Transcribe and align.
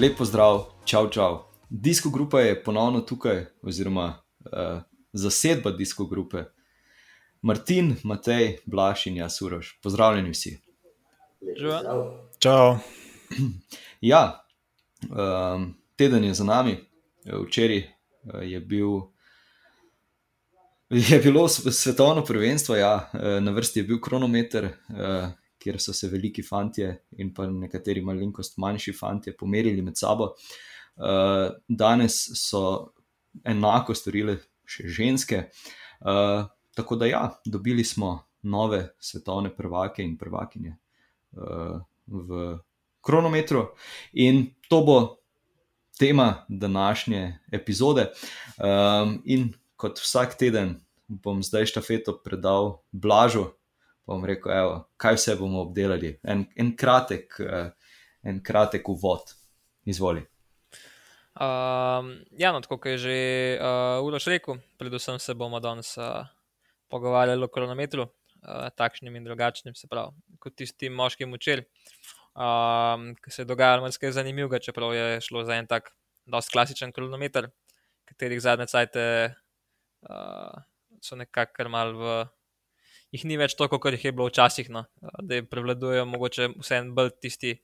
Lep 0.00 0.16
pozdrav, 0.16 0.62
čau, 0.84 1.10
čau. 1.12 1.42
Disko 1.68 2.10
grupa 2.10 2.40
je 2.40 2.54
ponovno 2.64 3.00
tukaj, 3.00 3.44
oziroma 3.62 4.22
uh, 4.44 4.80
zasedba 5.12 5.70
disko 5.70 6.06
grupe. 6.06 6.44
Martin, 7.42 7.96
Matej, 8.04 8.56
Blaž 8.64 9.06
in 9.06 9.18
jaz, 9.20 9.42
Uroš. 9.42 9.74
Pozdravljeni 9.82 10.30
vsi. 10.30 10.54
Čau. 12.38 12.78
Ja, 14.00 14.46
um, 15.10 15.74
teden 15.96 16.24
je 16.24 16.34
za 16.34 16.44
nami, 16.44 16.78
včeraj 17.44 17.82
uh, 17.82 18.40
je, 18.42 18.60
bil, 18.60 18.88
je 21.12 21.18
bilo 21.18 21.48
svetovno 21.48 22.24
prvenstvo, 22.24 22.76
ja, 22.76 23.10
na 23.40 23.52
vrsti 23.52 23.80
je 23.80 23.84
bil 23.84 24.00
kronometer, 24.00 24.70
kjer 25.60 25.80
so 25.80 25.92
se 25.92 26.08
veliki 26.08 26.42
fanti 26.42 26.86
in 27.18 27.34
pa 27.34 27.46
nekateri 27.46 28.02
malenkost 28.04 28.58
manjši 28.58 28.94
fanti 28.96 29.36
pomerili 29.36 29.82
med 29.82 29.98
sabo. 29.98 30.34
Uh, 30.96 31.50
danes 31.68 32.22
so 32.40 32.92
enako 33.44 33.94
storile 33.94 34.38
še 34.68 34.88
ženske. 34.88 35.44
Uh, 36.00 36.48
tako 36.76 36.96
da, 36.96 37.06
ja, 37.06 37.22
dobili 37.44 37.84
smo 37.84 38.18
nove 38.42 38.88
svetovne 39.00 39.52
prvake 39.56 40.02
in 40.02 40.16
prvakinje 40.18 40.76
uh, 41.36 41.80
v 42.06 42.58
kronometru, 43.00 43.66
in 44.12 44.46
to 44.68 44.82
bo 44.84 44.98
tema 45.98 46.44
današnje 46.48 47.38
epizode. 47.52 48.10
Um, 48.56 49.20
in 49.24 49.52
kot 49.76 50.00
vsak 50.00 50.36
teden 50.38 50.80
bom 51.08 51.42
zdaj 51.42 51.66
štafeto 51.66 52.16
predal 52.24 52.80
Blažu 52.92 53.50
bom 54.06 54.24
rekel, 54.24 54.52
evo, 54.52 54.74
kaj 55.00 55.18
vse 55.18 55.36
bomo 55.38 55.64
obdelali. 55.66 56.14
En, 56.22 56.44
en, 56.56 56.74
kratek, 56.76 57.36
uh, 57.44 57.96
en 58.22 58.42
kratek 58.44 58.88
uvod, 58.88 59.34
izvoli. 59.88 60.24
Um, 61.40 62.10
ja, 62.36 62.50
no, 62.52 62.60
tako 62.60 62.80
je 62.88 62.98
že 62.98 63.18
uh, 63.62 64.04
Uroš 64.04 64.26
rekel, 64.28 64.58
predvsem 64.78 65.18
se 65.18 65.34
bomo 65.34 65.60
danes 65.60 65.94
uh, 65.96 66.26
pogovarjali 66.90 67.44
o 67.44 67.48
kronometru, 67.48 68.02
uh, 68.02 68.66
takšnim 68.76 69.14
in 69.16 69.24
drugačnim, 69.24 69.74
se 69.74 69.88
pravi, 69.88 70.10
kot 70.42 70.56
tistim 70.58 70.92
moškim 70.92 71.32
učil, 71.32 71.62
um, 72.34 73.14
ki 73.22 73.30
se 73.30 73.42
je 73.42 73.46
dogajalo 73.46 73.86
nekaj 73.86 74.12
zanimivega, 74.18 74.58
čeprav 74.58 74.92
je 74.94 75.20
šlo 75.24 75.44
za 75.46 75.56
en 75.56 75.70
tak, 75.70 75.94
dosti 76.26 76.52
klasičen 76.52 76.92
kronometer, 76.92 77.48
katerih 78.10 78.42
zadnje 78.42 78.66
cajte 78.66 79.04
uh, 80.10 80.60
so 81.00 81.16
nekako 81.16 81.68
mal 81.70 81.94
v 81.94 82.18
jih 83.14 83.24
ni 83.26 83.38
več 83.40 83.56
toliko, 83.58 83.80
kot 83.82 83.96
jih 83.96 84.08
je 84.08 84.12
bilo 84.14 84.28
včasih, 84.30 84.70
no. 84.72 84.84
da 85.26 85.40
prevladujejo 85.50 86.06
mogoče 86.08 86.50
vseeno 86.60 86.94
bolj 86.96 87.12
tisti 87.22 87.56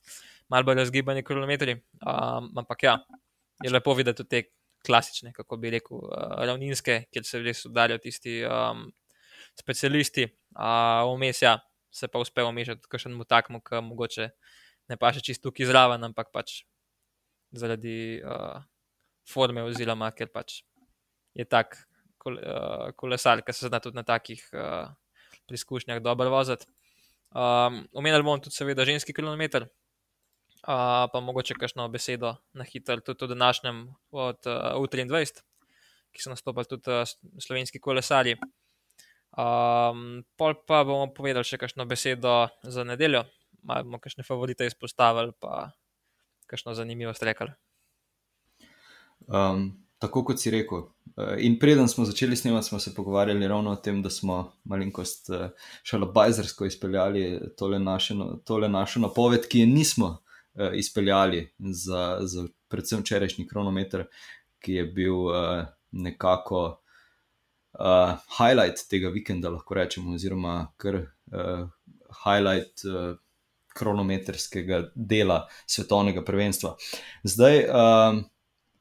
malo 0.52 0.66
bolj 0.66 0.80
razgibani 0.82 1.24
kilometri. 1.26 1.78
Um, 2.02 2.50
ampak 2.58 2.82
ja, 2.86 2.98
je 3.62 3.72
lepo 3.72 3.94
videti 3.98 4.26
te 4.26 4.42
klasične, 4.86 5.32
kako 5.34 5.58
bi 5.62 5.72
rekel, 5.74 6.02
uh, 6.02 6.36
ravninske, 6.46 7.04
kjer 7.12 7.26
se 7.26 7.42
res 7.42 7.64
udarijo 7.66 7.98
tisti 8.02 8.38
um, 8.46 8.86
specialisti, 9.58 10.28
uh, 10.58 11.06
vmes 11.14 11.42
ja, 11.42 11.56
se 11.90 12.08
pa 12.12 12.20
uspejo 12.22 12.50
omešati 12.52 13.02
eno 13.06 13.24
takmo, 13.24 13.60
ki 13.64 13.82
mogoče 13.82 14.30
ne 14.90 14.96
pa 14.96 15.10
še 15.12 15.24
čisto 15.24 15.48
tukaj 15.48 15.70
zraven, 15.70 16.04
ampak 16.06 16.30
pač 16.34 16.60
zaradi 17.56 18.20
uh, 18.22 18.62
forme 19.26 19.64
oziroma 19.66 20.10
ker 20.14 20.30
pač 20.30 20.62
je 21.34 21.44
tak. 21.44 21.78
Kolesar, 22.98 23.38
ki 23.46 23.52
se 23.54 23.68
zna 23.68 23.78
tudi 23.78 23.94
na 23.94 24.02
takih 24.02 24.40
uh, 24.50 24.88
preizkušnjah 25.48 26.02
dobro 26.02 26.30
voziti. 26.30 26.66
Um, 27.36 27.82
omenili 27.92 28.22
bomo 28.22 28.38
tudi, 28.38 28.54
seveda, 28.56 28.84
ženski 28.86 29.12
kilometer, 29.12 29.66
uh, 29.66 31.06
pa 31.12 31.20
mogoče 31.20 31.56
kakšno 31.58 31.88
besedo 31.92 32.36
na 32.56 32.64
hitro, 32.64 33.00
tudi 33.00 33.24
o 33.24 33.26
današnjem 33.26 33.82
od 34.10 34.46
uh, 34.46 34.78
U23, 34.80 35.42
ki 36.12 36.22
so 36.22 36.32
nastopili 36.32 36.70
tudi 36.70 36.90
uh, 36.90 37.04
slovenski 37.42 37.80
kolesari. 37.80 38.36
Um, 39.36 40.22
pol 40.36 40.54
pa 40.66 40.80
bomo 40.84 41.10
povedali 41.12 41.44
še 41.44 41.58
kakšno 41.60 41.84
besedo 41.84 42.46
za 42.62 42.84
nedeljo, 42.88 43.26
malo 43.62 43.84
bomo 43.84 44.00
kakšne 44.00 44.24
favorite 44.24 44.66
izpostavili, 44.66 45.34
pa 45.40 45.72
kakšno 46.46 46.72
zanimivost 46.78 47.22
rekli. 47.26 47.52
Um, 49.26 49.85
tako 49.98 50.24
kot 50.24 50.40
si 50.40 50.50
rekel. 50.50 50.84
Eh, 51.16 51.36
in 51.46 51.58
preden 51.58 51.88
smo 51.88 52.04
začeli 52.04 52.36
snemati, 52.36 52.66
smo 52.66 52.78
se 52.78 52.94
pogovarjali 52.94 53.48
ravno 53.48 53.70
o 53.70 53.76
tem, 53.76 54.02
da 54.02 54.10
smo 54.10 54.52
malenkost 54.64 55.30
eh, 55.30 55.48
šalobajzersko 55.82 56.66
izpeljali 56.66 57.40
tole, 57.58 57.78
naše, 57.78 58.14
no, 58.14 58.36
tole 58.44 58.68
našo 58.68 59.00
napoved, 59.00 59.48
ki 59.48 59.58
je 59.58 59.66
nismo 59.66 60.18
eh, 60.54 60.70
izpeljali 60.74 61.54
za, 61.58 62.18
za 62.20 62.46
predvsem 62.68 63.00
včerajšnji 63.00 63.48
kronometer, 63.48 64.06
ki 64.58 64.72
je 64.72 64.84
bil 64.84 65.14
nekako 65.92 66.80
highlight 68.38 68.88
tega 68.90 69.08
vikenda, 69.08 69.50
lahko 69.52 69.74
rečemo, 69.74 70.14
oziroma 70.14 70.72
kar 70.76 71.04
highlight. 72.24 72.82
Kronometrskega 73.76 74.78
dela 74.94 75.42
svetovnega 75.68 76.22
prvenstva. 76.24 76.70
Zdaj, 77.28 77.58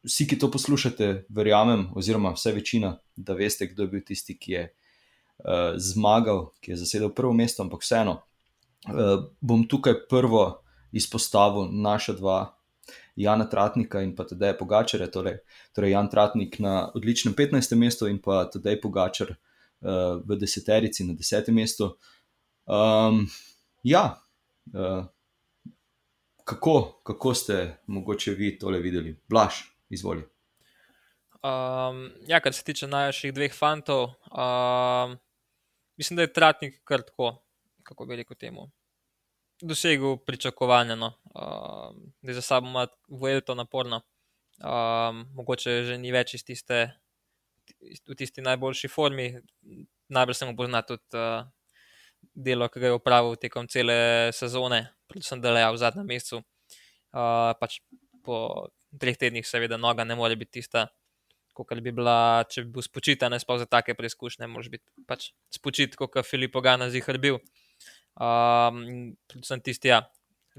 vsi, 0.05 0.27
ki 0.27 0.39
to 0.39 0.51
poslušate, 0.51 1.25
verjamem, 1.29 1.89
oziroma 1.97 2.33
vse 2.35 2.53
večina, 2.55 2.97
da 3.15 3.33
veste, 3.33 3.67
kdo 3.67 3.83
je 3.83 3.93
bil 3.93 4.03
tisti, 4.05 4.37
ki 4.37 4.51
je 4.51 4.63
uh, 4.69 5.77
zmagal, 5.77 6.49
ki 6.61 6.71
je 6.73 6.81
zasedel 6.83 7.13
prvo 7.15 7.33
mesto, 7.33 7.63
ampak 7.63 7.83
vseeno 7.83 8.19
uh, 8.19 9.25
bom 9.41 9.65
tukaj 9.67 10.05
prvo 10.09 10.61
izpostavil 10.91 11.71
naša 11.71 12.13
dva. 12.13 12.39
Jana 13.15 13.45
Tratnika 13.49 14.01
in 14.03 14.11
pa 14.15 14.25
tudi 14.27 14.49
Pogačar, 14.59 15.05
torej, 15.07 15.37
torej 15.73 15.91
Jan 15.91 16.09
Tratnik 16.11 16.57
na 16.59 16.91
odličnem 16.95 17.33
15. 17.33 17.75
mestu 17.79 18.09
in 18.11 18.19
pa 18.19 18.43
tudi 18.51 18.75
Pogačar 18.81 19.31
uh, 19.31 20.19
v 20.19 20.35
deseterici 20.35 21.07
na 21.07 21.15
10. 21.15 21.51
mestu. 21.55 21.95
Um, 22.67 23.23
ja, 23.83 24.19
uh, 24.73 25.07
kako, 26.43 26.99
kako 27.03 27.33
ste 27.33 27.77
mogoče 27.87 28.35
vi 28.35 28.57
tole 28.59 28.79
videli? 28.79 29.15
Blaž. 29.29 29.74
Izvoli. 29.95 30.25
Um, 31.45 32.09
ja, 32.27 32.39
kar 32.41 32.53
se 32.53 32.63
tiče 32.65 32.87
najboljših 32.89 33.33
dveh 33.35 33.53
fantov, 33.53 34.15
um, 34.33 35.17
mislim, 35.97 36.17
da 36.17 36.25
je 36.25 36.33
Tratnik 36.33 36.79
kar 36.83 37.03
tako, 37.05 37.35
kako 37.83 38.05
bi 38.05 38.17
rekel 38.21 38.37
temu. 38.39 38.69
Dosegel 39.61 40.17
pričakovanja, 40.25 40.95
no. 40.95 41.13
um, 41.35 41.99
da 42.21 42.31
je 42.31 42.35
za 42.35 42.41
sabo 42.41 42.67
ima 42.67 42.87
vojelo 43.07 43.55
naporno. 43.55 44.01
Um, 44.63 45.25
mogoče 45.35 45.83
že 45.83 45.97
ni 45.97 46.11
več 46.15 46.33
iz 46.33 46.43
tiste, 46.47 46.79
v 48.07 48.15
tisti 48.15 48.41
najboljši 48.41 48.87
formi, 48.87 49.33
najbolj 50.09 50.35
se 50.35 50.45
mu 50.45 50.55
pozna 50.55 50.81
tudi 50.81 51.19
uh, 51.19 51.43
delo, 52.33 52.69
ki 52.69 52.79
ga 52.79 52.87
je 52.87 52.97
upravil 52.97 53.35
tekom 53.35 53.67
cele 53.67 54.31
sezone, 54.33 54.81
predvsem 55.07 55.41
da 55.41 55.53
je 55.59 55.71
v 55.71 55.81
zadnjem 55.83 56.07
mesecu. 56.07 56.41
Uh, 57.15 57.51
pač 57.59 57.79
po 58.23 58.67
treh 59.01 59.17
tednih, 59.19 59.45
seveda, 59.47 59.77
noga 59.81 60.05
ne 60.07 60.17
more 60.17 60.35
biti 60.39 60.59
tista, 60.59 60.87
kot 61.55 61.71
bi 61.83 61.93
bila, 61.95 62.43
če 62.51 62.65
bi 62.65 62.75
bil 62.77 62.85
spočita, 62.85 63.29
ne 63.31 63.39
sploh 63.39 63.61
za 63.61 63.67
take 63.69 63.95
preizkušnje, 63.95 64.47
moraš 64.51 64.71
biti 64.73 65.05
pač 65.07 65.29
spočit, 65.53 65.95
kot 65.99 66.19
je 66.19 66.25
Filip 66.27 66.55
Ogana 66.55 66.89
zihar 66.91 67.19
bil. 67.21 67.39
Um, 68.15 69.15
predvsem 69.31 69.63
tisti, 69.63 69.91
ja, 69.91 70.01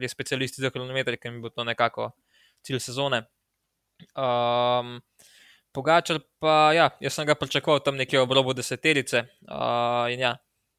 res 0.00 0.12
specialisti 0.16 0.64
za 0.64 0.72
kilometre, 0.72 1.16
ki 1.20 1.32
mi 1.32 1.44
bo 1.44 1.52
to 1.52 1.64
nekako 1.64 2.10
cilj 2.64 2.80
sezone. 2.88 3.24
Um, 4.16 4.98
Pogačal 5.76 6.22
pa, 6.40 6.72
ja, 6.72 6.88
jaz 7.04 7.18
sem 7.18 7.26
ga 7.28 7.34
pričakoval 7.36 7.82
tam 7.84 7.98
nekje 8.00 8.22
ob 8.22 8.32
robu 8.32 8.54
deseterice 8.56 9.26
uh, 9.44 10.08
in 10.08 10.22
ja, 10.24 10.30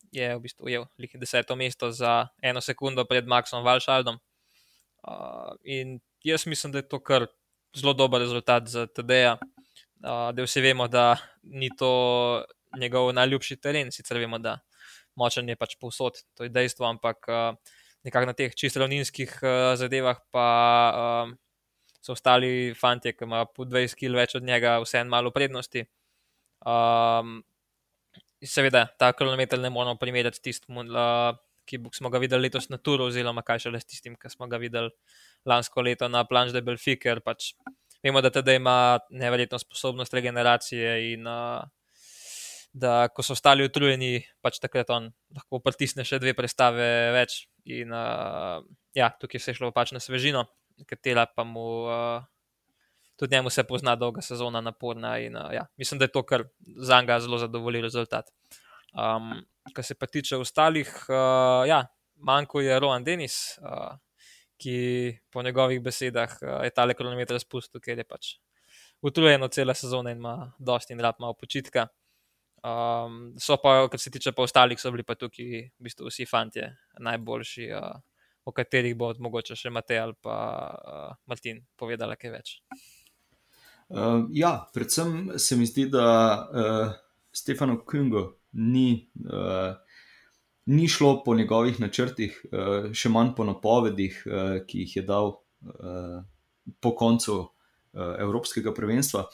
je 0.09 0.31
v 0.33 0.41
bistvu 0.41 0.65
ujel 0.65 0.87
lihih 0.97 1.21
deseto 1.21 1.53
mesto 1.53 1.91
za 1.93 2.31
eno 2.41 2.63
sekundo 2.65 3.05
pred 3.05 3.29
Maxom 3.29 3.61
Valšaldom. 3.61 4.17
Uh, 5.05 5.53
in 5.61 5.99
jaz 6.25 6.47
mislim, 6.49 6.73
da 6.73 6.81
je 6.81 6.87
to 6.89 6.99
kar 6.99 7.27
zelo 7.75 7.93
dober 7.93 8.21
rezultat 8.21 8.67
za 8.67 8.87
TD-ja. 8.87 9.37
Uh, 9.97 10.29
da 10.31 10.45
vsi 10.45 10.61
vemo, 10.61 10.87
da 10.87 11.17
ni 11.43 11.69
to 11.73 12.45
njegov 12.77 13.13
najljubši 13.13 13.57
teren, 13.57 13.91
sicer 13.91 14.19
vemo, 14.21 14.37
da 14.37 14.59
močen 15.17 15.49
je 15.49 15.55
pač 15.57 15.75
povsod, 15.81 16.21
to 16.37 16.45
je 16.45 16.53
dejstvo, 16.53 16.85
ampak 16.85 17.25
uh, 17.27 17.57
nekako 18.05 18.29
na 18.29 18.37
teh 18.37 18.53
čisto 18.55 18.79
ravninskih 18.83 19.33
uh, 19.41 19.73
zadevah 19.79 20.21
pa 20.31 20.47
uh, 20.93 21.33
so 22.01 22.13
ostali 22.13 22.73
fanti, 22.77 23.11
ki 23.11 23.25
imajo 23.25 23.49
po 23.51 23.65
20 23.65 23.97
kg 23.97 24.15
več 24.15 24.37
od 24.37 24.45
njega, 24.45 24.77
vseeno 24.83 25.09
malo 25.11 25.33
prednosti. 25.35 25.83
Um, 26.61 27.41
seveda, 28.43 28.85
ta 28.99 29.11
kilometr 29.17 29.59
ne 29.59 29.73
moramo 29.73 29.97
primerjati 29.99 30.39
s 30.39 30.45
tistim, 30.45 30.77
uh, 30.85 31.33
ki 31.67 31.81
smo 31.97 32.09
ga 32.13 32.21
videli 32.23 32.47
letos 32.47 32.69
na 32.71 32.79
Turu, 32.79 33.09
oziroma 33.11 33.43
kaj 33.43 33.65
šele 33.65 33.81
s 33.81 33.89
tistim, 33.89 34.15
ki 34.15 34.31
smo 34.31 34.47
ga 34.47 34.59
videli 34.61 34.93
lansko 35.47 35.81
leto 35.81 36.09
na 36.11 36.25
Planche 36.27 36.53
de 36.55 36.61
Belfi, 36.61 36.97
ker 36.99 37.21
pač 37.25 37.53
vemo, 38.03 38.21
da 38.21 38.31
teda 38.33 38.53
ima 38.53 38.99
neverjetno 39.09 39.59
sposobnost 39.59 40.13
regeneracije 40.13 41.13
in 41.13 41.27
uh, 41.27 41.63
da 42.73 43.07
ko 43.13 43.23
so 43.23 43.35
ostali 43.35 43.65
utrujeni, 43.65 44.21
pač 44.43 44.59
takrat 44.61 44.89
on 44.93 45.09
lahko 45.35 45.61
pritisne 45.63 46.05
še 46.07 46.19
dve 46.21 46.35
predstave 46.37 46.87
več. 47.15 47.45
In 47.73 47.91
uh, 47.95 48.63
ja, 48.95 49.11
tukaj 49.19 49.41
se 49.41 49.51
je 49.53 49.59
šlo 49.59 49.73
pač 49.75 49.93
na 49.95 50.03
svežino. 50.03 50.45
katera 50.87 51.25
pa 51.25 51.43
mu. 51.43 51.67
Uh, 51.89 52.23
Tudi 53.17 53.33
njemu 53.33 53.49
se 53.49 53.63
pozna 53.65 53.95
dolga 53.97 54.21
sezona, 54.21 54.61
naporna. 54.61 55.17
In, 55.17 55.35
uh, 55.35 55.49
ja, 55.49 55.65
mislim, 55.77 55.97
da 55.97 56.05
je 56.05 56.11
to 56.13 56.21
kar 56.23 56.43
za 56.77 57.01
njega 57.01 57.19
zelo 57.19 57.37
zadovoljiv 57.41 57.81
rezultat. 57.81 58.29
Um, 58.93 59.41
kar 59.73 59.83
se 59.83 59.95
pa 59.95 60.05
tiče 60.05 60.37
ostalih, 60.37 60.91
uh, 61.09 61.65
ja, 61.67 61.87
manjko 62.15 62.61
je 62.61 62.79
Rohan 62.79 63.03
Denis, 63.03 63.57
uh, 63.57 63.97
ki 64.57 64.77
po 65.31 65.43
njegovih 65.45 65.81
besedah 65.83 66.37
uh, 66.41 66.59
je 66.65 66.73
tale 66.73 66.95
kronometer 66.97 67.39
spustil, 67.39 67.81
ker 67.83 67.97
je 67.97 68.05
pač 68.07 68.35
utrujeno 69.01 69.47
cela 69.47 69.73
sezona 69.77 70.11
in 70.11 70.17
ima 70.17 70.51
dosti 70.59 70.93
in 70.93 70.99
rad 70.99 71.15
malo 71.19 71.33
počitka. 71.33 71.87
Um, 72.65 73.35
so 73.39 73.57
pa, 73.61 73.87
kar 73.89 73.99
se 73.99 74.11
tiče 74.11 74.31
pa 74.31 74.41
ostalih, 74.41 74.79
so 74.81 74.91
bili 74.91 75.05
pa 75.05 75.15
tukaj 75.15 75.45
v 75.45 75.83
bistvu 75.85 76.09
vsi 76.09 76.25
fanti 76.25 76.63
najboljši, 76.99 77.69
uh, 77.77 77.99
o 78.47 78.51
katerih 78.51 78.95
bo 78.97 79.11
mogoče 79.19 79.55
še 79.59 79.69
Matej 79.69 79.99
ali 80.01 80.15
pa 80.23 80.37
uh, 80.73 81.11
Martin 81.29 81.61
povedala 81.77 82.17
kaj 82.17 82.33
več. 82.33 82.55
Uh, 83.87 84.25
ja, 84.35 84.67
predvsem 84.73 85.37
se 85.39 85.55
mi 85.55 85.67
zdi, 85.69 85.85
da 85.91 86.07
uh, 86.07 86.95
Stefano 87.31 87.77
Kungo 87.85 88.39
ni, 88.51 89.05
uh, 89.23 89.77
ni 90.67 90.87
šlo 90.87 91.21
po 91.25 91.35
njegovih 91.35 91.79
načrtih, 91.79 92.35
uh, 92.51 92.89
še 92.91 93.09
manj 93.09 93.33
po 93.37 93.45
napovedih, 93.47 94.19
uh, 94.27 94.57
ki 94.67 94.83
jih 94.83 94.95
je 94.99 95.03
dal 95.07 95.31
uh, 95.31 96.17
po 96.83 96.93
koncu 96.95 97.37
uh, 97.39 98.15
Evropskega 98.19 98.73
prvenstva. 98.75 99.25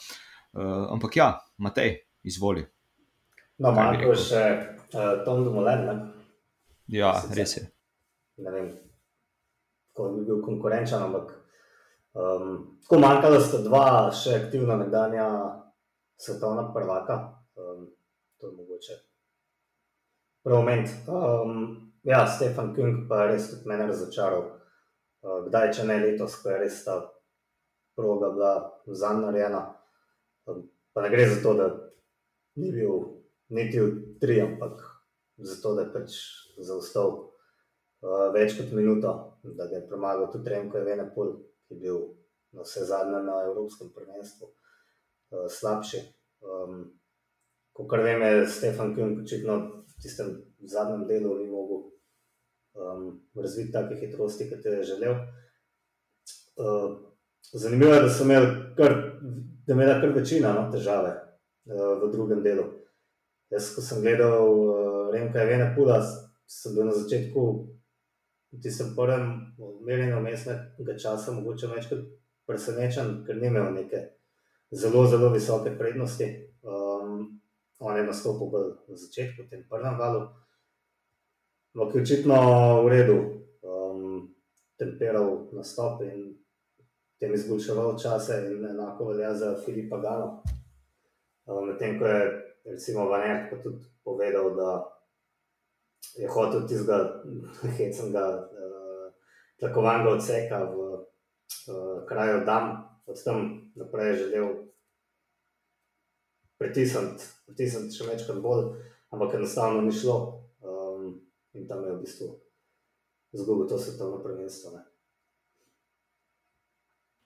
Uh, 0.54 0.86
ampak 0.94 1.16
ja, 1.18 1.28
Matej, 1.58 1.96
izvoli. 2.22 2.62
No, 3.58 3.72
manjko 3.74 4.12
je 4.14 4.20
še 4.22 4.42
uh, 4.94 5.24
Tom 5.26 5.42
Dumoulin. 5.46 5.88
Ja, 6.90 7.14
Sicer, 7.18 7.38
res 7.38 7.56
je. 7.56 7.64
Ne 8.44 8.52
vem, 8.54 8.68
kako 9.94 10.10
bi 10.16 10.26
bil 10.28 10.42
konkurenčen, 10.44 11.02
ampak 11.06 11.32
um, 12.18 12.78
tako 12.84 13.00
manjkalo 13.02 13.40
sta 13.40 13.62
dva 13.64 13.86
še 14.14 14.36
aktivna 14.42 14.78
nekdanja 14.82 15.26
svetovna 16.20 16.68
prvaka. 16.74 17.18
Um, 17.58 17.88
to 18.38 18.50
je 18.50 18.56
mogoče. 18.58 19.00
Moment. 20.44 20.88
Um, 21.08 21.92
ja, 22.02 22.26
Stefan 22.26 22.74
Kung 22.74 23.08
pa 23.08 23.24
res 23.26 23.48
tudi 23.48 23.68
mene 23.68 23.86
razočaral. 23.88 24.42
Uh, 25.24 25.40
kdaj, 25.46 25.70
če 25.72 25.86
ne 25.88 25.96
letos, 26.02 26.36
ko 26.42 26.50
je 26.52 26.58
res 26.60 26.82
ta 26.84 26.98
proga 27.96 28.28
bila 28.34 28.50
zadnja 28.84 29.30
narejena. 29.30 29.62
Um, 30.44 30.66
pa 30.92 31.00
ne 31.00 31.08
gre 31.14 31.24
za 31.30 31.38
to, 31.40 31.54
da 31.56 31.68
ni 32.60 32.72
bil 32.74 33.06
niti 33.56 33.80
v 33.80 34.18
tri, 34.20 34.36
ampak 34.44 34.82
zato, 35.40 35.72
da 35.78 35.86
je 35.86 35.94
pač 35.94 36.18
zaostal 36.60 37.14
uh, 38.04 38.28
več 38.36 38.58
kot 38.58 38.76
minuto, 38.76 39.14
da 39.56 39.64
ga 39.70 39.80
je 39.80 39.86
premagal 39.88 40.28
tudi 40.34 40.52
Remko 40.52 40.82
Evenepol, 40.82 41.38
ki 41.64 41.78
je 41.78 41.80
bil 41.86 42.02
na 42.52 42.68
vse 42.68 42.84
zadnje 42.84 43.22
na 43.24 43.38
Evropskem 43.46 43.94
prvenstvu 43.96 44.50
uh, 44.50 45.48
slabši. 45.48 46.04
Um, 46.44 46.84
Ko 47.74 47.88
kar 47.90 48.04
vem, 48.06 48.20
je 48.22 48.44
Stefan 48.46 48.92
Kjun 48.94 49.16
očitno 49.24 49.54
tistem 50.04 50.30
zadnjem 50.60 51.06
delu 51.08 51.34
ni 51.38 51.48
mogel 51.50 51.82
um, 52.76 53.08
razviti 53.34 53.72
take 53.72 53.96
hitrosti, 54.00 54.48
kot 54.50 54.64
je 54.64 54.82
želel. 54.92 55.16
Uh, 56.56 56.96
zanimivo 57.52 57.94
je, 57.94 58.02
da 58.02 58.10
so 58.10 58.24
imeli 58.24 58.46
kar, 58.76 58.94
da 59.66 59.72
imela 59.72 60.00
kar 60.00 60.12
večina 60.14 60.52
no, 60.52 60.66
težave 60.72 61.14
uh, 61.14 61.94
v 62.02 62.10
drugem 62.12 62.42
delu. 62.44 62.68
Jaz, 63.50 63.72
ko 63.74 63.82
sem 63.82 64.02
gledal 64.02 64.48
uh, 64.48 65.12
Remka 65.14 65.42
Evena 65.42 65.72
Pula, 65.76 66.00
sem 66.46 66.74
bil 66.76 66.90
na 66.90 66.94
začetku 66.94 67.46
v 68.54 68.60
tistem 68.62 68.92
prvem 68.94 69.54
merjenju 69.86 70.20
mestnega 70.22 70.98
časa 71.00 71.32
mogoče 71.34 71.70
večkrat 71.72 72.04
presenečen, 72.46 73.24
ker 73.26 73.40
ni 73.40 73.48
imel 73.50 73.72
neke 73.74 74.02
zelo, 74.70 75.06
zelo 75.10 75.32
visoke 75.32 75.72
prednosti. 75.78 76.28
On 77.84 77.96
je 77.96 78.04
nastopil 78.06 78.48
bolj 78.48 78.70
na 78.88 78.96
začetku, 78.96 79.44
v 79.44 79.50
tem 79.50 79.64
prvem 79.68 79.98
valu. 80.00 80.24
Ampak 81.74 81.94
je 81.94 82.02
očitno 82.02 82.36
v 82.84 82.88
redu, 82.88 83.18
um, 83.60 84.32
temperal 84.80 85.52
nastop 85.52 86.00
in 86.00 86.32
tem 87.20 87.34
izboljševal 87.34 87.98
čase, 88.00 88.40
in 88.56 88.64
enako 88.64 89.12
velja 89.12 89.34
za 89.34 89.52
Filipa 89.60 90.00
Gano. 90.00 90.40
Um, 91.44 91.68
Medtem 91.68 91.98
ko 91.98 92.08
je 92.08 92.20
recimo 92.64 93.04
Vanek 93.08 93.50
pa 93.50 93.60
tudi 93.60 93.84
povedal, 94.04 94.56
da 94.56 94.70
je 96.16 96.28
hotel 96.28 96.64
tistega 96.64 97.20
hecnega 97.76 98.24
uh, 98.48 99.12
tlakovanga 99.60 100.16
odseka 100.16 100.64
v 100.72 100.76
uh, 101.68 102.00
kraju 102.08 102.44
Dam, 102.48 102.80
od 103.06 103.24
tam 103.24 103.68
naprej 103.76 104.16
želel 104.24 104.72
pritisniti, 106.64 107.28
pritisniti 107.44 108.00
še 108.00 108.08
večkrat 108.08 108.40
bolj, 108.40 108.72
ampak 109.12 109.36
enostavno 109.36 109.84
ni 109.84 109.92
šlo 109.92 110.16
um, 110.64 111.12
in 111.52 111.68
tam 111.68 111.84
je 111.84 111.92
v 111.92 112.00
bistvu 112.00 112.32
zgubil 113.34 113.68
to 113.68 113.78
svetovno 113.78 114.22
prvenstvo. 114.22 114.78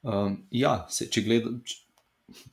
Um, 0.02 0.46
ja, 0.50 0.86
se, 0.90 1.08
če, 1.10 1.22
gleda, 1.26 1.50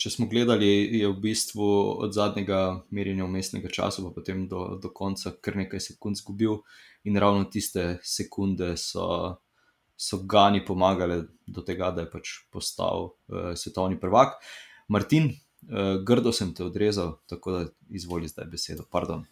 če 0.01 0.11
smo 0.11 0.27
gledali, 0.27 0.67
je 0.99 1.07
v 1.07 1.15
bistvu 1.21 1.67
od 2.03 2.15
zadnjega 2.15 2.61
merjenja 2.95 3.27
umestnega 3.27 3.71
časa, 3.71 4.03
pa 4.03 4.11
potem 4.15 4.47
do, 4.51 4.75
do 4.81 4.91
konca, 4.91 5.35
kar 5.41 5.57
nekaj 5.61 5.83
sekund 5.91 6.19
izgubil, 6.19 6.59
in 7.05 7.19
ravno 7.21 7.45
tiste 7.53 7.99
sekunde 8.03 8.73
so, 8.81 9.07
so 9.95 10.23
Gani 10.25 10.65
pomagali 10.65 11.21
do 11.47 11.63
tega, 11.63 11.93
da 11.95 12.03
je 12.03 12.11
pač 12.11 12.35
postal 12.51 13.11
uh, 13.13 13.53
svetovni 13.55 13.99
prvak. 14.01 14.41
Martin, 14.91 15.31
uh, 15.69 16.03
grdo 16.05 16.31
sem 16.31 16.53
te 16.53 16.63
odrezal, 16.63 17.17
tako 17.29 17.51
da 17.51 17.65
izvoli 17.89 18.27
zdaj 18.27 18.47
besedo. 18.51 18.85
Pardon. 18.91 19.25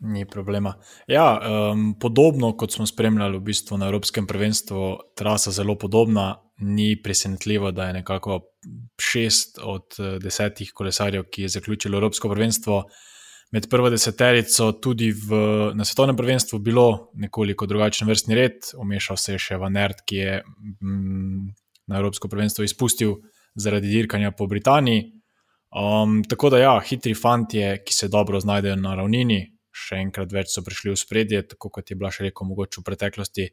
Ni 0.00 0.24
problema. 0.24 0.74
Ja, 1.06 1.40
um, 1.72 1.94
podobno 2.00 2.54
kot 2.56 2.72
smo 2.72 2.86
spremljali 2.86 3.36
v 3.36 3.44
bistvu 3.50 3.76
na 3.78 3.90
Evropskem 3.90 4.26
prvenstvu, 4.26 4.96
trasa 5.16 5.50
zelo 5.52 5.76
podobna, 5.78 6.38
ni 6.60 6.94
presenetljivo, 7.02 7.70
da 7.70 7.86
je 7.86 7.92
nekako 7.92 8.40
šest 9.00 9.58
od 9.62 9.96
eh, 9.98 10.18
desetih 10.18 10.72
kolesarjev, 10.74 11.24
ki 11.32 11.42
je 11.42 11.48
zaključilo 11.48 11.98
Evropsko 11.98 12.28
prvenstvo, 12.28 12.82
med 13.52 13.66
prvo 13.70 13.90
deseterico, 13.90 14.72
tudi 14.72 15.10
v, 15.12 15.38
na 15.74 15.84
svetovnem 15.84 16.16
prvenstvu, 16.16 16.58
bilo 16.58 17.10
nekoliko 17.14 17.66
drugačen 17.66 18.08
vrstni 18.08 18.34
red. 18.34 18.72
Omešal 18.78 19.16
se 19.16 19.32
je 19.32 19.38
še 19.38 19.58
Vanert, 19.58 20.04
ki 20.06 20.16
je 20.16 20.36
mm, 20.80 21.48
na 21.90 21.98
Evropsko 21.98 22.28
prvenstvo 22.28 22.64
izpustil 22.64 23.16
zaradi 23.54 23.90
dirkanja 23.90 24.30
po 24.30 24.46
Britaniji. 24.46 25.19
Um, 25.70 26.22
tako 26.28 26.50
da, 26.50 26.58
ja, 26.58 26.74
hitri 26.82 27.14
fanti, 27.14 27.62
ki 27.86 27.94
se 27.94 28.08
dobro 28.08 28.40
znajdejo 28.40 28.76
na 28.76 28.96
ravnini, 28.98 29.40
še 29.70 30.00
enkrat 30.02 30.32
več 30.34 30.50
so 30.50 30.64
prišli 30.66 30.90
v 30.90 30.98
spredje, 30.98 31.42
tako 31.52 31.70
kot 31.76 31.90
je 31.90 31.96
bila 31.98 32.10
še 32.10 32.26
rekel, 32.26 32.48
mogoče 32.48 32.80
v 32.80 32.86
preteklosti 32.88 33.46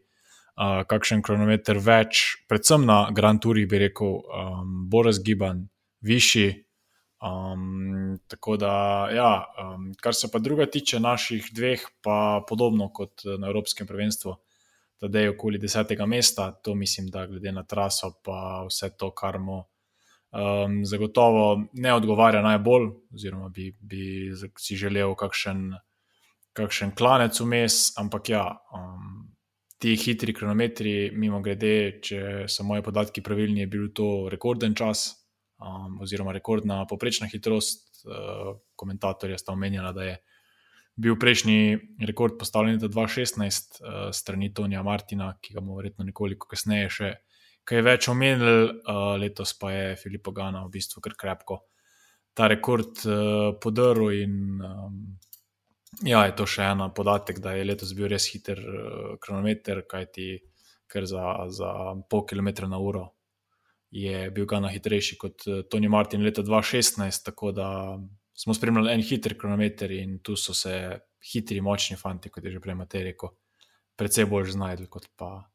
uh, 0.58 0.82
kakšen 0.90 1.22
kronometer 1.22 1.78
več, 1.78 2.24
predvsem 2.50 2.88
na 2.90 3.04
Grand 3.14 3.42
Tourih, 3.44 3.68
bi 3.70 3.84
rekel, 3.86 4.18
um, 4.34 4.80
bolj 4.90 5.12
razgiban, 5.12 5.68
višji. 6.02 6.50
Um, 7.22 8.18
tako 8.30 8.58
da, 8.62 8.74
ja, 9.14 9.32
um, 9.62 9.92
kar 10.02 10.18
se 10.18 10.30
pa 10.34 10.42
druga 10.42 10.66
tiče 10.70 11.00
naših 11.02 11.54
dveh, 11.54 11.86
pa 12.02 12.42
podobno 12.50 12.90
kot 12.94 13.26
na 13.38 13.50
Evropskem 13.50 13.90
prvenstvu, 13.90 14.36
da 15.06 15.22
je 15.22 15.30
okoli 15.30 15.62
desetega 15.62 16.10
mesta, 16.10 16.50
to 16.66 16.74
mislim, 16.74 17.14
da 17.14 17.28
glede 17.30 17.54
na 17.54 17.62
traso, 17.64 18.16
pa 18.26 18.66
vse 18.66 18.96
to, 18.98 19.14
kar 19.14 19.38
mu 19.38 19.62
um, 20.32 20.82
zagotovo 20.86 21.68
ne 21.74 21.94
odgovarja 21.94 22.42
najbolj, 22.42 22.90
oziroma 23.14 23.50
bi, 23.54 23.72
bi 23.80 24.32
si 24.60 24.78
želel 24.80 25.16
kakšen, 25.16 25.72
kakšen 26.58 26.94
klanec 26.98 27.40
vmes, 27.42 27.98
ampak 28.00 28.34
ja. 28.34 28.46
Um, 28.74 29.26
ti 29.78 29.94
hitri 29.94 30.34
kronometri, 30.34 31.12
mimo 31.14 31.38
grede, 31.46 32.00
če 32.02 32.48
so 32.50 32.64
moje 32.66 32.82
podatki 32.82 33.22
pravilni, 33.22 33.62
je 33.62 33.70
bil 33.70 33.92
to 33.94 34.08
rekorden 34.34 34.74
čas, 34.74 35.12
um, 35.62 36.00
oziroma 36.02 36.34
rekordna 36.34 36.84
poprečna 36.90 37.30
hitrost. 37.30 37.86
Uh, 38.08 38.56
komentatorja 38.78 39.38
sta 39.42 39.52
omenjala, 39.54 39.92
da 39.92 40.04
je 40.06 40.18
bil 40.98 41.18
prejšnji 41.20 41.78
rekord 42.08 42.38
postavljen 42.40 42.78
leta 42.78 42.90
2016 42.94 43.82
uh, 43.82 43.96
strani 44.14 44.52
Tonija 44.54 44.84
Martina, 44.84 45.32
ki 45.42 45.54
ga 45.54 45.62
bomo 45.62 45.78
verjetno 45.78 46.06
nekoliko 46.06 46.50
kasneje 46.50 46.90
še 46.94 47.12
kaj 47.68 47.84
več 47.84 48.08
omenili, 48.12 48.70
uh, 48.88 49.16
letos 49.20 49.54
pa 49.60 49.74
je 49.74 49.96
Filipa 50.00 50.32
Gana 50.36 50.64
v 50.66 50.72
bistvu 50.78 51.04
kar 51.04 51.18
krepko 51.20 51.62
ta 52.38 52.48
rekord 52.48 53.02
uh, 53.06 53.56
podaril 53.62 54.22
in 54.24 54.62
um, 54.62 55.02
Ja, 56.06 56.26
je 56.28 56.34
to 56.38 56.46
še 56.46 56.66
ena 56.68 56.90
podatek, 56.94 57.40
da 57.42 57.56
je 57.56 57.64
letos 57.66 57.94
bil 57.98 58.10
res 58.12 58.28
hiter 58.30 58.60
uh, 58.60 59.14
kronometer, 59.24 59.80
kajti 59.90 60.28
kar 60.92 61.08
za, 61.10 61.24
za 61.50 61.70
pol 62.12 62.26
km 62.28 62.68
na 62.70 62.78
uro 62.78 63.08
je 63.92 64.28
bil 64.32 64.46
Gana 64.46 64.70
hitrejši 64.70 65.18
kot 65.18 65.46
Tony 65.72 65.90
Martin 65.90 66.24
leta 66.24 66.44
2016. 66.44 67.24
Tako 67.26 67.52
da 67.52 67.70
smo 68.36 68.54
spremljali 68.54 68.94
en 68.94 69.02
hiter 69.02 69.38
kronometer 69.40 69.92
in 69.92 70.20
tu 70.20 70.36
so 70.36 70.54
se 70.54 71.00
hitri, 71.32 71.62
močni 71.62 71.98
fanti, 71.98 72.30
kot 72.30 72.44
je 72.44 72.52
že 72.52 72.62
prej 72.62 72.76
Matej 72.76 73.04
rekel, 73.08 73.32
precej 73.98 74.28
bolj 74.30 74.52
znašli 74.54 74.88
kot 74.92 75.08
pa 75.16 75.48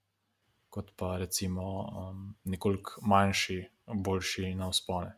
kot 0.73 0.93
pa 0.97 1.17
recimo 1.21 1.65
um, 1.85 2.21
nekoliko 2.49 3.03
manjši, 3.05 3.59
boljši 3.87 4.55
na 4.57 4.71
vzpone. 4.73 5.13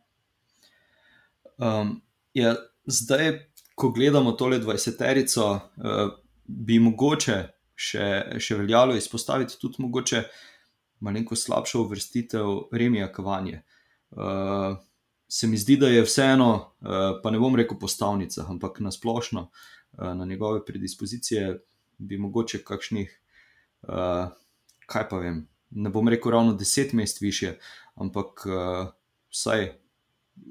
Um, 1.57 2.01
ja, 2.35 2.55
zdaj, 2.85 3.31
ko 3.75 3.93
gledamo 3.95 4.33
tole 4.35 4.59
20-terico, 4.59 5.45
uh, 5.55 6.17
bi 6.45 6.79
mogoče 6.83 7.37
še, 7.75 8.09
še 8.39 8.59
veljalo 8.59 8.97
izpostaviti 8.99 9.55
tudi 9.61 9.79
mogoče 9.83 10.23
malo 11.05 11.35
slabšo 11.35 11.85
uvrstitev 11.85 12.51
Remija 12.75 13.07
Kavanje. 13.11 13.63
Uh, 14.11 14.75
se 15.27 15.47
mi 15.47 15.57
zdi, 15.57 15.77
da 15.79 15.87
je 15.87 16.03
vseeno, 16.03 16.51
uh, 16.55 17.19
pa 17.23 17.31
ne 17.31 17.39
bom 17.39 17.55
rekel 17.55 17.79
postavnica, 17.79 18.45
ampak 18.49 18.79
na 18.83 18.91
splošno 18.91 19.47
uh, 19.47 20.11
na 20.15 20.25
njegove 20.25 20.65
predispozicije 20.65 21.59
bi 21.97 22.17
mogoče 22.17 22.63
kakšnih, 22.63 23.21
uh, 23.87 24.27
kaj 24.85 25.09
pa 25.09 25.17
vem, 25.21 25.47
ne 25.69 25.89
bom 25.89 26.07
rekel 26.09 26.31
ravno 26.31 26.53
deset 26.53 26.93
mest 26.93 27.21
više, 27.21 27.55
ampak 27.95 28.45
uh, 28.45 28.87
vsaj 29.29 29.73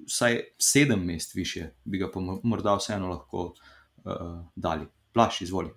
vsaj 0.06 0.40
sedem 0.58 1.04
mest 1.06 1.34
više, 1.34 1.70
bi 1.84 1.98
ga 1.98 2.10
pa 2.10 2.20
morda 2.42 2.76
vseeno 2.76 3.08
lahko 3.08 3.44
uh, 3.44 4.14
dali. 4.56 4.86
Plaš, 5.12 5.40
izvoli. 5.40 5.70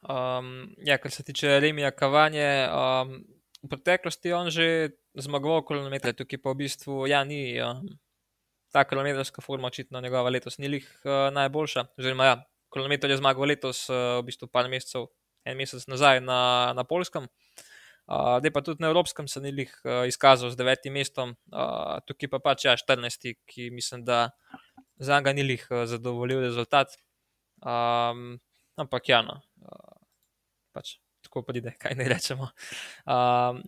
Um, 0.00 0.74
ja, 0.78 0.98
kar 0.98 1.10
se 1.10 1.22
tiče 1.22 1.60
Remija 1.60 1.90
Kavanje, 1.90 2.68
um, 2.68 3.24
v 3.62 3.68
preteklosti 3.68 4.28
je 4.28 4.36
on 4.36 4.50
že 4.50 4.66
zmagoval 5.14 5.66
kilometre, 5.66 6.12
tukaj 6.12 6.40
pa 6.42 6.54
v 6.54 6.60
bistvu 6.62 7.06
ja, 7.10 7.24
ni 7.24 7.60
um, 7.60 7.82
ta 8.72 8.84
kilometrska 8.84 9.42
forma, 9.42 9.68
očitno 9.68 10.00
njegova 10.00 10.30
letos 10.30 10.58
ni 10.58 10.68
lih 10.68 10.86
uh, 11.04 11.28
najboljša. 11.34 11.84
Oziroma, 11.98 12.24
ja, 12.24 12.36
kilometr 12.72 13.10
je 13.10 13.18
zmagal 13.18 13.50
letos, 13.50 13.88
uh, 13.90 14.20
v 14.22 14.30
bistvu 14.30 14.48
par 14.48 14.70
mesecev, 14.70 15.10
en 15.44 15.56
mesec 15.56 15.86
nazaj 15.88 16.20
na, 16.24 16.40
na 16.76 16.84
Polskem. 16.84 17.28
Uh, 18.10 18.40
Zdaj 18.40 18.50
pa 18.50 18.62
tudi 18.66 18.82
na 18.82 18.88
Evropskem 18.90 19.28
se 19.30 19.40
ni 19.40 19.52
jih 19.54 19.70
uh, 19.84 20.02
izkazal 20.10 20.50
z 20.50 20.58
devetim 20.58 20.96
mestom, 20.98 21.36
uh, 21.54 22.00
tukaj 22.06 22.30
pa 22.32 22.40
pač 22.42 22.64
ja, 22.66 22.74
14, 22.74 23.36
ki 23.46 23.70
mislim, 23.70 24.02
da 24.04 24.32
za 24.98 25.20
njega 25.20 25.32
ni 25.32 25.46
jih 25.46 25.66
uh, 25.70 25.84
zadovoljil 25.86 26.42
rezultat. 26.42 26.96
Um, 27.62 28.40
ampak 28.76 29.12
ja, 29.12 29.22
no, 29.22 29.38
uh, 29.62 30.00
pač 30.74 30.96
tako 31.22 31.44
pride, 31.46 31.76
kaj 31.78 31.94
ne 31.94 32.08
rečemo. 32.10 32.50
Um, 33.06 33.62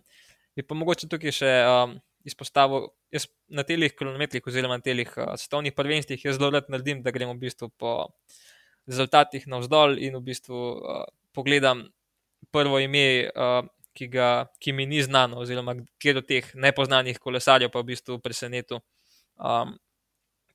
je 0.59 0.67
pa 0.67 0.75
mogoče 0.75 1.07
tukaj 1.07 1.33
še 1.39 1.53
um, 1.69 1.95
izpostavil, 2.27 2.89
jaz 3.13 3.29
na 3.47 3.63
telih 3.67 3.95
kilometrih, 3.95 4.43
oziroma 4.47 4.79
na 4.79 4.83
telih 4.83 5.11
uh, 5.15 5.37
svetovnih 5.39 5.75
prvenstvih, 5.77 6.27
jaz 6.27 6.39
zelo 6.39 6.51
rad 6.51 6.67
naredim, 6.73 7.03
da 7.05 7.15
gremo 7.15 7.35
v 7.37 7.45
bistvu 7.45 7.71
po 7.79 7.95
rezultatih 8.89 9.47
navzdol 9.47 9.95
in 10.03 10.17
v 10.19 10.25
bistvu 10.27 10.59
uh, 10.75 11.05
pogledam 11.33 11.87
prvo 12.51 12.79
ime. 12.79 13.29
Uh, 13.35 13.67
ki, 13.93 14.07
ga, 14.09 14.47
ki 14.61 14.73
mi 14.73 14.85
ni 14.89 15.01
znano, 15.05 15.39
oziroma 15.43 15.75
kjer 16.01 16.19
od 16.21 16.27
teh 16.29 16.49
nepoznanih 16.57 17.19
kolesarjev 17.21 17.71
pa 17.73 17.83
v 17.83 17.91
bistvu 17.93 18.19
presenetil. 18.23 18.81
Um, 19.37 19.75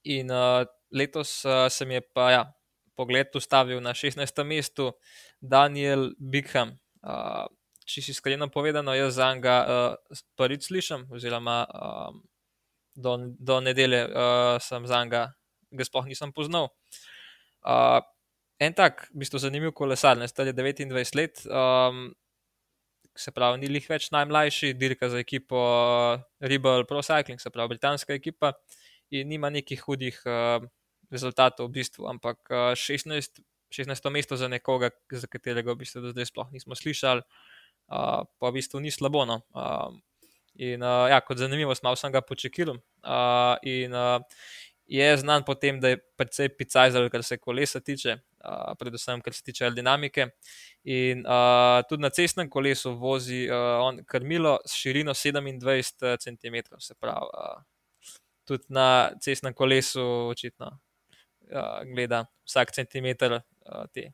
in 0.02 0.32
uh, 0.35 0.66
letos 0.94 1.44
uh, 1.47 1.66
se 1.70 1.87
mi 1.87 1.99
je 1.99 2.02
pa 2.14 2.30
ja, 2.35 2.42
pogled 2.99 3.35
ustavil 3.38 3.80
na 3.85 3.94
16. 3.94 4.42
mestu 4.44 4.90
Daniel 5.40 6.11
Bigham. 6.18 6.75
Uh, 7.02 7.47
če 7.88 8.02
si 8.04 8.12
iskreno 8.12 8.50
povedano, 8.52 8.92
jaz 8.97 9.16
za 9.16 9.30
njega 9.35 9.56
uh, 9.64 10.20
prvič 10.37 10.68
slišim, 10.68 11.06
oziroma 11.14 11.62
um, 11.70 12.20
do, 12.99 13.16
do 13.38 13.62
nedelje 13.64 14.02
uh, 14.11 14.58
sem 14.61 14.87
za 14.87 15.04
njega, 15.04 15.28
ga 15.70 15.87
sploh 15.87 16.11
nisem 16.11 16.35
poznal. 16.35 16.68
Uh, 17.62 18.02
en 18.58 18.74
tak, 18.74 19.06
v 19.12 19.22
bistvu 19.22 19.40
zanimiv 19.42 19.72
kolesar, 19.76 20.18
ne 20.18 20.28
stari 20.28 20.52
29 20.52 21.14
let. 21.18 21.44
Um, 21.46 22.08
se 23.18 23.32
pravi, 23.34 23.58
ni 23.58 23.70
jih 23.78 23.86
več 23.90 24.10
najmlajši, 24.14 24.72
dirka 24.78 25.08
za 25.10 25.18
ekipo 25.18 25.60
Rebel 26.40 26.84
Pro 26.86 27.02
Cycling, 27.02 27.42
se 27.42 27.50
pravi, 27.50 27.74
britanska 27.74 28.14
ekipa, 28.14 28.52
in 29.10 29.28
nima 29.30 29.50
nekih 29.50 29.82
hudih 29.86 30.18
uh, 30.26 30.62
rezultatov 31.10 31.70
v 31.70 31.80
bistvu, 31.80 32.06
ampak 32.10 32.38
uh, 32.52 32.72
16, 32.78 33.42
16. 33.74 34.10
mesto 34.14 34.38
za 34.38 34.48
nekoga, 34.48 34.92
za 35.10 35.30
katerega 35.30 35.74
v 35.74 35.82
bistvu 35.82 36.04
do 36.04 36.12
zdaj 36.14 36.30
sploh 36.30 36.52
nismo 36.54 36.78
slišali, 36.78 37.24
uh, 37.24 38.22
pa 38.26 38.50
v 38.50 38.54
bistvu 38.60 38.82
ni 38.84 38.94
slabo. 38.94 39.26
No. 39.26 39.42
Uh, 39.50 39.98
in 40.58 40.82
uh, 40.82 41.08
ja, 41.10 41.18
kot 41.24 41.42
zanimivost, 41.42 41.82
malo 41.86 41.98
sem 41.98 42.14
ga 42.14 42.22
počekal. 42.22 42.76
Uh, 43.02 43.54
in 43.66 43.94
uh, 43.94 44.22
je 44.88 45.10
znan 45.20 45.44
po 45.44 45.58
tem, 45.58 45.80
da 45.82 45.94
je 45.94 46.02
precej 46.16 46.54
picajzer, 46.54 47.10
kar 47.12 47.26
se 47.26 47.36
kolesa 47.38 47.80
tiče, 47.84 48.18
uh, 48.45 48.75
predvsem 48.78 49.23
kar 49.23 49.35
se 49.35 49.42
tiče 49.42 49.64
aerodinamike. 49.64 50.28
In 50.85 51.25
uh, 51.26 51.80
tudi 51.88 52.02
na 52.02 52.11
cestnem 52.11 52.50
kolesu 52.50 52.95
vozi 52.99 53.47
uh, 53.50 53.80
on 53.85 54.02
krmilo 54.07 54.59
s 54.66 54.78
širino 54.78 55.14
27 55.14 56.16
cm, 56.25 56.78
se 56.78 56.95
pravi, 56.95 57.33
uh, 57.35 57.62
tudi 58.49 58.64
na 58.68 59.11
cestnem 59.21 59.54
kolesu 59.54 60.04
očitno 60.30 60.71
uh, 60.71 61.83
gleda 61.95 62.25
vsak 62.47 62.73
centimeter 62.75 63.38
uh, 63.40 63.85
te 63.95 64.12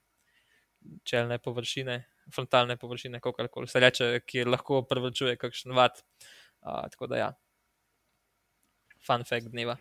čelne 1.05 1.39
površine, 1.39 2.03
frontalne 2.35 2.77
površine, 2.77 3.21
kako 3.21 3.49
koli 3.49 3.69
se 3.69 3.81
reče, 3.81 4.21
ki 4.27 4.45
lahko 4.45 4.83
prevečuje 4.89 5.37
kakšen 5.37 5.73
vat. 5.73 6.05
Uh, 6.65 6.85
tako 6.91 7.07
da 7.07 7.17
ja 7.17 7.33
fun 9.07 9.25
fact 9.25 9.53
dneva. 9.53 9.77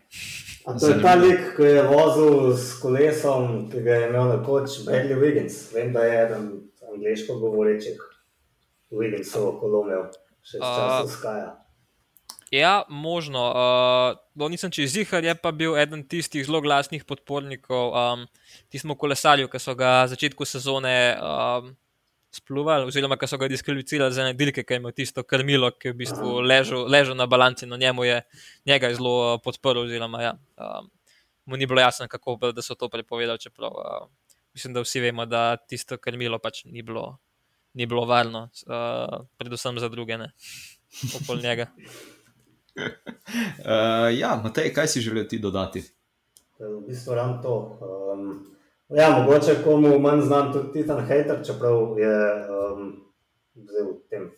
A 0.66 0.76
to 0.78 0.88
je 0.88 1.00
ta 1.02 1.14
lik, 1.20 1.56
ki 1.56 1.62
je 1.62 1.82
vozil 1.88 2.52
s 2.56 2.78
kolesom, 2.80 3.66
ki 3.72 3.82
ga 3.84 3.98
je 4.00 4.08
imel 4.08 4.30
nekoč 4.36 4.80
Bradley 4.86 5.18
Wiggins. 5.20 5.58
Vem, 5.74 5.92
da 5.92 6.04
je 6.04 6.22
eden 6.26 6.46
angliško 6.94 7.38
govorečih 7.42 8.00
Wigginsov 8.94 9.58
kolomel, 9.60 10.08
še 10.44 10.60
iz 10.60 10.64
časa 10.64 11.12
Skaja. 11.16 11.52
Ja, 12.54 12.84
možno. 12.88 13.40
Uh, 13.50 14.48
nisem 14.50 14.70
čez 14.70 14.92
zihar, 14.94 15.24
je 15.26 15.34
pa 15.34 15.50
bil 15.50 15.74
eden 15.74 16.04
tistih 16.06 16.44
zelo 16.46 16.60
glasnih 16.62 17.02
podpornikov 17.02 17.90
um, 17.90 18.26
tistemu 18.70 18.94
kolesarju, 18.94 19.50
ki 19.50 19.58
so 19.58 19.74
ga 19.74 20.04
na 20.04 20.10
začetku 20.12 20.46
sezone 20.46 21.16
um, 21.18 21.72
spluvali, 22.34 22.88
oziroma 22.90 23.16
ki 23.20 23.28
so 23.30 23.38
ga 23.38 23.48
diskvalificirali 23.50 24.14
za 24.14 24.26
nedeljke, 24.26 24.64
ki 24.66 24.74
je 24.74 24.80
imel 24.80 24.92
tisto 24.96 25.22
krmilo, 25.22 25.70
ki 25.78 25.90
je 25.90 25.94
v 25.94 25.98
bistvu 26.02 26.40
ležal, 26.42 26.86
ležal 26.90 27.16
na 27.18 27.26
balanci, 27.30 27.66
no 27.66 27.76
njemu 27.80 28.04
je 28.04 28.20
njega 28.66 28.90
je 28.90 28.98
zelo 28.98 29.14
uh, 29.20 29.40
podprl, 29.44 29.84
oziroma 29.84 30.22
ja, 30.22 30.32
um, 30.58 30.90
mu 31.46 31.56
ni 31.56 31.66
bilo 31.66 31.80
jasno, 31.80 32.08
kako 32.08 32.36
da 32.52 32.62
so 32.62 32.74
to 32.74 32.88
prepovedali. 32.88 33.38
Čeprav 33.38 33.70
uh, 33.70 34.08
mislim, 34.54 34.74
da 34.74 34.80
vsi 34.80 35.00
vemo, 35.00 35.26
da 35.26 35.56
tisto 35.56 35.96
krmilo 35.96 36.38
pač 36.38 36.64
ni 36.64 36.82
bilo, 36.82 37.18
ni 37.74 37.86
bilo 37.86 38.04
varno, 38.06 38.48
uh, 38.66 39.26
predvsem 39.36 39.78
za 39.78 39.88
druge, 39.88 40.18
ne 40.18 40.32
okoli 41.20 41.42
njega. 41.42 41.66
Uh, 42.74 44.10
ja, 44.18 44.40
Matej, 44.42 44.72
kaj 44.74 44.88
si 44.88 45.00
želel 45.00 45.28
ti 45.28 45.38
dodati? 45.38 45.84
V 46.58 46.86
bistvu 46.88 47.14
ravno 47.14 47.42
to. 47.42 47.78
Um, 47.80 48.53
Ja, 48.88 49.18
mogoče 49.18 49.54
komu 49.64 49.98
manj 49.98 50.20
znam 50.20 50.52
tudi 50.52 50.72
Titan 50.72 51.00
Hater, 51.00 51.38
čeprav 51.46 51.98
je 51.98 52.48
um, 52.48 53.04
v 53.54 54.08
tem 54.10 54.30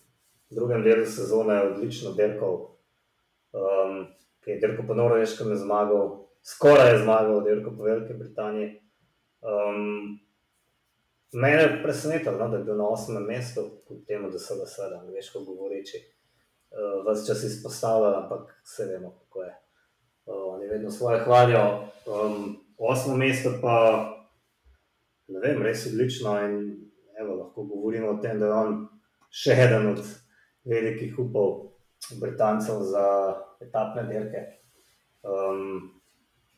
drugem 0.50 0.83
delu 0.83 1.07
sezone 1.07 1.62
odlično 1.62 2.12
dirkal, 2.12 2.55
um, 3.53 4.07
ki 4.45 4.50
je 4.50 4.61
dirkal 4.61 4.87
po 4.87 4.95
Norveškem 4.95 5.50
zmagal, 5.57 6.29
skoraj 6.43 6.93
je 6.93 7.03
zmagal, 7.03 7.43
dirkal 7.43 7.75
po 7.76 7.83
Veliki 7.83 8.15
Britaniji. 8.15 8.71
Um, 9.43 10.21
mene 11.33 11.62
je 11.62 11.83
presenetilo, 11.83 12.38
no, 12.38 12.49
da 12.49 12.57
je 12.57 12.65
bil 12.65 12.79
na 12.79 12.88
osmem 12.88 13.26
mestu, 13.26 13.67
kljub 13.87 14.07
temu, 14.07 14.31
da 14.31 14.38
so 14.38 14.61
ga 14.61 14.67
seveda 14.67 15.00
angliško 15.00 15.43
govoreči. 15.43 16.05
Uh, 16.71 17.03
Vse 17.11 17.26
čas 17.26 17.43
izpostavljali, 17.43 18.23
ampak 18.23 18.61
vse 18.62 18.87
vemo, 18.93 19.11
kako 19.19 19.43
je. 19.43 19.55
Uh, 20.26 20.55
oni 20.55 20.67
vedno 20.67 20.91
svoje 20.91 21.25
hvalijo. 21.25 21.88
Um, 22.07 22.57
osmo 22.79 23.17
mesto 23.17 23.50
pa 23.62 24.12
ne 25.28 25.40
vem, 25.42 25.62
res 25.62 25.87
odlično. 25.90 26.37
In 26.47 26.56
evo, 27.21 27.35
lahko 27.42 27.64
govorimo 27.64 28.14
o 28.14 28.21
tem, 28.23 28.40
da 28.40 28.50
je 28.50 28.61
on 28.61 28.78
še 29.30 29.56
eden 29.66 29.90
od 29.95 30.02
velikih 30.66 31.18
upov 31.18 31.73
Britancev 32.21 32.83
za 32.92 33.06
etapne 33.62 34.06
dirke. 34.11 34.45
Um, 35.26 35.92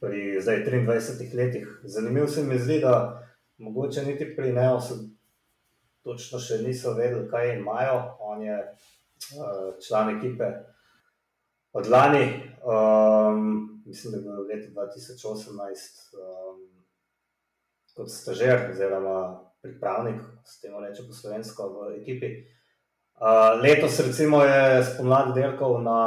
pri 0.00 0.40
zdaj 0.40 0.64
23 0.66 1.34
letih. 1.34 1.80
Zanimivo 1.84 2.26
se 2.28 2.44
mi 2.44 2.58
zdi, 2.58 2.80
da 2.80 3.22
mogoče 3.58 4.02
niti 4.02 4.36
pri 4.36 4.52
Neosu 4.52 4.94
točno 6.04 6.38
še 6.38 6.62
niso 6.62 6.94
vedeli, 6.94 7.26
kaj 7.30 7.56
imajo. 7.58 7.96
On 8.20 8.42
je 8.42 8.58
uh, 8.58 9.72
član 9.86 10.16
ekipe 10.18 10.52
od 11.72 11.88
lani, 11.90 12.24
um, 12.64 13.82
mislim, 13.86 14.12
da 14.12 14.18
je 14.18 14.22
bilo 14.22 14.42
leta 14.42 14.70
2018. 14.80 16.14
Um, 16.14 16.67
kot 17.98 18.12
stažer, 18.14 18.68
oziroma 18.70 19.18
pripravnik, 19.62 20.22
s 20.46 20.60
tem 20.62 20.76
reče 20.78 21.04
po 21.08 21.16
slovensko 21.18 21.66
v 21.74 21.88
ekipi. 21.98 22.30
Uh, 23.18 23.58
letos, 23.58 23.98
recimo, 24.06 24.44
je 24.46 24.84
spomladi 24.86 25.34
delkal 25.40 25.80
na 25.82 26.00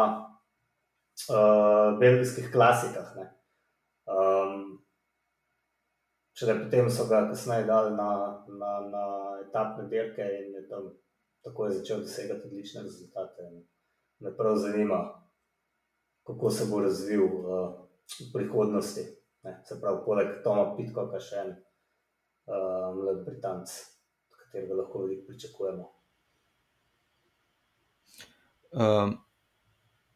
uh, 1.28 2.00
belgijskih 2.00 2.48
klasikah. 2.54 3.12
Um, 4.08 4.80
Če 6.32 6.48
ne, 6.48 6.54
potem 6.64 6.88
so 6.90 7.06
ga 7.12 7.26
kasneje 7.28 7.68
dali 7.68 7.92
na, 7.94 8.08
na, 8.48 8.72
na 8.88 9.04
etapne 9.44 9.84
dirke 9.92 10.24
in 10.24 10.56
je 10.56 10.64
tam 10.72 10.88
tako 11.44 11.66
je 11.66 11.72
začel 11.72 12.00
dosegati 12.00 12.48
odlične 12.48 12.82
rezultate. 12.82 13.42
Me 14.20 14.38
prav 14.38 14.56
zanima, 14.56 15.28
kako 16.24 16.50
se 16.50 16.66
bo 16.72 16.80
razvil 16.82 17.24
uh, 17.24 17.74
v 18.20 18.32
prihodnosti. 18.34 19.02
Ne? 19.44 19.62
Se 19.66 19.82
pravi, 19.82 20.02
poleg 20.06 20.28
Toma 20.44 20.76
Pitkoka, 20.78 21.20
še 21.20 21.36
en 21.42 21.56
uh, 22.52 22.92
mlad 22.96 23.24
Britanc, 23.26 23.70
katerega 24.36 24.76
lahko 24.84 25.06
veliko 25.06 25.28
pričakujemo. 25.28 25.90
Um, 28.72 29.18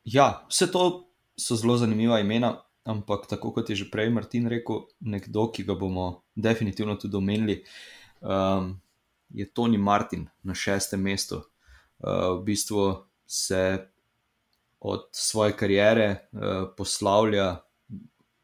ja, 0.03 0.45
vse 0.49 0.71
to 0.71 0.85
so 1.37 1.55
zelo 1.55 1.77
zanimiva 1.77 2.19
imena, 2.19 2.53
ampak 2.83 3.27
tako 3.27 3.51
kot 3.51 3.69
je 3.69 3.75
že 3.75 3.89
prej 3.91 4.09
Martin 4.09 4.47
rekel, 4.47 4.85
nekdo, 4.99 5.49
ki 5.51 5.63
ga 5.63 5.75
bomo 5.75 6.23
definitivno 6.35 6.95
tudi 6.95 7.17
omenili, 7.17 7.63
um, 8.21 8.75
je 9.29 9.47
Tony 9.53 9.77
Martin 9.77 10.27
na 10.43 10.53
šestem 10.53 11.01
mestu. 11.01 11.41
Uh, 11.99 12.39
v 12.39 12.43
bistvu 12.43 13.05
se 13.25 13.87
od 14.79 15.07
svoje 15.11 15.55
kariere 15.57 16.07
uh, 16.31 16.69
poslavlja, 16.77 17.63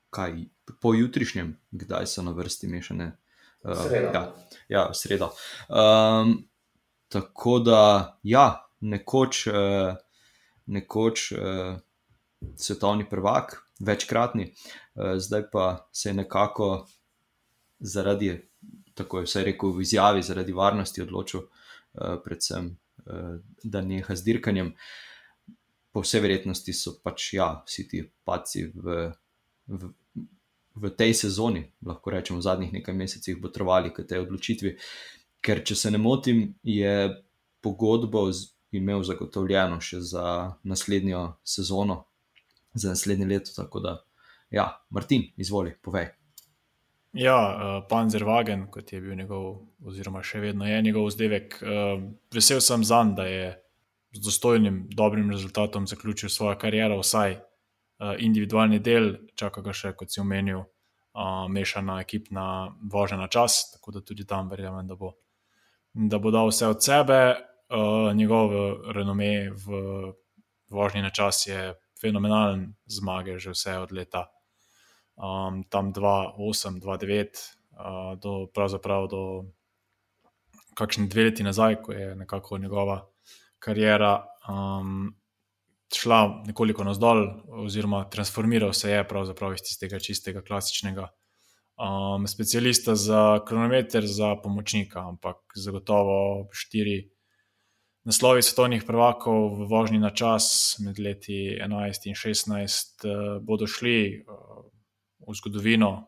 kaj 0.10 0.46
po 0.82 0.94
jutrišnjem, 0.94 1.54
kdaj 1.72 2.08
so 2.08 2.24
na 2.24 2.32
vrsti 2.32 2.68
mešane. 2.68 3.12
Uh, 3.64 3.92
ja, 4.14 4.34
ja, 4.70 4.94
sredo. 4.94 5.30
Um, 5.70 6.50
tako 7.08 7.60
da, 7.60 8.20
ja, 8.24 8.68
nekoč, 8.80 9.48
uh, 9.48 9.96
nekoč 10.66 11.32
uh, 11.32 11.76
svetovni 12.56 13.06
prvak, 13.10 13.60
večkratni, 13.80 14.54
uh, 14.96 15.14
zdaj 15.18 15.50
pa 15.52 15.90
se 15.92 16.10
je 16.10 16.14
nekako 16.14 16.88
zaradi, 17.80 18.50
tako 18.94 19.20
je 19.20 19.30
vse 19.30 19.44
rekel 19.44 19.78
v 19.78 19.82
izjavi, 19.82 20.24
zaradi 20.24 20.54
varnosti 20.54 21.02
odločil, 21.02 21.46
uh, 21.46 22.18
predvsem, 22.26 22.78
uh, 23.06 23.38
da 23.64 23.82
neha 23.82 24.16
z 24.16 24.24
dirkanjem. 24.24 24.76
Po 25.92 26.02
vsej 26.02 26.22
verjetnosti 26.24 26.74
so 26.74 26.96
pač 27.04 27.34
ja, 27.34 27.52
vsi 27.68 27.88
ti 27.88 28.06
paci 28.26 28.70
v, 28.74 29.12
v, 29.68 29.90
v 30.76 30.90
tej 30.96 31.14
sezoni, 31.14 31.66
lahko 31.86 32.12
rečemo 32.12 32.40
v 32.40 32.46
zadnjih 32.46 32.74
nekaj 32.74 32.96
mesecih, 32.96 33.40
potrovali 33.42 33.92
k 33.94 34.06
tej 34.08 34.24
odločitvi. 34.24 34.78
Ker, 35.42 35.64
če 35.66 35.76
se 35.76 35.92
ne 35.92 35.98
motim, 35.98 36.54
je 36.64 37.10
pogodbo 37.62 38.30
imel 38.72 39.04
zagotovljeno 39.04 39.82
še 39.84 40.00
za 40.06 40.26
naslednjo 40.64 41.26
sezono, 41.44 42.06
za 42.74 42.96
naslednje 42.96 43.28
leto. 43.28 43.52
Tako 43.56 43.84
da, 43.84 43.98
ja, 44.54 44.70
Martin, 44.90 45.28
izvoli, 45.38 45.76
povej. 45.82 46.14
Ja, 47.12 47.36
uh, 47.36 47.88
Panzerwagen, 47.90 48.70
kot 48.72 48.94
je 48.94 49.02
bil 49.04 49.18
njegov, 49.20 49.66
oziroma 49.84 50.22
še 50.24 50.40
vedno 50.40 50.64
je 50.64 50.80
njegov 50.82 51.10
vzdevek. 51.10 51.60
Uh, 51.60 52.06
vesel 52.32 52.62
sem 52.64 52.86
za 52.88 53.04
njim, 53.04 53.16
da 53.18 53.28
je 53.28 53.48
z 54.16 54.24
dostojnim, 54.24 54.86
dobrim 54.96 55.32
rezultatom 55.32 55.88
zaključil 55.88 56.32
svojo 56.32 56.56
kariero, 56.60 57.02
vsaj 57.04 57.40
individualni 58.20 58.80
del, 58.80 59.14
čaka 59.38 59.62
ga 59.62 59.74
še, 59.74 59.94
kot 59.98 60.12
si 60.12 60.22
omenil, 60.22 60.64
uh, 60.64 61.46
mešana 61.52 62.00
ekipna 62.02 62.72
vožnja 62.92 63.20
na 63.20 63.28
čas, 63.28 63.72
tako 63.76 63.98
da 63.98 64.02
tudi 64.02 64.26
tam 64.26 64.50
verjamem, 64.50 64.88
da 64.88 64.96
bo, 64.96 65.14
da 65.94 66.20
bo 66.20 66.32
dal 66.32 66.52
vse 66.52 66.72
od 66.72 66.84
sebe. 66.84 67.22
Uh, 67.72 68.12
njegov 68.18 68.52
renome 68.92 69.52
v 69.56 69.78
vožnji 70.72 71.02
na 71.02 71.10
čas 71.10 71.46
je 71.48 71.74
fenomenalen 72.02 72.74
zmage, 72.86 73.38
že 73.40 73.54
vse 73.54 73.78
od 73.80 73.92
leta 73.92 74.26
um, 75.16 75.64
tam 75.70 75.94
2-8, 75.94 76.82
2-9, 76.82 77.40
uh, 77.78 78.20
do 78.20 78.48
pravzaprav 78.54 79.08
do 79.08 79.22
kakšne 80.76 81.08
dve 81.08 81.30
leti 81.30 81.44
nazaj, 81.44 81.82
ko 81.84 81.92
je 81.94 82.16
nekako 82.16 82.58
njegova 82.58 83.06
karijera 83.60 84.26
um, 84.50 85.16
šla 85.98 86.44
nekoliko 86.48 86.84
navzdol, 86.84 87.26
oziroma 87.66 88.04
transformiral 88.10 88.74
se 88.74 88.92
je 88.92 89.08
pravzaprav 89.08 89.54
iz 89.54 89.64
tistega 89.66 90.00
čistega 90.00 90.42
klasičnega. 90.42 91.08
Um, 91.82 92.28
specialista 92.28 92.96
za 92.96 93.40
kronometer, 93.48 94.06
za 94.06 94.36
pomočnika, 94.44 95.02
ampak 95.08 95.38
zagotovo 95.56 96.48
štiri 96.54 97.10
naslovi 98.04 98.42
svetovnih 98.42 98.84
prvakov 98.84 99.62
v 99.62 99.68
vožnji 99.70 100.00
na 100.02 100.10
čas 100.10 100.78
med 100.82 101.00
leti 101.00 101.58
11 101.62 102.10
in 102.10 102.16
16 102.18 103.06
eh, 103.06 103.40
bodo 103.42 103.68
šli 103.68 103.98
eh, 104.06 104.22
v 105.28 105.36
zgodovino. 105.38 106.08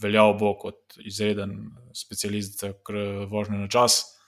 Veljal 0.00 0.32
bo 0.40 0.54
kot 0.56 0.96
izreden 1.04 1.76
specialist 1.92 2.60
za 2.60 2.72
vožnjo 3.28 3.58
na 3.60 3.68
čas. 3.68 4.19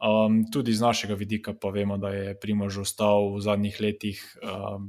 Um, 0.00 0.46
tudi 0.52 0.72
iz 0.72 0.80
našega 0.80 1.14
vidika 1.14 1.52
pa 1.52 1.68
vemo, 1.68 1.98
da 2.00 2.08
je 2.08 2.38
Primož 2.40 2.78
ostal 2.80 3.34
v 3.34 3.42
zadnjih 3.44 3.80
letih 3.80 4.22
um, 4.40 4.86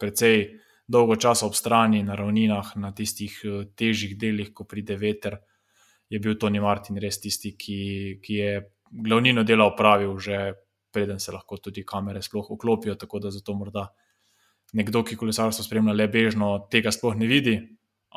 precej 0.00 0.60
dolgo 0.88 1.16
časa 1.20 1.44
ob 1.44 1.52
strani 1.52 2.00
na 2.02 2.16
ravninah, 2.16 2.72
na 2.80 2.92
tistih 2.96 3.34
uh, 3.44 3.66
težjih 3.76 4.16
delih, 4.16 4.54
ko 4.56 4.64
pride 4.64 4.96
veter. 4.96 5.36
Je 6.08 6.16
bil 6.24 6.38
Tony 6.40 6.60
Martin 6.60 6.96
res 6.96 7.20
tisti, 7.20 7.52
ki, 7.52 7.80
ki 8.24 8.34
je 8.40 8.52
glavnino 8.88 9.44
dela 9.44 9.68
opravil, 9.68 10.16
že 10.16 10.54
preden 10.90 11.20
se 11.20 11.32
lahko 11.32 11.58
tudi 11.60 11.84
kamere 11.84 12.22
sploh 12.24 12.48
vklopijo. 12.48 12.96
Tako 12.96 13.20
da 13.20 13.30
zato 13.30 13.52
morda 13.54 13.90
nekdo, 14.72 15.04
ki 15.04 15.20
kolesarstvo 15.20 15.66
spremlja 15.66 15.92
le 15.92 16.08
bežno, 16.08 16.54
tega 16.72 16.92
sploh 16.92 17.12
ne 17.16 17.28
vidi. 17.28 17.58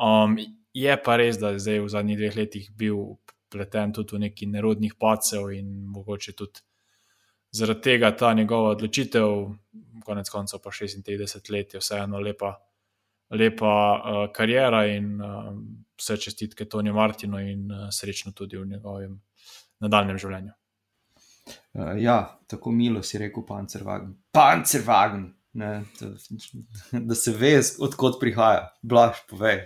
Um, 0.00 0.38
je 0.72 0.96
pa 1.04 1.20
res, 1.20 1.36
da 1.36 1.52
je 1.52 1.60
zdaj 1.60 1.84
v 1.84 1.92
zadnjih 1.92 2.18
dveh 2.24 2.36
letih 2.40 2.72
bil 2.72 3.20
pleten 3.52 3.92
tudi 3.92 4.16
v 4.16 4.24
neki 4.26 4.48
nerodnih 4.50 4.94
pacev 4.98 5.50
in 5.52 5.68
mogoče 5.92 6.32
tudi 6.32 6.64
zaradi 7.52 7.80
tega 7.80 8.10
ta 8.16 8.32
njegova 8.34 8.70
odločitev, 8.70 9.28
konec 10.04 10.30
koncev 10.30 10.60
pa 10.64 10.70
36 10.70 11.52
let, 11.52 11.74
je 11.74 11.80
vseeno 11.80 12.20
lepa. 12.20 12.54
Lepa 13.32 13.74
uh, 13.74 14.32
karijera 14.32 14.86
in 14.86 15.20
uh, 15.20 15.52
vse 15.96 16.16
čestitke 16.16 16.64
Toniju 16.68 16.94
Martinu, 16.94 17.38
in 17.40 17.70
uh, 17.72 17.86
srečno 17.90 18.32
tudi 18.32 18.56
v 18.56 18.66
njegovem 18.66 19.20
nadaljem 19.80 20.18
življenju. 20.18 20.52
Uh, 21.72 21.94
ja, 22.00 22.16
tako 22.46 22.72
milo 22.76 23.02
si 23.02 23.18
rekel, 23.18 23.44
pancervagen. 23.48 24.14
Pancervagen, 24.32 25.30
ne, 25.52 25.72
da, 26.00 26.10
da 27.08 27.16
se 27.16 27.32
ve, 27.32 27.54
odkot 27.80 28.20
prihaja, 28.20 28.68
blaž, 28.82 29.24
povej. 29.30 29.64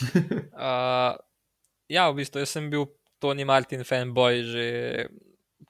uh, 0.00 1.16
ja, 1.96 2.08
v 2.10 2.16
bistvu 2.16 2.46
sem 2.48 2.70
bil 2.72 2.88
Tony 3.22 3.44
Martin 3.48 3.84
fanboy, 3.84 4.42
že 4.44 4.66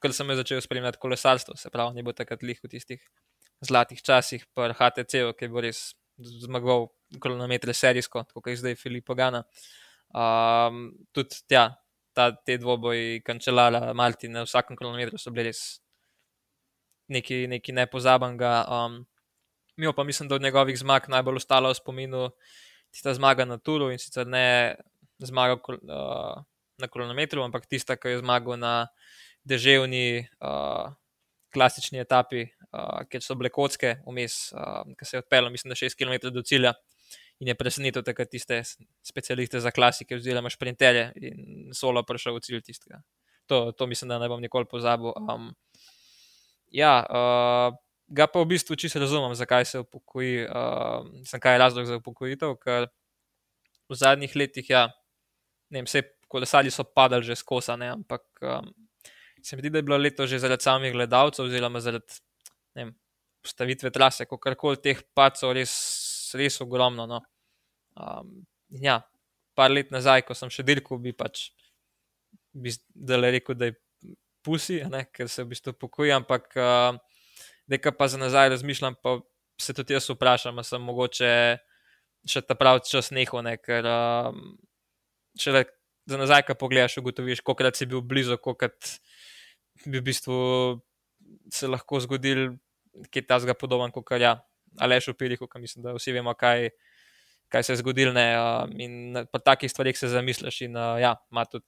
ker 0.02 0.12
sem 0.12 0.34
začel 0.38 0.60
spremljati 0.60 1.00
kolesarstvo, 1.00 1.56
se 1.56 1.70
pravi, 1.70 1.96
ni 1.96 2.04
bil 2.06 2.16
takrat 2.16 2.42
lih 2.42 2.58
v 2.62 2.70
tistih 2.70 3.02
zlatih 3.64 4.02
časih, 4.02 4.44
pa 4.54 4.68
HTC, 4.74 5.32
ki 5.36 5.46
je 5.46 5.50
bil 5.52 5.64
res 5.64 5.94
zmagoval 6.18 6.88
kronometre 7.22 7.74
serijsko, 7.76 8.24
kot 8.34 8.50
je 8.50 8.60
zdaj 8.60 8.76
Filip 8.80 9.06
Pogana. 9.06 9.44
Um, 10.12 10.90
tudi 11.12 11.40
ja, 11.52 11.70
ta, 12.16 12.30
te 12.32 12.58
dvoboji, 12.60 13.20
kančelara, 13.26 13.92
Malti, 13.96 14.30
na 14.32 14.44
vsakem 14.46 14.78
kilometru 14.78 15.20
so 15.20 15.32
bili 15.34 15.50
res 15.50 15.62
neki, 17.12 17.44
neki 17.52 17.74
nepozabenega. 17.76 18.52
Um, 18.72 19.04
mi 19.76 19.92
pa 19.92 20.04
mislim, 20.04 20.28
da 20.28 20.34
od 20.34 20.42
njegovih 20.42 20.78
zmag 20.78 21.08
najbolj 21.12 21.42
ostalo 21.42 21.70
v 21.70 21.78
spominu 21.78 22.30
tista 22.90 23.12
zmaga 23.14 23.44
na 23.44 23.58
Tulu 23.58 23.90
in 23.92 23.98
sicer 24.00 24.26
ne 24.26 24.76
zmaga 25.20 25.58
uh, 25.60 26.44
na 26.78 26.88
kilometru, 26.88 27.42
ampak 27.44 27.66
tista, 27.66 27.96
ki 27.96 28.16
je 28.16 28.22
zmagal 28.22 28.58
na 28.60 28.74
deževni, 29.46 30.26
uh, 30.42 30.92
klasični 31.54 32.02
etapi, 32.02 32.44
uh, 32.72 33.04
kjer 33.10 33.24
so 33.24 33.36
bile 33.38 33.50
kocke 33.54 33.96
vmes, 34.04 34.50
uh, 34.52 34.82
ki 34.98 35.08
se 35.08 35.16
je 35.16 35.22
odpeljal, 35.24 35.50
mislim, 35.54 35.72
da 35.72 35.78
6 35.78 35.96
km 35.96 36.32
do 36.34 36.42
cilja 36.42 36.74
in 37.40 37.50
je 37.52 37.54
presenetil 37.54 38.04
takrat 38.04 38.30
tiste 38.32 38.62
specialiste 39.04 39.60
za 39.60 39.70
klasike, 39.70 40.16
oziroma 40.16 40.50
šprinterje, 40.52 41.10
in 41.20 41.74
solo 41.76 42.02
prišel 42.06 42.38
v 42.38 42.44
cilj 42.44 42.62
tistega. 42.64 43.02
To, 43.46 43.70
to 43.76 43.86
mislim, 43.86 44.08
da 44.08 44.18
ne 44.18 44.28
bom 44.28 44.40
nikoli 44.42 44.66
pozabil. 44.68 45.12
Um, 45.20 45.50
ja, 46.72 47.04
uh, 47.04 47.76
ga 48.08 48.26
pa 48.26 48.40
v 48.40 48.50
bistvu 48.56 48.76
čisto 48.80 49.02
razumem, 49.02 49.36
zakaj 49.36 49.68
se 49.68 49.84
upokoji, 49.84 50.46
uh, 50.48 51.04
sem 51.28 51.40
kaj 51.40 51.54
je 51.54 51.62
razlog 51.62 51.86
za 51.86 52.00
upokojitev, 52.00 52.56
ker 52.62 52.88
v 53.86 54.00
zadnjih 54.00 54.32
letih, 54.36 54.70
ja, 54.70 54.88
ne 55.70 55.82
vem, 55.82 55.86
vse 55.86 56.02
kolesali 56.28 56.70
so 56.70 56.84
padali 56.84 57.24
že 57.24 57.36
skozi, 57.36 57.72
ampak 57.72 58.22
um, 58.42 58.70
se 59.42 59.56
mi 59.56 59.62
zdi, 59.62 59.70
da 59.70 59.78
je 59.78 59.82
bilo 59.82 59.96
leto 59.96 60.26
že 60.26 60.38
zaradi 60.38 60.62
samih 60.62 60.92
gledalcev, 60.92 61.46
oziroma 61.46 61.80
zaradi 61.80 62.20
vem, 62.74 62.94
postavitve 63.42 63.90
trase, 63.90 64.26
ko 64.26 64.38
karkoli 64.38 64.80
teh 64.82 65.02
pacov 65.14 65.54
res 65.54 65.72
res 66.34 66.60
ogromno. 66.60 67.06
No. 67.06 67.20
Um, 67.96 68.46
ja, 68.82 69.00
par 69.54 69.70
let 69.70 69.92
nazaj, 69.94 70.26
ko 70.26 70.34
sem 70.34 70.50
še 70.52 70.66
delal, 70.66 70.98
bi 71.00 71.14
pač 71.16 71.50
bi 72.56 72.72
rekel, 73.06 73.54
da 73.54 73.70
je 73.70 73.76
pusi, 74.44 74.80
ne, 74.90 75.04
ker 75.12 75.28
se 75.28 75.44
v 75.44 75.52
bistvu 75.52 75.74
pokojim, 75.76 76.22
ampak 76.22 76.48
uh, 76.56 76.96
nekaj 77.68 77.92
pa 77.96 78.08
za 78.08 78.18
nazaj 78.18 78.48
razmišljam, 78.54 78.96
pa 79.02 79.18
se 79.60 79.74
tudi 79.74 79.96
jaz 79.96 80.08
vprašam, 80.10 80.56
ali 80.56 80.68
sem 80.68 80.82
mogoče 80.82 81.32
še 82.26 82.42
ta 82.46 82.56
pravi 82.58 82.84
čas 82.88 83.12
nehal, 83.14 83.42
ne, 83.46 83.56
ker 83.60 83.86
um, 83.90 84.56
če 85.38 85.52
le 85.52 85.64
za 86.06 86.18
nazaj, 86.18 86.42
ko 86.46 86.54
pogledaš, 86.54 86.98
ugotoviš, 86.98 87.40
koliko 87.40 87.70
si 87.74 87.86
bil 87.86 88.00
blizu, 88.00 88.38
koliko 88.38 88.68
bi 89.86 89.98
v 89.98 90.02
bistvu 90.02 90.36
se 91.52 91.68
lahko 91.68 92.00
zgodil 92.00 92.56
nekaj 92.94 93.26
tasga 93.28 93.54
podoben 93.54 93.92
kot 93.92 94.10
ja, 94.20 94.38
Aleš 94.78 95.08
Upili, 95.08 95.36
kot 95.36 95.54
mislim, 95.60 95.82
da 95.84 95.94
vsi 95.96 96.12
vemo, 96.12 96.34
kaj, 96.34 96.70
kaj 97.52 97.62
se 97.62 97.72
je 97.72 97.82
zgodilo. 97.82 98.12
Uh, 98.12 98.70
in 98.80 99.16
po 99.32 99.38
takih 99.38 99.70
stvarih 99.70 99.98
se 99.98 100.08
zamisliš 100.08 100.60
in 100.68 100.76
ja, 101.00 101.16
ima 101.30 101.44
tudi 101.44 101.66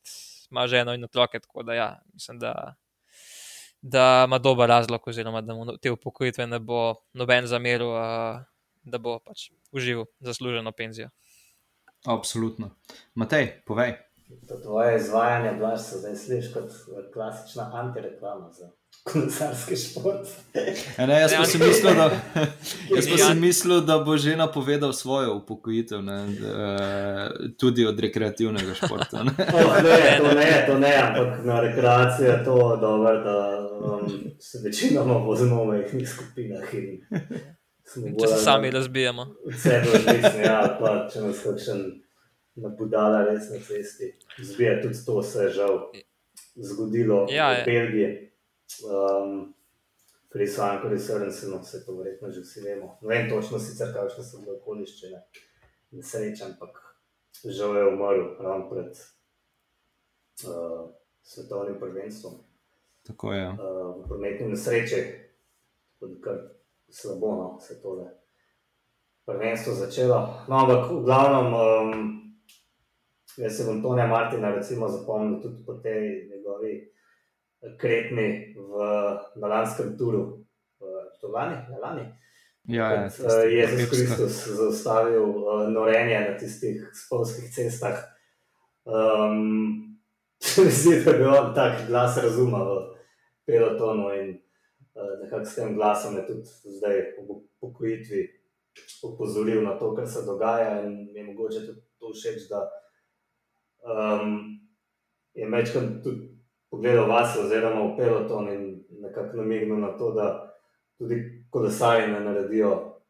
ima 0.51 0.67
ženo 0.67 0.95
in 0.95 1.05
otroke, 1.05 1.41
tako 1.41 1.63
da 1.63 1.75
ja, 1.75 1.89
mislim, 2.13 2.39
da. 2.39 2.75
Da 3.83 4.25
ima 4.27 4.39
dober 4.39 4.69
razlog, 4.69 5.07
oziroma 5.07 5.41
da 5.41 5.55
mu 5.55 5.77
te 5.79 5.91
upokojitve 5.91 6.47
ne 6.47 6.59
bo 6.59 6.95
noben 7.15 7.47
zameril, 7.47 7.93
da 8.83 8.99
bo 8.99 9.21
pač 9.23 9.53
užival 9.71 10.09
zasluženo 10.19 10.73
penzijo. 10.73 11.09
Absolutno. 12.07 12.73
Matej, 13.15 13.63
povej. 13.67 14.08
To 14.49 14.61
tvoje 14.63 14.97
izvajanje, 14.97 15.59
da 15.61 15.77
se 15.77 15.99
zdaj 15.99 16.17
slišiš 16.17 16.53
kot 16.53 16.73
klasična 17.13 17.71
antireklama 17.75 18.51
za 18.51 18.71
kolesarski 19.05 19.77
šport. 19.77 20.29
E 20.99 21.07
ne, 21.07 21.21
jaz 21.21 21.33
pa 21.39 21.45
sem 21.45 21.61
mislil, 21.67 21.95
da, 21.95 22.11
jaz 22.97 23.09
pa 23.11 23.19
sem 23.19 23.41
mislil, 23.41 23.81
da 23.81 23.99
bo 23.99 24.17
že 24.17 24.37
napovedal 24.37 24.93
svojo 24.93 25.35
upokojitev, 25.35 26.03
ne, 26.03 26.19
tudi 27.59 27.87
od 27.87 28.01
rekreativnega 28.01 28.75
športa. 28.75 29.23
Ne. 29.23 29.33
Oh, 29.59 29.83
ne, 29.83 30.19
to 30.21 30.35
ne, 30.35 30.65
to 30.67 30.79
ne, 30.79 30.95
ampak 30.97 31.45
na 31.45 31.61
rekreacijo 31.61 32.33
je 32.33 32.45
to 32.45 32.77
dobro, 32.81 33.21
da 33.25 33.69
um, 33.81 34.13
se 34.41 34.59
večinoma 34.65 35.15
vozimo 35.15 35.65
v 35.65 35.67
majhnih 35.67 36.09
skupinah. 36.09 36.71
Če 38.21 38.29
se 38.29 38.45
sami 38.45 38.71
razbijamo. 38.71 39.27
Vse 39.53 39.71
je 39.71 39.81
odvisno, 39.81 40.41
ja, 40.45 40.77
pa 40.81 41.09
če 41.13 41.21
nas 41.21 41.41
kakšen 41.43 41.85
nabudala 42.63 43.25
res 43.25 43.51
na 43.51 43.61
cesti. 43.63 44.13
Zbija 44.39 44.81
tudi 44.83 45.05
to, 45.07 45.23
se 45.23 45.45
je 45.45 45.51
žal 45.61 45.79
zgodilo 46.57 47.27
ja, 47.31 47.53
v 47.61 47.65
Belgiji. 47.67 48.11
Um, 48.85 49.55
pri 50.29 50.47
Svanku 50.47 50.91
in 50.93 51.01
Srnsenu 51.01 51.65
se 51.65 51.87
to 51.87 51.97
verjetno 51.97 52.31
že 52.31 52.41
vsi 52.41 52.61
vemo. 52.61 52.99
Ne 53.03 53.09
vem 53.09 53.31
točno 53.31 53.59
sicer, 53.59 53.95
kakšne 53.95 54.25
so 54.25 54.43
bile 54.43 54.59
okoliščine 54.59 55.23
in 55.97 56.03
sreče, 56.05 56.45
ampak 56.45 56.77
žal 57.45 57.77
je 57.77 57.87
umrl 57.89 58.37
ravno 58.41 58.69
pred 58.71 58.93
uh, 58.93 60.91
svetovnim 61.23 61.81
prvenstvom. 61.81 62.43
Tako 63.09 63.33
je. 63.33 63.49
Uh, 63.49 63.57
v 63.97 64.09
prometni 64.09 64.53
nesreči, 64.53 65.01
tudi 65.99 66.21
kar 66.21 66.43
slabo, 66.89 67.35
no, 67.37 67.61
se 67.61 67.81
tole 67.83 68.11
prvenstvo 69.25 69.75
začelo. 69.75 70.45
No, 70.49 70.57
ampak 70.57 70.91
v 70.91 71.05
glavnem, 71.05 71.49
um, 71.53 72.28
jaz 73.39 73.57
se 73.57 73.65
bom 73.65 73.83
Tonija 73.83 74.07
Martina 74.07 74.51
recimo 74.55 74.89
zapomnil 74.89 75.43
tudi 75.43 75.65
po 75.67 75.75
tej 75.75 76.29
njegovi 76.31 76.93
kretni 77.79 78.55
v 78.57 78.73
Nalanskem 79.37 79.97
turu, 79.99 80.45
v 81.23 81.33
Lani. 81.33 81.57
Ja, 81.71 81.79
Lani. 81.79 82.07
Ja, 82.69 82.93
ja, 82.93 83.07
uh, 83.07 83.53
Jezus 83.53 83.91
Kristus 83.91 84.47
zaustavil 84.47 85.25
uh, 85.25 85.69
norenje 85.73 86.21
na 86.21 86.39
tistih 86.39 86.91
spolskih 86.95 87.51
cestah. 87.55 88.05
Um, 88.89 89.99
Zdi 90.41 90.71
se, 90.71 91.05
da 91.05 91.11
je 91.11 91.19
bil 91.19 91.55
tak 91.55 91.83
glas 91.89 92.17
razuma 92.17 92.63
v 92.65 92.77
pelotonu 93.45 94.15
in 94.17 94.31
uh, 94.97 95.19
nekako 95.21 95.45
s 95.45 95.55
tem 95.55 95.75
glasom 95.77 96.17
je 96.17 96.23
tudi 96.27 96.49
zdaj 96.79 96.97
v 97.21 97.37
pokojitvi 97.61 98.23
opozoril 99.03 99.61
na 99.61 99.77
to, 99.79 99.93
kar 99.95 100.09
se 100.09 100.25
dogaja 100.25 100.81
in 100.87 101.13
mi 101.13 101.21
je 101.21 101.25
mogoče 101.27 101.67
tudi 101.67 101.83
to 102.01 102.13
všeč, 102.15 102.49
da 102.49 102.65
um, 103.85 104.61
je 105.35 105.49
večkrat 105.51 106.03
tudi 106.05 106.39
pogledal 106.71 107.09
vas, 107.09 107.37
oziroma 107.37 107.85
v 107.93 107.97
peloton 107.97 108.49
in 108.53 108.85
nekako 109.01 109.37
namignil 109.37 109.81
na 109.81 109.97
to, 109.99 110.13
da 110.13 110.55
tudi 110.99 111.45
kolesari 111.51 112.13
ne 112.13 112.21
naredijo 112.21 113.01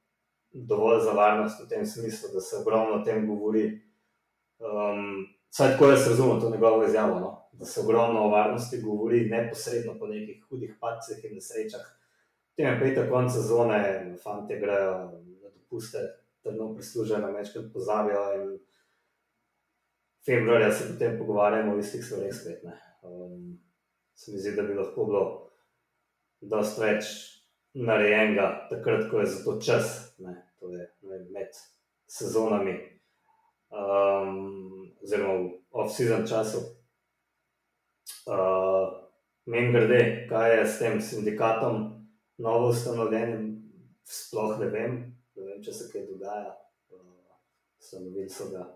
dovolj 0.53 1.01
za 1.05 1.13
varnost 1.13 1.65
v 1.65 1.69
tem 1.69 1.87
smislu, 1.87 2.29
da 2.35 2.41
se 2.41 2.57
ogromno 2.57 3.01
o 3.01 3.05
tem 3.05 3.27
govori. 3.27 3.81
Um, 4.59 5.27
Saj 5.51 5.73
tako 5.73 5.87
jaz 5.91 6.09
razumem 6.09 6.41
to 6.41 6.51
njegovo 6.51 6.85
izjavo, 6.85 7.21
no? 7.21 7.49
da 7.53 7.65
se 7.65 7.81
ogromno 7.81 8.21
o 8.21 8.29
varnosti 8.29 8.83
govori 8.83 9.29
neposredno 9.31 9.99
po 9.99 10.07
nekih 10.07 10.45
hudih 10.49 10.75
padcih 10.81 11.25
in 11.25 11.35
nesrečah. 11.35 11.81
Tem 12.57 12.67
je 12.67 12.81
petek 12.81 13.11
konec 13.11 13.33
sezone, 13.33 14.17
fanti 14.23 14.59
grejo 14.59 14.93
na 15.43 15.51
dopuste, 15.55 15.99
trdno 16.43 16.75
prisluženo, 16.75 17.33
večkrat 17.33 17.65
pozabijo 17.73 18.23
in 18.35 18.59
februarja 20.27 20.73
se 20.73 20.93
potem 20.93 21.19
pogovarjamo 21.19 21.75
o 21.75 21.79
istih 21.79 22.05
stvareh 22.05 22.35
spet. 22.35 22.63
Ne? 22.65 22.77
Um, 23.03 23.59
se 24.15 24.33
mi 24.33 24.39
zdi, 24.39 24.57
da 24.57 24.63
bi 24.63 24.75
lahko 24.75 25.05
bilo 25.05 25.25
dosta 26.41 26.85
več 26.85 27.11
narejenega, 27.75 28.69
takrat, 28.71 29.07
ko 29.11 29.21
je 29.21 29.27
za 29.27 29.43
to 29.45 29.57
čas, 29.63 29.91
ne, 30.19 30.35
to 30.59 30.71
je 30.73 30.87
ne, 31.03 31.19
med 31.35 31.59
sezonami, 32.11 32.75
um, 33.71 34.89
oziroma 35.03 35.35
v 35.43 35.53
off-season 35.71 36.27
času. 36.27 36.65
Uh, 38.27 39.05
Meni 39.49 39.73
grede, 39.73 40.27
kaj 40.29 40.51
je 40.59 40.65
s 40.69 40.75
tem 40.79 40.99
sindikatom, 41.01 41.77
novo 42.45 42.69
ustanovljenim, 42.69 43.47
sploh 44.05 44.59
ne 44.61 44.67
vem, 44.69 44.99
ne 45.37 45.47
vem 45.47 45.63
če 45.65 45.73
se 45.73 45.87
kaj 45.93 46.05
dogaja. 46.11 46.51
Uh, 46.93 47.07
Ustanovili 47.81 48.29
so 48.29 48.51
ga, 48.53 48.67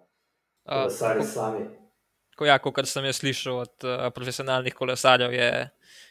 da 0.64 0.90
so 0.90 1.22
sami 1.26 1.66
ko, 2.42 2.48
ja, 2.48 2.58
kot 2.58 2.88
sem 2.88 3.06
jaz 3.06 3.20
slišal 3.20 3.60
od 3.62 3.86
uh, 3.86 4.08
profesionalnih 4.14 4.74
kolesarjev, 4.74 5.34
je, 5.36 5.50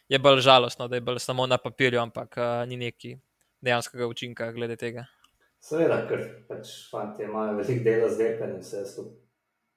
je 0.10 0.20
bolj 0.20 0.44
žalostno, 0.46 0.88
da 0.88 0.96
je 0.96 1.06
bolj 1.06 1.20
samo 1.20 1.48
na 1.48 1.58
papirju, 1.58 2.00
ampak 2.00 2.38
uh, 2.38 2.62
ni 2.70 2.78
neki 2.78 3.18
dejanskega 3.62 4.08
učinka 4.08 4.52
glede 4.56 4.78
tega. 4.80 5.06
Seveda, 5.62 6.02
ker 6.10 6.24
pač 6.48 6.72
fanti 6.90 7.28
imajo 7.28 7.60
veliko 7.60 7.84
dela 7.86 8.08
z 8.10 8.18
delom, 8.18 8.56
vse 8.62 8.86
to 8.96 9.10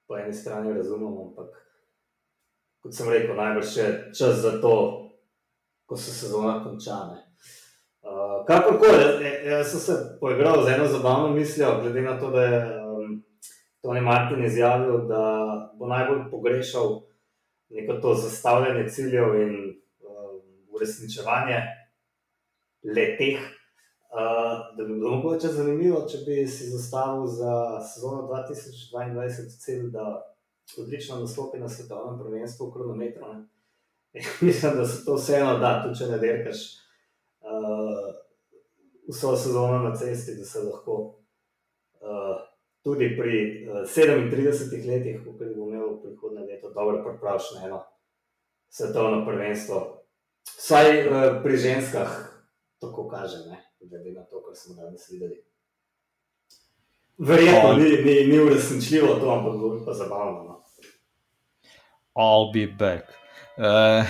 po 0.07 0.17
eni 0.17 0.33
strani 0.33 0.73
razumemo, 0.73 1.29
ampak 1.29 1.59
kot 2.81 2.93
sem 2.93 3.09
rekel, 3.09 3.35
najbrž 3.37 3.77
je 3.77 3.89
čas 4.17 4.41
za 4.41 4.55
to, 4.61 4.73
ko 5.85 5.97
so 5.97 6.13
sezona 6.13 6.57
končane. 6.63 7.21
Uh, 8.05 8.41
Kakorkoli, 8.47 9.29
jaz 9.49 9.73
sem 9.73 9.81
se 9.81 9.93
poigral 10.21 10.63
z 10.63 10.73
eno 10.77 10.87
zabavno 10.89 11.33
mislijo, 11.33 11.79
glede 11.81 12.01
na 12.05 12.19
to, 12.21 12.31
da 12.33 12.45
je 12.45 12.59
Tony 13.85 14.01
Martin 14.01 14.45
izjavil, 14.45 15.07
da 15.07 15.23
bo 15.79 15.87
najbolj 15.87 16.29
pogrešal 16.31 17.01
neko 17.69 17.93
to 17.93 18.13
zastavljanje 18.13 18.89
ciljev 18.89 19.41
in 19.41 19.53
uh, 19.69 20.41
uresničevanje 20.75 21.61
leteh. 22.95 23.39
Uh, 24.15 24.77
da 24.77 24.83
bi 24.83 24.93
bilo 24.93 25.15
mogoče 25.15 25.47
zanimivo, 25.47 26.05
če 26.09 26.17
bi 26.25 26.47
si 26.47 26.69
zastavil 26.69 27.25
za 27.25 27.81
sezono 27.93 28.29
2022 28.31 29.59
cilj, 29.59 29.89
da 29.91 30.35
odlično 30.77 31.19
nastopi 31.19 31.59
na 31.59 31.69
svetovnem 31.69 32.19
prvenstvu 32.19 32.67
v 32.67 32.73
kronometru. 32.73 33.25
Mislim, 34.47 34.77
da 34.77 34.85
se 34.85 35.05
to 35.05 35.15
vseeno 35.15 35.57
da, 35.59 35.81
tudi 35.83 35.99
če 35.99 36.07
ne 36.07 36.17
derkaš 36.17 36.63
uh, 37.43 38.15
vso 39.11 39.35
sezono 39.37 39.83
na 39.89 39.95
cesti, 39.95 40.37
da 40.39 40.45
se 40.45 40.59
lahko 40.59 41.24
tudi 42.85 43.17
pri 43.17 43.65
uh, 43.65 43.81
eh, 43.81 44.29
37 44.29 44.85
letih, 44.85 45.25
ko 45.25 45.33
bo 45.33 45.65
imel 45.65 45.97
prihodne 46.03 46.45
leto 46.45 46.69
dobro 46.69 47.01
pripravljeno 47.03 47.65
eno 47.65 47.83
svetovno 48.69 49.25
prvenstvo. 49.25 50.05
Vsaj 50.57 51.07
uh, 51.07 51.41
pri 51.43 51.57
ženskah 51.57 52.09
tako 52.81 53.07
kaže, 53.09 53.37
ne? 53.49 53.57
glede 53.89 54.11
na 54.11 54.23
to, 54.29 54.43
kar 54.45 54.55
smo 54.55 54.75
danes 54.75 55.09
videli. 55.11 55.41
Verjetno 57.17 57.73
ni, 57.73 57.89
ni, 58.05 58.27
ni 58.27 58.39
uresničljivo 58.39 59.15
to, 59.15 59.29
ampak 59.29 59.53
bo 59.59 59.85
pa 59.85 59.93
zabavno. 59.93 60.43
No? 60.43 60.63
I'll 62.15 62.51
be 62.53 62.67
back. 62.67 63.03
Uh, 63.57 64.05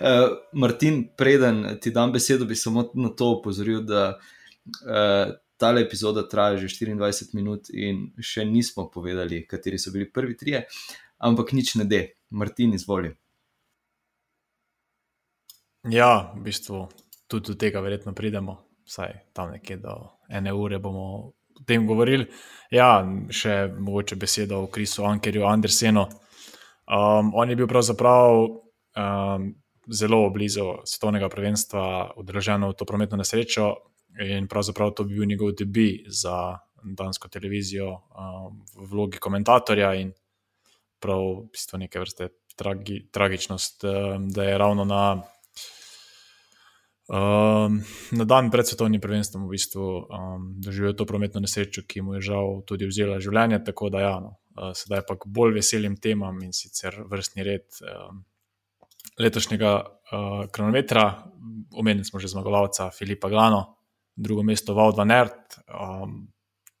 uh, 0.00 0.36
Martin, 0.62 1.08
preden 1.16 1.78
ti 1.80 1.90
dam 1.90 2.12
besedo, 2.12 2.44
bi 2.44 2.54
samo 2.54 2.90
na 2.94 3.08
to 3.08 3.38
opozoril, 3.38 3.80
da 3.80 4.18
uh, 4.86 5.34
ta 5.60 5.74
epizoda 5.76 6.24
traja 6.28 6.56
že 6.56 6.72
24 6.72 7.36
minut 7.36 7.68
in 7.70 8.08
še 8.16 8.44
nismo 8.48 8.88
povedali, 8.90 9.44
kateri 9.46 9.78
so 9.78 9.92
bili 9.92 10.08
prvi 10.12 10.36
trije, 10.36 10.64
ampak 11.18 11.52
nič 11.52 11.74
ne 11.76 11.84
de. 11.84 12.06
Martin, 12.30 12.74
izvoli. 12.74 13.10
Ja, 15.90 16.32
v 16.36 16.44
bistvu 16.46 16.88
tudi 17.26 17.50
do 17.50 17.54
tega 17.58 17.80
verjetno 17.82 18.14
pridemo, 18.14 18.56
vsaj 18.86 19.32
tam 19.34 19.50
nekje 19.50 19.80
do 19.82 19.96
ene 20.30 20.52
ure 20.52 20.78
bomo 20.78 21.06
o 21.60 21.64
tem 21.66 21.86
govorili. 21.86 22.28
Ja, 22.70 23.02
še 23.30 23.66
mogoče 23.78 24.16
besedo 24.16 24.62
o 24.62 24.70
Krisu 24.70 25.04
Ankerju 25.04 25.44
Andersenu. 25.44 26.06
Um, 26.90 27.32
on 27.34 27.50
je 27.50 27.56
bil 27.58 27.68
pravzaprav 27.70 28.38
um, 28.46 29.50
zelo 29.90 30.20
blizu 30.30 30.80
svetovnega 30.84 31.28
prvenstva, 31.28 32.14
udeležen 32.16 32.64
v 32.68 32.74
to 32.78 32.86
prometno 32.86 33.18
nesrečo, 33.20 33.74
In 34.18 34.48
pravzaprav 34.48 34.90
to 34.96 35.04
bi 35.04 35.14
bil 35.14 35.28
njegov 35.28 35.52
debi 35.58 36.04
za 36.08 36.58
dansko 36.82 37.28
televizijo 37.28 37.90
um, 37.92 38.62
v 38.76 38.86
vlogi 38.90 39.18
komentatorja 39.18 39.94
in 39.94 40.12
prav 41.00 41.20
v 41.20 41.50
bistvu 41.52 41.78
neke 41.78 42.00
vrste 42.00 42.28
tragi, 42.56 43.08
tragičnost, 43.12 43.84
da 44.34 44.44
je 44.44 44.58
ravno 44.58 44.84
na, 44.84 45.22
um, 47.08 47.80
na 48.10 48.24
dan 48.24 48.50
pred 48.50 48.68
svetovnim 48.68 49.00
prvenstvom 49.00 49.46
v 49.46 49.54
bistvu 49.54 49.86
um, 49.86 50.50
doživel 50.60 50.92
to 50.96 51.06
prometno 51.08 51.40
nesrečo, 51.40 51.86
ki 51.88 52.02
mu 52.04 52.18
je 52.18 52.26
žal 52.32 52.60
tudi 52.68 52.88
vzela 52.90 53.20
življenje. 53.20 53.62
Tako 53.64 53.88
da, 53.94 54.04
ja, 54.04 54.14
no, 54.20 54.36
uh, 54.58 54.74
sedaj 54.76 55.06
pa 55.08 55.16
k 55.16 55.30
bolj 55.30 55.56
veselim 55.60 55.96
temam 55.96 56.42
in 56.44 56.52
sicer 56.56 57.00
vrstni 57.08 57.46
red. 57.46 57.68
Um, 57.80 58.24
Letošnjega 59.20 59.70
uh, 59.80 60.46
kronometra, 60.52 61.02
omenili 61.76 62.04
smo 62.04 62.20
že 62.20 62.28
zmagovalca 62.28 62.88
Filipa 62.94 63.28
Gano, 63.28 63.79
drugo 64.20 64.42
mesto 64.42 64.76
Ert, 64.76 65.58
um, 65.68 66.28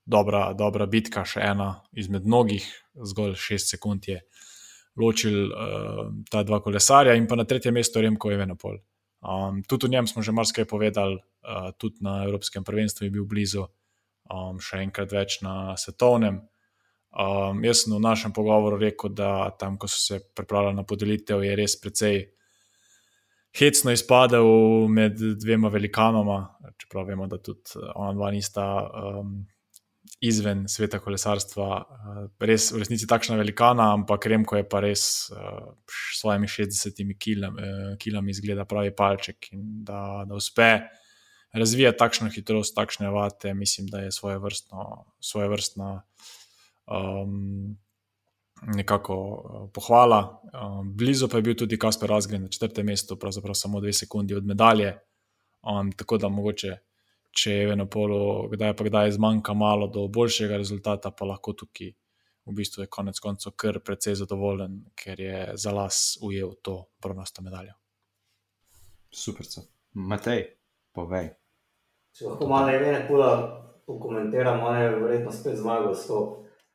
dobra, 0.04 0.52
dobra 0.52 0.86
bitka, 0.86 1.24
še 1.24 1.40
ena 1.40 1.72
izmed 1.96 2.26
mnogih, 2.26 2.66
zgolj 2.94 3.34
šest 3.40 3.74
sekund 3.76 4.08
je 4.08 4.20
ločil 5.00 5.48
uh, 5.48 6.06
ta 6.30 6.42
dva 6.44 6.60
kolesarja, 6.60 7.14
in 7.16 7.26
pa 7.26 7.38
na 7.38 7.46
tretjem 7.48 7.74
mestu 7.74 8.02
Remko 8.02 8.32
Evenopol. 8.32 8.80
Um, 9.20 9.62
tudi 9.68 9.86
o 9.86 9.92
njem 9.92 10.06
smo 10.08 10.22
že 10.22 10.32
marsikaj 10.32 10.64
povedali, 10.64 11.16
uh, 11.16 11.70
tudi 11.78 12.04
na 12.04 12.24
Evropskem 12.24 12.64
prvenstvu 12.64 13.06
je 13.06 13.14
bil 13.14 13.26
blizu, 13.28 13.66
um, 14.28 14.60
še 14.60 14.82
enkrat 14.84 15.12
več 15.12 15.40
na 15.44 15.76
svetovnem. 15.76 16.42
Um, 17.10 17.64
jaz 17.66 17.84
sem 17.84 17.94
v 17.94 18.02
našem 18.02 18.32
pogovoru 18.32 18.78
rekel, 18.78 19.12
da 19.14 19.50
tam, 19.58 19.78
ko 19.78 19.88
so 19.90 19.98
se 19.98 20.20
pripravljali 20.36 20.78
na 20.78 20.84
podelitev, 20.86 21.42
je 21.42 21.56
res 21.58 21.74
precej 21.80 22.20
hecno 23.58 23.92
izpadel 23.92 24.46
med 24.88 25.18
dvema 25.42 25.68
velikanoma, 25.68 26.42
čeprav 26.78 27.08
vemo, 27.08 27.26
da 27.26 27.38
tudi 27.42 27.80
ona 27.94 28.12
dva 28.14 28.30
nista 28.30 28.66
um, 28.86 29.40
izven 30.20 30.64
sveta 30.68 31.00
kolesarstva, 31.02 31.68
uh, 31.80 32.22
res 32.46 32.70
v 32.72 32.82
resnici 32.82 33.08
takšna 33.10 33.38
velikana, 33.40 33.90
ampak 33.96 34.26
Remko 34.30 34.60
je 34.60 34.68
pa 34.68 34.82
res 34.84 35.04
uh, 35.34 35.72
s 35.88 36.20
svojimi 36.20 36.48
60 36.48 37.02
kilami, 37.18 37.60
uh, 37.66 37.92
kilami 38.00 38.34
izgleda 38.34 38.66
pravi 38.68 38.94
palček 38.96 39.52
in 39.52 39.84
da, 39.84 40.24
da 40.28 40.38
uspe. 40.38 40.72
Razvija 41.50 41.90
takšno 41.98 42.28
hitrost, 42.30 42.76
takšne 42.76 43.10
vate, 43.10 43.54
mislim, 43.58 43.88
da 43.90 44.04
je 44.04 44.12
svoje 44.14 44.38
vrstno, 44.38 44.84
svoje 45.18 45.48
vrstna 45.50 45.96
um, 46.86 47.74
nekako 48.66 49.14
pohvala. 49.74 50.42
Um, 50.52 50.96
blizu 50.96 51.28
pa 51.28 51.38
je 51.38 51.42
bil 51.42 51.56
tudi 51.56 51.78
Kasper 51.78 52.08
Razgren 52.08 52.42
na 52.42 52.48
četrtem 52.48 52.86
mestu, 52.86 53.16
pravzaprav 53.16 53.54
samo 53.54 53.80
dve 53.80 53.92
sekunde 53.92 54.36
od 54.36 54.46
medalje. 54.46 54.98
Um, 55.62 55.92
tako 55.92 56.18
da 56.18 56.28
mogoče 56.28 56.76
če 57.30 57.52
je 57.52 57.72
eno 57.72 57.86
polo, 57.86 58.48
kdaj 58.50 58.74
pa 58.76 58.84
kdaj 58.84 59.12
zmanjka 59.16 59.54
malo 59.54 59.86
do 59.86 60.06
boljšega 60.08 60.58
rezultata, 60.58 61.10
pa 61.10 61.28
lahko 61.28 61.52
tukaj 61.52 61.92
v 62.50 62.54
bistvu 62.56 62.82
je 62.82 62.90
konec 62.90 63.18
koncev 63.22 63.54
kar 63.56 63.78
precej 63.84 64.16
zadovoljen, 64.18 64.80
ker 64.98 65.20
je 65.20 65.40
za 65.54 65.72
las 65.72 66.18
ujel 66.22 66.56
to 66.62 66.90
bronasto 67.02 67.42
medaljo. 67.42 67.76
Super, 69.10 69.46
so. 69.46 69.62
Matej, 69.94 70.44
povej. 70.94 71.30
Če 72.16 72.26
lahko 72.26 72.48
malo 72.50 72.74
ene 72.74 73.04
pula 73.06 73.30
pokomentiram, 73.86 74.62
on 74.66 74.78
je 74.78 74.90
verjetno 74.98 75.34
spet 75.34 75.58
zmagal 75.58 75.94
s 75.94 76.06
to 76.10 76.20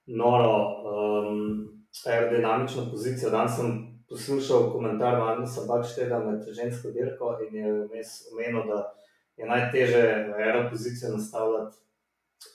noro 0.08 0.56
um, 0.92 1.75
aerodinamično 2.06 2.90
pozicijo. 2.92 3.30
Danes 3.30 3.56
sem 3.56 4.02
poslušal 4.10 4.72
komentar 4.72 5.20
Magnisa 5.20 5.62
Bakšteda 5.68 6.20
med 6.20 6.44
žensko 6.54 6.92
dirko 6.92 7.38
in 7.48 7.56
je 7.56 7.74
vmes 7.74 8.14
omenil, 8.34 8.68
da 8.68 8.94
je 9.38 9.46
najtežje 9.46 10.04
eno 10.40 10.70
pozicijo 10.70 11.12
nastavljati 11.12 11.78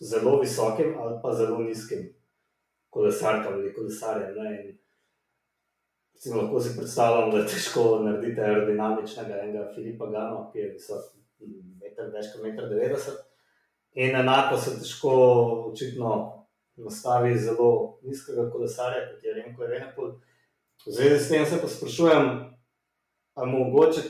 zelo 0.00 0.40
visokim 0.40 0.96
ali 0.98 1.18
pa 1.22 1.32
zelo 1.34 1.58
nizkim 1.58 2.14
kolesarjem 2.90 3.52
ali 3.52 3.74
kolesarjem. 3.74 4.78
Recimo, 6.14 6.42
lahko 6.42 6.60
si 6.60 6.76
predstavljam, 6.76 7.30
da 7.30 7.38
je 7.38 7.46
težko 7.46 8.00
narediti 8.04 8.40
aerodinamičnega 8.40 9.38
enega 9.42 9.72
Filipa 9.74 10.06
Gano, 10.06 10.50
ki 10.52 10.58
je 10.58 10.72
visok 10.72 11.06
meter, 11.80 12.10
več 12.12 12.32
kot 12.34 12.44
1,90 12.44 13.08
m. 13.08 13.16
In 13.92 14.16
enako 14.16 14.58
se 14.60 14.74
težko 14.78 15.14
očitno 15.72 16.39
nastavi 16.84 17.38
zelo 17.38 17.98
nizkega 18.02 18.50
kolesarja, 18.50 19.06
kot 19.10 19.24
je 19.24 19.34
Remko 19.34 19.66
Renepol. 19.66 20.14
V 20.86 20.92
zvezi 20.92 21.24
s 21.24 21.28
tem 21.28 21.46
se 21.46 21.60
pa 21.60 21.68
sprašujem, 21.68 22.28
ali 23.34 23.50
mogoče 23.52 24.02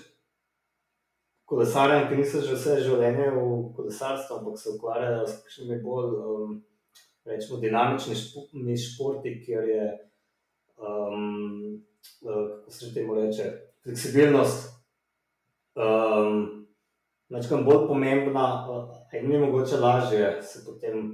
kolesarjem, 1.44 2.08
ki 2.08 2.20
niso 2.20 2.42
že 2.46 2.54
vse 2.54 2.76
življenje 2.84 3.30
v 3.34 3.46
kolesarstvu, 3.76 4.36
ampak 4.38 4.58
se 4.58 4.74
ukvarjajo 4.76 5.24
s 5.26 5.40
kakšnimi 5.42 5.80
bolj 5.82 6.12
um, 6.18 6.52
rečemo, 7.26 7.58
dinamičnimi 7.58 8.76
športi, 8.78 9.34
kjer 9.42 9.66
je, 9.68 9.88
um, 10.78 11.82
uh, 12.22 12.46
kako 12.54 12.70
se 12.70 12.94
temu 12.94 13.18
reče, 13.18 13.50
fleksibilnost. 13.82 14.70
Um, 15.74 16.56
Načkam 17.30 17.62
bolj 17.62 17.84
pomembna, 17.86 18.46
in 19.14 19.28
ni 19.30 19.38
mogoče 19.38 19.76
lažje 19.78 20.42
se 20.42 20.64
potem 20.66 21.12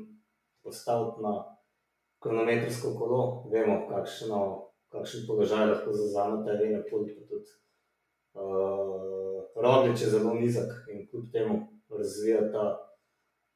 postaviti 0.66 1.22
na 1.22 1.34
kronometrsko 2.22 2.94
kolo, 2.98 3.20
vemo, 3.52 3.76
kakšno, 3.90 4.40
kakšen 4.92 5.26
položaj 5.28 5.66
lahko 5.70 5.94
zazame 5.94 6.42
ta 6.46 6.56
ena 6.66 6.82
pult, 6.90 7.12
pa 7.14 7.22
tudi 7.30 7.52
uh, 8.40 9.38
Roglič 9.62 10.02
je 10.02 10.10
zelo 10.10 10.34
nizek 10.34 10.72
in 10.92 11.06
kljub 11.10 11.30
temu 11.32 11.60
razvija 11.88 12.40
ta 12.52 12.64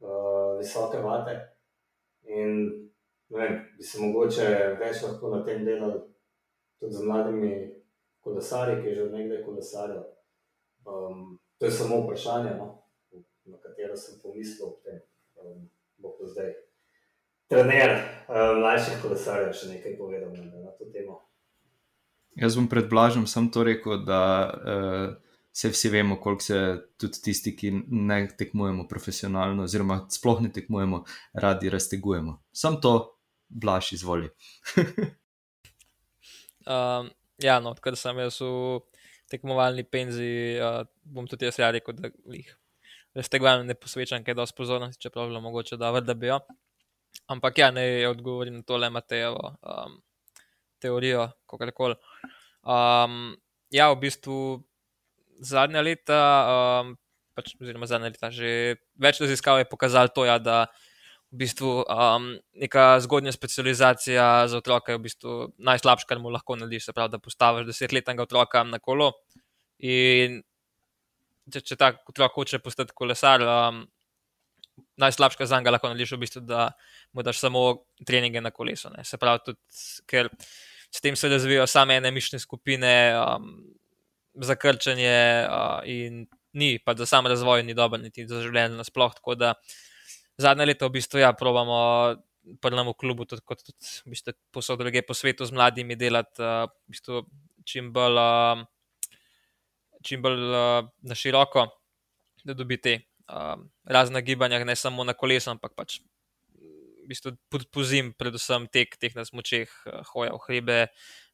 uh, 0.01 0.59
visoke 0.59 1.03
vate. 1.03 1.35
In 2.23 2.55
vem, 3.29 3.59
bi 3.77 3.85
se 3.85 4.01
mogoče 4.03 4.47
več 4.81 5.03
lahko 5.03 5.35
na 5.35 5.43
tem 5.45 5.65
delali 5.65 6.01
tudi 6.81 6.95
z 6.95 7.05
mladimi 7.05 7.53
kolesarji, 8.25 8.81
ki 8.83 8.95
že 8.95 9.11
nekaj 9.13 9.45
kolesarijo. 9.45 10.05
Um, 10.87 11.39
to 11.59 11.67
je 11.67 11.73
samo 11.73 12.01
vprašanje, 12.05 12.55
no, 12.57 12.69
na 13.45 13.59
katero 13.61 13.97
sem 13.97 14.21
pomislil, 14.23 14.79
da 14.85 14.97
um, 15.43 15.69
bo 15.99 16.17
pa 16.19 16.27
zdaj. 16.27 16.55
Trener 17.51 17.97
uh, 17.97 18.53
mlajših 18.61 19.01
kolesarjev 19.03 19.51
še 19.59 19.73
nekaj 19.73 19.97
povedal 19.99 20.31
na 20.39 20.71
to 20.79 20.87
temo. 20.95 21.19
Jaz 22.39 22.55
bom 22.55 22.69
pred 22.71 22.87
Blažom 22.87 23.27
samo 23.27 23.51
to 23.51 23.65
rekel, 23.67 24.05
da 24.07 24.21
uh, 24.47 25.09
vse 25.51 25.73
vsi 25.73 25.91
vemo, 25.91 26.21
koliko 26.23 26.47
se 26.47 26.61
tudi 26.95 27.23
tisti, 27.25 27.57
ki 27.57 27.73
ne 27.89 28.21
tekmujemo 28.39 28.87
profesionalno, 28.89 29.67
oziroma 29.67 30.05
sploh 30.15 30.45
ne 30.47 30.53
tekmujemo, 30.55 31.03
radi 31.43 31.75
raztegujemo. 31.75 32.37
Sam 32.55 32.79
to, 32.81 32.95
blaš, 33.49 33.93
izvoli. 33.99 34.31
um, 36.71 37.11
ja, 37.49 37.59
no, 37.59 37.75
odkar 37.75 37.99
sem 37.99 38.23
jaz 38.23 38.39
v 38.47 38.79
tekmovalni 39.31 39.83
penziji, 39.91 40.59
uh, 40.63 40.85
bom 41.03 41.27
tudi 41.27 41.51
jaz 41.51 41.59
rekel, 41.75 41.99
da 41.99 42.15
jih 42.31 42.55
raztegujem, 43.19 43.67
ne 43.67 43.75
posvečam 43.75 44.23
kaj 44.23 44.39
dosti 44.39 44.57
pozornosti, 44.63 45.03
čeprav 45.03 45.27
je 45.27 45.35
bilo 45.35 45.47
mogoče, 45.51 45.83
da, 45.83 45.91
da 45.99 46.15
bi 46.15 46.31
jo. 46.31 46.39
Ampak 47.31 47.59
ja, 47.59 47.71
ne 47.71 48.09
odgovorim 48.09 48.61
na 48.61 48.67
tole 48.67 48.91
Matejevo 48.91 49.55
um, 49.63 50.01
teorijo, 50.83 51.29
kako 51.47 51.71
koli. 51.77 51.95
Um, 52.67 53.37
ja, 53.71 53.91
v 53.93 54.01
bistvu 54.03 54.39
zadnja 55.39 55.83
leta, 55.83 56.21
um, 56.51 56.97
pač, 57.39 57.55
oziroma 57.61 57.87
zadnja 57.87 58.11
leta, 58.11 58.33
že 58.35 58.81
več 58.99 59.21
raziskav 59.23 59.61
je 59.63 59.69
pokazalo 59.71 60.11
to, 60.11 60.27
ja, 60.27 60.41
da 60.43 60.67
v 61.31 61.45
bistvu 61.45 61.85
um, 61.87 62.33
neka 62.59 62.99
zgodnja 63.07 63.33
specializacija 63.33 64.49
za 64.51 64.59
otroka 64.59 64.93
je 64.93 64.99
v 64.99 65.05
bistvu 65.07 65.35
najslabše, 65.63 66.09
kar 66.11 66.19
mu 66.19 66.33
lahko 66.35 66.59
narediš. 66.59 66.91
Se 66.91 66.97
pravi, 66.97 67.15
da 67.15 67.23
postaviš 67.23 67.69
desetletnega 67.71 68.27
otroka 68.27 68.65
na 68.67 68.83
kolo. 68.83 69.13
In 69.87 70.43
če, 71.47 71.63
če 71.63 71.79
ta 71.79 71.93
otrok 72.11 72.35
hoče 72.35 72.59
postati 72.59 72.97
kolesar, 72.97 73.47
um, 73.47 73.85
najslabše, 75.01 75.39
kar 75.39 75.47
za 75.47 75.61
njega 75.61 75.75
lahko 75.77 75.91
narediš, 75.91 76.15
v 76.17 76.23
bistvu, 76.25 76.45
da 76.47 76.71
mu 77.13 77.23
daš 77.27 77.41
samo 77.43 77.65
treninge 78.07 78.41
na 78.41 78.51
kolesu. 78.51 78.91
Ne. 78.97 79.05
Se 79.05 79.19
pravi, 79.21 79.45
tudi, 79.45 79.61
ker 80.11 80.31
s 80.91 81.01
tem 81.01 81.17
se 81.17 81.29
razvijajo 81.29 81.67
same 81.71 82.01
ene 82.01 82.11
mišne 82.15 82.39
skupine. 82.43 82.95
Um, 83.19 83.53
za 84.35 84.55
krčanje 84.55 85.47
uh, 85.49 85.81
in 85.85 86.27
ni, 86.53 86.79
pa 86.79 86.95
za 86.95 87.07
sam 87.07 87.27
razvoj 87.27 87.63
ni 87.63 87.75
dober, 87.75 88.01
niti 88.01 88.27
za 88.27 88.43
življenje 88.43 88.79
nasploh. 88.79 89.15
Tako 89.15 89.35
da 89.35 89.55
zadnje 90.41 90.67
leto 90.71 90.89
v 90.89 90.99
bistvu 90.99 91.25
ja, 91.25 91.33
probamo. 91.37 92.17
Prvem 92.65 92.89
v 92.89 92.95
klubu, 92.97 93.27
tudi 93.29 93.45
kot 93.45 93.61
tudi, 93.61 93.85
v 94.07 94.15
bistvu, 94.15 94.33
posod 94.51 94.81
druge 94.81 95.03
po 95.05 95.13
svetu, 95.15 95.45
z 95.45 95.53
mladimi 95.53 95.95
delati, 95.95 96.41
uh, 96.41 96.65
v 96.89 96.95
bistvu, 96.95 97.21
čim 97.69 97.91
bolj, 97.93 98.17
uh, 98.17 98.63
čim 100.03 100.25
bolj 100.25 100.41
uh, 100.49 100.89
na 101.05 101.15
široko, 101.15 101.67
da 102.49 102.57
dobite 102.57 102.97
uh, 103.31 103.57
razne 103.87 104.23
gibanja, 104.27 104.61
ne 104.65 104.77
samo 104.77 105.07
na 105.07 105.15
kolesu, 105.15 105.53
ampak 105.55 105.75
pač 105.79 106.01
v 106.61 107.09
bistvu, 107.11 107.35
po 107.51 107.83
zim, 107.87 108.13
predvsem 108.19 108.69
tek, 108.71 108.99
teh 109.01 109.15
na 109.17 109.25
smočeh, 109.27 109.71
uh, 109.87 110.03
hoja 110.13 110.35
v 110.37 110.43
hrebe, 110.47 110.79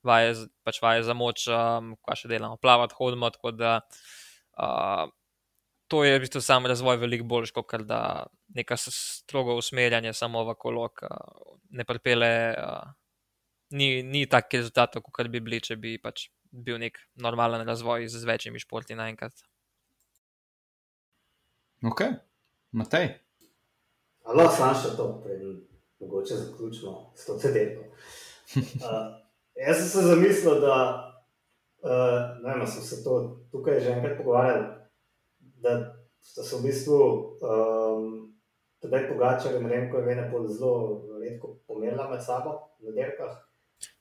vaje, 0.07 0.47
pač 0.65 0.81
vaje 0.83 1.05
za 1.07 1.17
moč, 1.17 1.47
um, 1.51 1.95
kaj 2.07 2.23
še 2.23 2.33
delamo, 2.33 2.61
plavati, 2.61 2.97
hodimo. 2.99 3.31
Tako 3.35 3.53
da 3.57 3.79
uh, 3.81 5.09
to 5.89 6.05
je 6.05 6.17
v 6.17 6.23
bistvu 6.25 6.43
sam 6.43 6.67
razvoj 6.67 7.01
veliko 7.03 7.27
boljši, 7.29 7.57
kot 7.57 7.87
da 7.89 8.27
neka 8.55 8.79
strogo 8.81 9.57
usmerjanje 9.59 10.15
samo 10.17 10.45
v 10.47 10.57
kolok 10.59 11.05
uh, 11.07 11.57
ne 11.71 11.85
pripele 11.85 12.31
uh, 12.55 12.95
ni, 13.71 14.03
ni 14.03 14.27
takih 14.31 14.63
rezultatov, 14.63 15.05
kot 15.07 15.31
bi 15.31 15.43
bili, 15.43 15.61
če 15.61 15.79
bi 15.81 15.97
pač 16.03 16.29
bil 16.51 16.79
nek 16.81 16.99
normalen 17.21 17.67
razvoj 17.67 18.09
z 18.09 18.25
večjimi 18.25 18.63
športi 18.63 18.97
naenkrat. 18.99 19.35
Ok, 21.85 22.01
Matej. 22.73 23.09
Ali 24.25 24.49
sam 24.57 24.75
še 24.75 24.97
to, 24.97 25.21
preden 25.25 25.59
mogoče 26.01 26.37
zaključimo 26.37 27.13
s 27.15 27.27
to 27.27 27.37
cedejo. 27.39 27.85
Uh, 28.57 29.13
jaz 29.67 29.77
sem 29.77 29.89
se 29.89 30.07
zamislil, 30.09 30.61
da 30.61 30.77
uh, 31.85 31.91
ne 32.43 32.55
vem, 32.55 32.67
sem 32.67 32.83
se 32.83 33.05
to 33.05 33.19
tukaj 33.53 33.81
že 33.81 33.93
enkrat 33.93 34.17
pogovarjal, 34.19 34.65
da 35.63 35.77
so 36.21 36.59
v 36.59 36.67
bistvu 36.67 36.99
um, 37.45 38.09
tedaj 38.83 39.09
pogačali 39.13 39.61
in 39.61 39.69
Remko 39.69 39.99
je 39.99 40.05
vedno 40.05 40.47
zelo 40.49 41.05
redko 41.21 41.59
pomerila 41.67 42.11
med 42.11 42.25
sabo 42.25 42.59
na 42.81 42.91
derkah. 42.91 43.46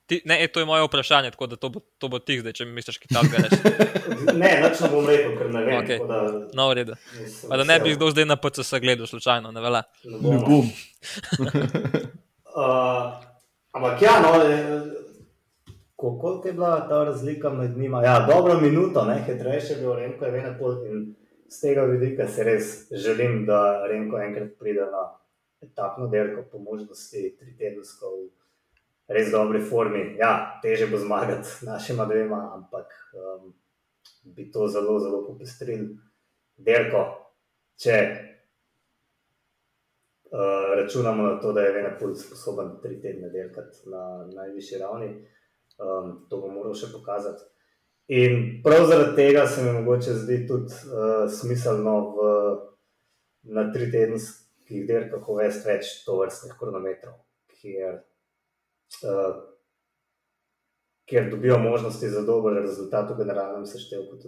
Ti, 0.06 0.20
ne, 0.24 0.44
e, 0.44 0.48
to 0.48 0.60
je 0.60 0.66
moje 0.66 0.84
vprašanje, 0.86 1.30
tako 1.30 1.46
da 1.46 1.56
to 1.56 1.68
bo, 1.68 1.80
to 1.98 2.08
bo 2.08 2.18
tih 2.18 2.40
zdaj, 2.40 2.52
če 2.52 2.64
mi 2.64 2.76
misliš, 2.78 2.98
kaj 3.02 3.08
takega 3.16 3.40
reči. 3.42 3.58
ne, 4.38 4.50
noč 4.62 4.80
ne 4.84 4.90
bom 4.92 5.08
rekel, 5.10 5.32
ker 5.38 5.48
ne 5.50 5.62
vem. 5.66 5.78
Okay. 5.80 5.98
Da, 6.06 6.20
no, 6.54 6.68
v 6.70 6.76
redu. 6.78 6.98
Da 7.50 7.64
ne 7.66 7.78
bi 7.82 7.94
kdo 7.96 8.10
zdaj 8.14 8.28
na 8.30 8.36
PCS 8.38 8.78
gledal, 8.84 9.10
slučajno, 9.10 9.50
ne 9.52 9.64
vele. 9.64 9.82
Ne 10.04 10.20
bom. 10.22 10.36
Ne 10.36 10.44
bom. 10.46 10.70
uh, 12.62 13.16
ampak 13.74 14.06
ja, 14.06 14.14
no, 14.22 14.32
koliko 15.96 16.42
je 16.44 16.52
bila 16.52 16.88
ta 16.88 17.02
razlika 17.10 17.50
med 17.50 17.76
njima? 17.78 18.04
Ja, 18.06 18.20
dobro 18.30 18.60
minuto, 18.60 19.04
ne, 19.04 19.18
hitrejše 19.26 19.72
je 19.74 19.80
bilo 19.80 19.96
Remko, 19.98 20.24
je 20.24 20.30
vedno 20.30 20.54
pol. 20.58 20.78
In 20.86 21.14
z 21.50 21.60
tega 21.60 21.82
vidika 21.82 22.28
se 22.28 22.44
res 22.44 22.72
želim, 22.94 23.42
da 23.46 23.86
Remko 23.90 24.22
enkrat 24.22 24.54
pride 24.58 24.86
na 24.86 25.08
etapno 25.66 26.06
derko 26.06 26.46
po 26.52 26.58
možnosti 26.58 27.36
tri 27.40 27.56
tedensko 27.58 28.06
res 29.08 29.30
dobri 29.30 29.60
formi. 29.60 30.16
Ja, 30.18 30.60
teže 30.62 30.86
bo 30.90 30.98
zmagati 30.98 31.48
našima 31.70 32.04
dvema, 32.04 32.52
ampak 32.54 32.92
um, 33.14 33.54
bi 34.24 34.50
to 34.50 34.68
zelo, 34.68 34.98
zelo 35.00 35.24
popestril. 35.26 35.88
Derko, 36.56 37.02
če 37.76 37.96
uh, 40.32 40.72
računamo 40.78 41.22
na 41.22 41.34
to, 41.40 41.52
da 41.52 41.66
je 41.66 41.72
Venepul 41.74 42.14
sposoben 42.16 42.78
tri 42.82 42.96
tedne 43.02 43.28
delati 43.28 43.90
na 43.92 44.24
najvišji 44.32 44.78
ravni, 44.80 45.10
um, 45.76 46.24
to 46.30 46.40
bo 46.40 46.48
moral 46.48 46.74
še 46.74 46.88
pokazati. 46.94 47.44
In 48.16 48.62
prav 48.64 48.86
zaradi 48.86 49.16
tega 49.18 49.46
se 49.50 49.62
mi 49.62 49.72
mogoče 49.80 50.14
zdi 50.22 50.46
tudi 50.48 50.72
uh, 50.88 51.26
smiselno 51.28 51.94
v, 52.16 52.26
na 53.52 53.66
tri 53.74 53.90
tedenskih 53.92 54.86
delkah 54.88 55.28
uvesti 55.28 55.68
več 55.68 55.90
tovrstnih 56.06 56.56
kronometrov, 56.56 57.18
kjer 57.58 58.00
uh, 59.04 59.36
kjer 61.06 61.30
dobijo 61.30 61.58
možnosti 61.58 62.08
za 62.08 62.22
dober 62.22 62.54
rezultat 62.62 63.10
v 63.10 63.18
generalnem 63.18 63.66
seštevku. 63.66 64.18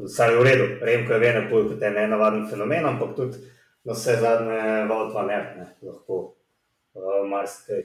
Vsaj 0.00 0.36
v 0.36 0.44
redu, 0.44 0.66
Remko 0.80 1.12
je 1.12 1.18
vedno 1.18 1.42
bolj 1.50 1.68
kot 1.68 1.82
en 1.82 1.98
navaden 2.10 2.46
fenomen, 2.50 2.86
ampak 2.86 3.16
tudi 3.16 3.38
na 3.84 3.92
vse 3.92 4.16
zadnje 4.20 4.86
valtva 4.88 5.22
ne, 5.28 5.38
ne 5.56 5.66
lahko 5.90 6.20
uh, 6.94 7.28
marsikaj 7.28 7.82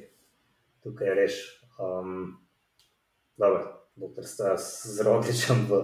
tukaj 0.84 1.14
reš. 1.16 1.40
Um, 1.80 2.38
dobro, 3.38 3.90
doktor 3.96 4.26
sta 4.26 4.56
z 4.58 5.02
Rogličem 5.04 5.66
v 5.70 5.82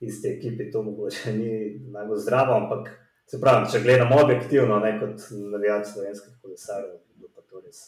isti 0.00 0.28
ekipi, 0.28 0.70
to 0.72 0.82
mogoče 0.82 1.32
ni 1.32 1.52
najbolj 1.92 2.18
zdravo, 2.26 2.56
ampak 2.56 2.90
se 3.26 3.40
pravi, 3.40 3.70
če 3.72 3.82
gledamo 3.84 4.20
objektivno, 4.22 4.78
ne 4.80 4.94
kot 5.00 5.30
navijač 5.52 5.92
slovenskih 5.92 6.38
kolesarjev, 6.42 6.98
bi 7.20 7.30
pa 7.34 7.44
to 7.44 7.60
res 7.60 7.82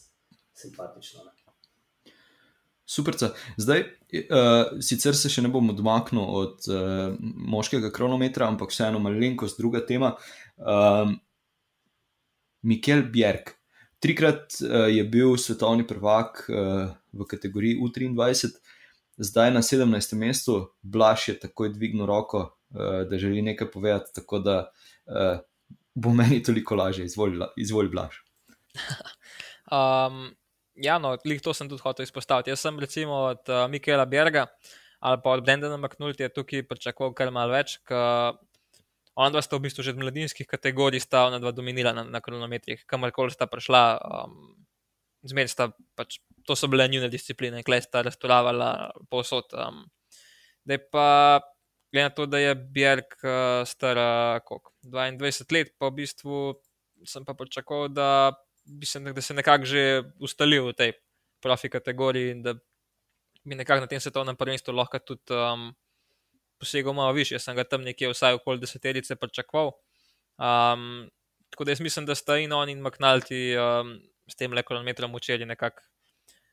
simpatično. 0.53 1.25
Ne. 1.25 1.40
Super. 2.91 3.15
Zdaj, 3.57 3.85
uh, 4.35 4.81
sicer 4.83 5.15
se 5.15 5.31
še 5.31 5.45
ne 5.45 5.51
bom 5.53 5.69
odmaknil 5.71 6.25
od 6.27 6.67
uh, 6.67 7.13
moškega 7.23 7.93
kronometra, 7.95 8.49
ampak 8.51 8.75
vseeno 8.75 8.99
malenkost 9.03 9.61
druga 9.63 9.85
tema. 9.87 10.17
Um, 10.59 11.21
Mikel 12.67 13.05
Bjerg. 13.13 13.55
Trikrat 14.03 14.59
uh, 14.65 14.89
je 14.91 15.05
bil 15.07 15.37
svetovni 15.39 15.87
prvak 15.87 16.43
uh, 16.49 16.91
v 17.15 17.29
kategoriji 17.31 17.79
U23, 17.79 18.51
zdaj 19.23 19.55
na 19.55 19.63
17. 19.63 20.17
mestu, 20.19 20.59
Blaž 20.83 21.29
je 21.31 21.37
takoj 21.45 21.71
dvignil 21.77 22.11
roko, 22.11 22.43
uh, 22.75 23.05
da 23.07 23.23
želi 23.23 23.45
nekaj 23.53 23.71
povedati, 23.71 24.17
tako 24.19 24.43
da 24.43 24.59
uh, 25.07 25.39
bo 25.95 26.17
meni 26.17 26.43
toliko 26.43 26.75
lažje, 26.81 27.07
izvolj, 27.07 27.39
izvolj 27.55 27.95
Blaž. 27.95 28.19
um, 29.71 30.25
ja, 30.83 30.99
no, 30.99 31.17
to 31.17 31.55
sem 31.55 31.69
tudi 31.69 31.83
hotel 31.85 32.05
izpostaviti. 32.05 32.51
Jaz 32.51 32.65
sem 32.65 32.79
recimo 32.81 33.27
od 33.31 33.49
uh, 33.49 33.67
Mikela 33.71 34.07
Berga 34.07 34.47
ali 35.01 35.17
pa 35.25 35.31
od 35.31 35.45
Brendana 35.45 35.77
McNulty 35.77 36.29
tukaj 36.29 36.67
pričakoval 36.69 37.15
kar 37.17 37.31
malo 37.33 37.55
več. 37.57 37.79
On 39.17 39.33
dva 39.33 39.43
sta 39.43 39.57
v 39.57 39.67
bistvu 39.67 39.85
že 39.85 39.95
v 39.97 40.05
mladinskih 40.05 40.47
kategorijah 40.47 41.03
sta 41.03 41.25
ona 41.29 41.41
dva 41.43 41.53
dominirala 41.57 42.05
na, 42.05 42.19
na 42.19 42.21
kronometrih, 42.21 42.85
kamorkoli 42.87 43.33
sta 43.35 43.49
prišla. 43.51 44.01
Um, 44.01 44.57
Zmeraj 45.21 45.53
sta 45.53 45.65
pač, 45.97 46.17
to 46.49 46.57
so 46.57 46.65
bile 46.73 46.87
njihove 46.89 47.11
discipline, 47.13 47.61
klej 47.61 47.85
sta 47.85 48.01
restauravala 48.01 48.93
posod. 49.13 49.53
Um, 49.53 49.83
da 50.65 50.79
je 50.79 50.81
pa, 50.81 51.09
glede 51.93 52.07
na 52.09 52.13
to, 52.17 52.25
da 52.25 52.41
je 52.41 52.55
Bjerg 52.57 53.19
uh, 53.21 53.61
star 53.69 54.01
uh, 54.01 54.61
22 54.89 55.45
let, 55.53 55.75
pa 55.77 55.93
v 55.93 56.01
bistvu 56.01 56.55
sem 57.05 57.25
pa 57.25 57.37
pričakoval, 57.37 57.93
da 57.93 58.09
mislim, 58.71 59.15
da 59.15 59.23
se 59.23 59.35
nekako 59.35 59.65
že 59.65 60.03
ustalil 60.19 60.71
v 60.71 60.73
tej 60.73 60.93
profi 61.43 61.69
kategoriji 61.69 62.31
in 62.31 62.43
da 62.43 62.55
bi 63.45 63.55
nekako 63.55 63.81
na 63.81 63.87
tem 63.87 64.01
svetovnem 64.01 64.37
prvenstvu 64.37 64.73
lahko 64.73 64.99
tudi 64.99 65.35
um, 65.35 65.73
posegel 66.59 66.93
malo 66.93 67.13
više. 67.13 67.35
Jaz 67.35 67.45
sem 67.45 67.57
ga 67.57 67.65
tam 67.65 67.83
nekje 67.83 68.13
vsaj 68.13 68.37
okoli 68.39 68.61
deseterice 68.61 69.17
pričakoval. 69.17 69.73
Um, 70.39 71.09
tako 71.51 71.65
da 71.65 71.73
jaz 71.73 71.81
mislim, 71.81 72.07
da 72.07 72.15
sta 72.15 72.37
in 72.39 72.53
on 72.53 72.69
in 72.69 72.83
McNulty 72.85 73.57
um, 73.57 73.97
s 74.29 74.37
tem 74.37 74.53
le 74.53 74.63
kronometrom 74.63 75.15
učili 75.15 75.47
nekako 75.47 75.83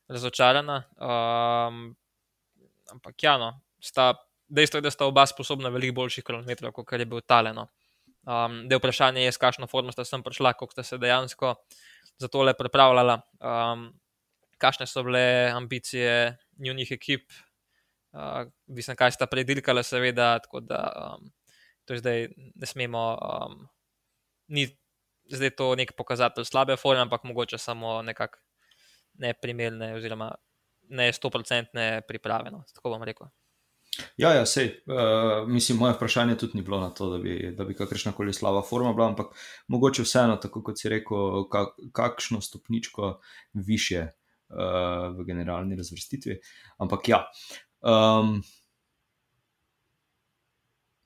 razočarana. 0.07 0.83
Um, 0.97 1.95
ampak 2.91 3.23
ja, 3.23 3.37
no, 3.37 3.59
sta, 3.81 4.13
dejstvo 4.47 4.77
je, 4.77 4.87
da 4.87 4.91
sta 4.91 5.05
oba 5.05 5.25
sposobna 5.27 5.69
veliko 5.69 6.01
boljših 6.01 6.23
kronometrov, 6.23 6.71
kot 6.71 6.99
je 6.99 7.05
bil 7.05 7.21
taleno. 7.21 7.67
Um, 8.27 8.65
da 8.67 8.75
je 8.75 8.81
vprašanje, 8.81 9.21
je, 9.23 9.31
s 9.31 9.39
kakšno 9.39 9.69
formo 9.71 9.93
sta 9.95 10.03
sem 10.03 10.23
prišla, 10.23 10.51
koliko 10.59 10.75
sta 10.75 10.83
se 10.83 10.97
dejansko 10.99 11.53
za 12.19 12.27
tole 12.27 12.51
pripravljala, 12.57 13.21
um, 13.39 13.85
kakšne 14.59 14.87
so 14.89 15.03
bile 15.07 15.51
ambicije 15.55 16.35
njihovih 16.59 16.91
ekip, 16.91 17.31
uh, 18.11 18.49
mislim, 18.67 18.97
kaj 18.99 19.15
sta 19.15 19.29
predirkala, 19.31 19.83
seveda. 19.83 20.33
Tako 20.43 20.59
da 20.59 20.81
um, 21.05 21.31
to 21.85 21.95
zdaj 21.97 22.27
ne 22.35 22.67
smemo, 22.67 23.05
um, 23.15 23.63
ni 24.47 24.67
zdaj 25.31 25.55
to 25.55 25.71
nek 25.79 25.95
pokazatelj 25.95 26.49
slabe 26.51 26.75
forme, 26.75 27.05
ampak 27.07 27.23
mogoče 27.23 27.57
samo 27.57 28.01
nekako 28.01 28.43
neprimerne, 29.23 29.93
oziroma 29.95 30.33
ne 30.89 31.13
stoprocentne 31.13 32.01
priprave. 32.07 32.51
No, 32.51 32.65
tako 32.75 32.89
bom 32.89 33.03
rekel. 33.07 33.31
Ja, 34.17 34.33
ja 34.33 34.45
sej, 34.45 34.69
uh, 34.85 35.47
mislim, 35.49 35.77
moje 35.77 35.93
vprašanje 35.93 36.37
tudi 36.37 36.57
ni 36.57 36.61
bilo 36.61 36.79
na 36.79 36.89
to, 36.89 37.09
da 37.09 37.17
bi, 37.17 37.55
bi 37.67 37.75
kakršna 37.75 38.11
koli 38.11 38.33
slaba 38.33 38.61
forma 38.61 38.93
bila, 38.93 39.07
ampak 39.07 39.33
mogoče 39.67 40.03
vseeno, 40.03 40.35
tako 40.41 40.63
kot 40.63 40.79
si 40.79 40.89
rekel, 40.89 41.47
kak, 41.49 41.75
kakšno 41.93 42.41
stopničko 42.41 43.19
više 43.53 44.07
uh, 44.07 45.17
v 45.17 45.25
generalni 45.25 45.75
razvrstitvi. 45.75 46.39
Ampak 46.77 47.09
ja. 47.09 47.23
Um, 47.81 48.41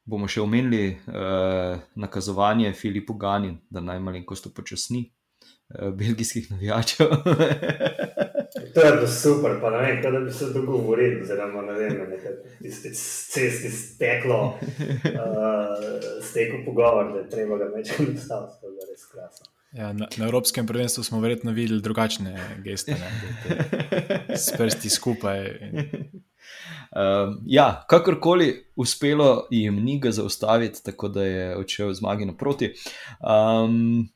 bomo 0.05 0.27
še 0.27 0.41
omenili 0.41 0.97
uh, 1.07 1.79
nakazovanje 1.95 2.73
Filipu 2.73 3.13
Gani, 3.13 3.55
da 3.69 3.83
naj 3.83 3.99
malenkost 3.99 4.49
upočasni 4.49 5.05
uh, 5.05 5.91
belgijskih 5.95 6.51
navijačev. 6.51 7.11
To 8.51 8.81
je 8.81 8.91
bilo 8.91 9.07
super, 9.07 9.55
pa 9.61 9.69
ne 9.69 9.77
vem, 9.77 10.01
kaj 10.03 10.19
bi 10.25 10.31
se 10.31 10.49
dogovorili, 10.53 11.21
oziroma 11.21 11.61
ne 11.61 11.77
vem, 11.79 11.93
nekaj 12.09 12.33
cesti 12.93 13.69
steklo, 13.71 14.41
uh, 14.43 15.77
stekel 16.23 16.65
pogovor, 16.65 17.13
da 17.13 17.19
je 17.19 17.29
treba 17.29 17.57
ga 17.57 17.69
večkrat 17.75 18.09
ustaviti, 18.15 18.59
to 18.61 18.67
je 18.67 18.89
res 18.91 19.05
krasno. 19.11 19.47
Ja, 19.71 19.93
na, 19.93 20.07
na 20.17 20.25
Evropskem 20.25 20.67
prvenstvu 20.67 21.03
smo 21.03 21.19
verjetno 21.19 21.51
videli 21.51 21.81
drugačne 21.81 22.35
geste, 22.63 22.95
s 24.35 24.51
prsti 24.57 24.89
skupaj. 24.89 25.47
Um, 26.91 27.37
ja, 27.45 27.85
kakorkoli 27.89 28.65
uspelo 28.75 29.47
jim 29.49 29.79
ni 29.83 29.99
ga 29.99 30.11
zaustaviti, 30.11 30.83
tako 30.83 31.07
da 31.07 31.23
je 31.23 31.55
odšel 31.55 31.93
zmagi 31.93 32.25
naproti. 32.25 32.73
Um, 33.23 34.09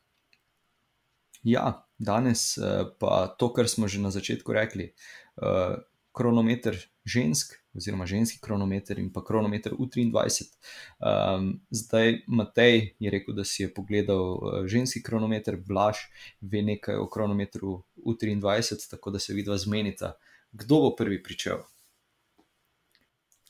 ja, 1.44 1.85
danes 1.98 2.58
uh, 2.58 2.88
pa 3.00 3.28
to, 3.39 3.54
kar 3.54 3.70
smo 3.70 3.88
že 3.88 4.02
na 4.02 4.12
začetku 4.12 4.54
rekli, 4.54 4.93
uh, 5.41 5.78
kronometer 6.16 6.78
žensk, 7.06 7.54
oziroma 7.76 8.06
ženski 8.08 8.39
kronometer 8.41 9.00
in 9.00 9.12
pa 9.14 9.24
kronometer 9.24 9.74
U23. 9.76 10.16
Um, 10.16 11.10
ehm, 11.10 11.50
zdaj 11.70 12.22
Matej 12.28 12.96
je 13.00 13.12
rekel, 13.12 13.36
da 13.36 13.43
si 13.43 13.64
je 13.64 13.74
pogledal 13.74 14.24
uh, 14.34 14.64
ženski 14.66 15.04
kronometer, 15.04 15.60
Blaž 15.60 16.08
ve 16.41 16.64
nekaj 16.64 16.96
o 16.96 17.10
kronometru 17.12 17.84
U23, 18.00 18.89
tako 18.89 19.12
da 19.12 19.20
se 19.20 19.34
vidva 19.34 19.58
zmenita, 19.58 20.16
Kdo 20.56 20.76
bo 20.76 20.96
prvi 20.96 21.24
pričel? 21.24 21.58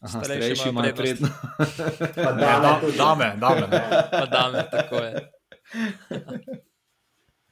Aha, 0.02 0.24
Starejši 0.24 0.56
starejši 0.56 0.70
imajo 0.70 0.90
imajo 0.90 0.96
prednost. 0.96 1.34
Pa 2.16 2.32
Ne, 2.32 2.60
dame 2.98 3.36
dame, 3.40 3.68
dame. 3.68 3.68
Pa 4.12 4.26
dame, 4.26 4.66
tako 4.72 4.96
je. 4.96 5.32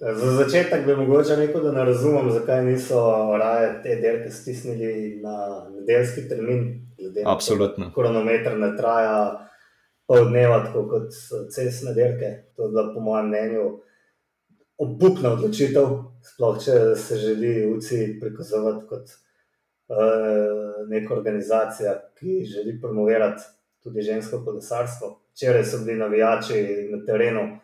Za 0.03 0.31
začetek 0.31 0.85
bi 0.85 0.95
mogoče 0.95 1.35
rekel, 1.35 1.61
da 1.63 1.71
ne 1.71 1.85
razumem, 1.85 2.31
zakaj 2.31 2.65
niso 2.65 3.01
raje 3.39 3.69
te 3.83 3.95
dirke 3.95 4.29
stisnili 4.29 5.19
na 5.23 5.69
nedeljski 5.75 6.27
termin. 6.29 6.65
Absolutno. 7.25 7.91
Kronometer 7.95 8.57
ne 8.59 8.73
traja 8.77 9.47
pol 10.07 10.27
dneva, 10.27 10.59
tako 10.65 10.83
kot 10.89 11.15
cestne 11.55 11.93
dirke. 11.95 12.33
To 12.55 12.67
je 12.67 12.73
bila, 12.75 12.89
po 12.93 12.99
mojem 12.99 13.31
mnenju, 13.31 13.63
obupna 14.77 15.33
odločitev, 15.37 15.95
sploh 16.33 16.59
če 16.59 16.77
se 16.99 17.17
želi 17.23 17.53
UCI 17.71 18.17
prikazovati 18.19 18.85
kot 18.89 19.07
uh, 19.07 20.83
neka 20.89 21.15
organizacija, 21.15 21.95
ki 22.19 22.43
želi 22.45 22.75
promovirati 22.81 23.43
tudi 23.83 24.01
žensko 24.01 24.43
kolesarstvo. 24.43 25.19
Včeraj 25.31 25.63
so 25.63 25.79
bili 25.85 25.97
navijači 25.97 26.89
na 26.91 27.05
terenu, 27.05 27.62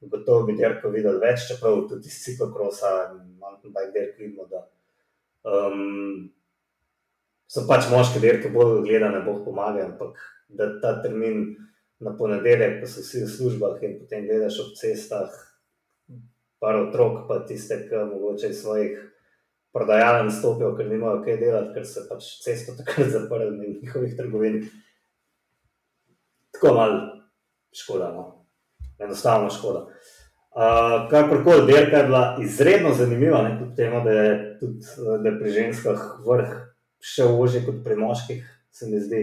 gotovo 0.00 0.46
bi 0.48 0.56
dirko 0.56 0.90
videli 0.94 1.20
več, 1.20 1.46
čeprav 1.50 1.84
tudi 1.88 2.08
iz 2.08 2.20
ciklokrosa 2.24 2.92
in 3.12 3.34
mountain 3.40 3.74
bike 3.74 3.92
dirk 3.96 4.18
vidimo, 4.18 4.46
da 4.48 4.64
um, 5.44 6.30
so 7.50 7.66
pač 7.68 7.90
moške 7.92 8.22
dirke 8.22 8.52
bolj 8.54 8.80
gledane, 8.86 9.20
boh 9.26 9.42
pomaga, 9.44 9.90
ampak 9.90 10.16
da 10.48 10.72
ta 10.80 10.96
termin 11.02 11.52
na 12.00 12.14
ponedeljek, 12.16 12.80
ko 12.80 12.88
so 12.88 13.04
vsi 13.04 13.26
v 13.26 13.30
službah 13.34 13.82
in 13.84 13.98
potem 14.00 14.24
gledaš 14.28 14.62
ob 14.64 14.74
cestah, 14.78 15.30
par 16.60 16.76
otrok, 16.76 17.24
pa 17.28 17.40
tiste, 17.48 17.82
ki 17.88 18.04
mogoče 18.08 18.50
iz 18.52 18.60
svojih 18.62 18.98
prodajaln 19.72 20.30
stopijo, 20.32 20.74
ker 20.76 20.88
nimajo 20.90 21.22
kaj 21.24 21.38
delati, 21.40 21.72
ker 21.76 21.86
se 21.86 22.04
pač 22.08 22.34
cesto 22.44 22.74
takrat 22.78 23.12
zaprli 23.12 23.52
in 23.54 23.78
njihovih 23.82 24.16
trgovin. 24.16 24.60
Tako 26.56 26.74
malo 26.76 27.00
škoda, 27.72 28.10
no. 28.16 28.39
Enostavno 29.00 29.50
škoda. 29.50 29.86
Uh, 30.50 31.10
kakorkoli, 31.10 31.66
dirka 31.66 31.96
je 31.96 32.04
bila 32.04 32.36
izredno 32.42 32.94
zanimiva, 32.94 33.42
ne, 33.42 33.58
kljub 33.58 33.76
temu, 33.76 34.04
da 34.04 34.10
je, 34.10 34.56
tudi, 34.60 34.86
da 35.22 35.28
je 35.28 35.38
pri 35.38 35.50
ženskah 35.50 36.00
vrh 36.26 36.56
še 37.00 37.24
ožji 37.24 37.62
kot 37.66 37.84
pri 37.84 37.96
moških, 37.96 38.42
se 38.70 38.88
mi 38.90 39.00
zdi. 39.00 39.22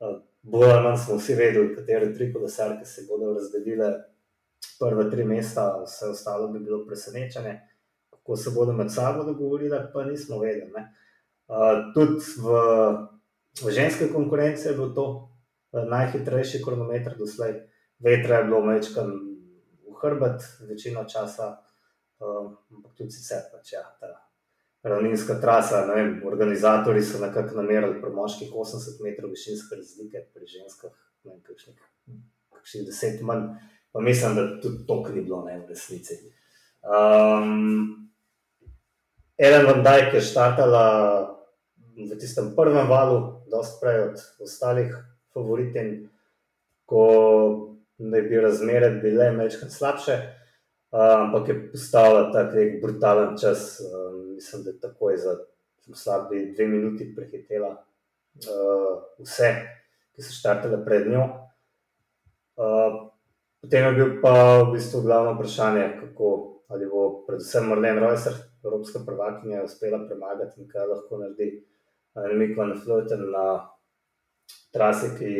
Uh, 0.00 0.18
Bolj 0.42 0.70
ali 0.72 0.84
manj 0.86 0.96
smo 0.96 1.18
vsi 1.18 1.34
vedeli, 1.36 1.74
katere 1.76 2.14
tri 2.14 2.30
kolesarke 2.32 2.86
se 2.88 3.04
bodo 3.08 3.34
razdelile 3.34 3.90
prve 4.80 5.04
tri 5.10 5.24
mesta, 5.24 5.66
vse 5.84 6.08
ostalo 6.14 6.48
bi 6.48 6.62
bilo 6.64 6.86
presenečenje. 6.86 7.58
Kako 8.10 8.36
se 8.36 8.50
bodo 8.54 8.72
med 8.72 8.92
sabo 8.92 9.24
dogovorile, 9.24 9.82
pa 9.92 10.04
nismo 10.04 10.38
vedeli. 10.40 10.72
Uh, 11.50 11.92
tudi 11.94 12.24
v, 12.40 12.62
v 13.60 13.74
ženske 13.74 14.08
konkurenci 14.08 14.68
je 14.68 14.74
bil 14.78 14.94
to 14.96 15.06
uh, 15.12 15.84
najhitrejši 15.84 16.62
kronometer 16.64 17.18
doslej. 17.18 17.60
Vetra 18.00 18.40
je 18.40 18.44
bilo 18.44 18.60
mečkan 18.64 19.10
v 19.84 19.94
hrbet, 20.02 20.44
večino 20.68 21.04
časa, 21.04 21.52
um, 22.18 22.56
ampak 22.72 22.96
tudi 22.96 23.12
sicer 23.12 23.42
pač 23.52 23.74
ja, 23.74 23.84
ta 24.00 24.14
ravninska 24.82 25.36
trasa. 25.40 25.84
Vem, 25.94 26.22
organizatori 26.24 27.02
so 27.04 27.20
nekako 27.20 27.60
namerili 27.60 28.00
pri 28.00 28.12
moških 28.16 28.52
80 28.52 29.04
metrov 29.04 29.30
višinske 29.30 29.76
razlike, 29.76 30.24
pri 30.34 30.48
ženskah 30.48 30.94
ne 31.24 31.34
vem, 31.34 31.42
kakšnih, 31.44 31.76
kakšnih 32.56 32.88
10 32.88 33.22
manj. 33.28 33.48
Pa 33.92 34.00
mislim, 34.00 34.36
da 34.36 34.60
tudi 34.62 34.86
to 34.86 35.02
ni 35.14 35.20
bilo 35.20 35.44
ne, 35.44 35.58
v 35.58 35.68
resnici. 35.68 36.14
Um, 36.80 38.08
Eden 39.36 39.66
van 39.66 39.82
Dijk 39.84 40.14
je 40.14 40.20
štartala 40.20 40.86
v 41.96 42.16
tistem 42.16 42.54
prvem 42.56 42.88
valu, 42.88 43.42
dosti 43.50 43.80
prej 43.80 43.98
od 44.08 44.22
ostalih 44.46 44.94
favoritin, 45.34 46.08
ko 46.86 47.69
naj 48.00 48.22
bi 48.22 48.40
razmere 48.40 48.90
bile 49.02 49.30
nekaj 49.32 49.70
slabše, 49.70 50.16
uh, 50.92 51.26
ampak 51.26 51.48
je 51.48 51.56
postavila 51.72 52.32
tak 52.32 52.54
brutalen 52.82 53.36
čas. 53.38 53.80
Um, 53.80 54.34
mislim, 54.34 54.62
da 54.64 54.70
je 54.70 54.80
takoj 54.80 55.16
za 55.16 55.36
slabi 55.94 56.52
dve 56.56 56.66
minuti 56.66 57.12
prehitela 57.16 57.70
uh, 57.76 59.02
vse, 59.18 59.54
ki 60.14 60.22
so 60.22 60.32
štartale 60.32 60.84
pred 60.84 61.10
njo. 61.10 61.26
Uh, 62.56 63.10
potem 63.60 63.86
je 63.86 63.92
bil 63.92 64.14
pa 64.22 64.62
v 64.62 64.72
bistvu 64.72 65.02
glavno 65.02 65.34
vprašanje, 65.34 65.96
kako 66.00 66.30
ali 66.70 66.86
bo 66.86 67.24
predvsem 67.26 67.66
Marlene 67.66 68.00
Reusser, 68.00 68.32
evropska 68.64 69.00
prvakinja, 69.06 69.64
uspela 69.64 69.98
premagati 70.06 70.60
in 70.60 70.68
kaj 70.68 70.86
lahko 70.86 71.18
naredi 71.18 71.64
Remik 72.14 72.56
van 72.58 72.76
Floten 72.84 73.24
na 73.30 73.44
trasi, 74.72 75.10
ki 75.18 75.30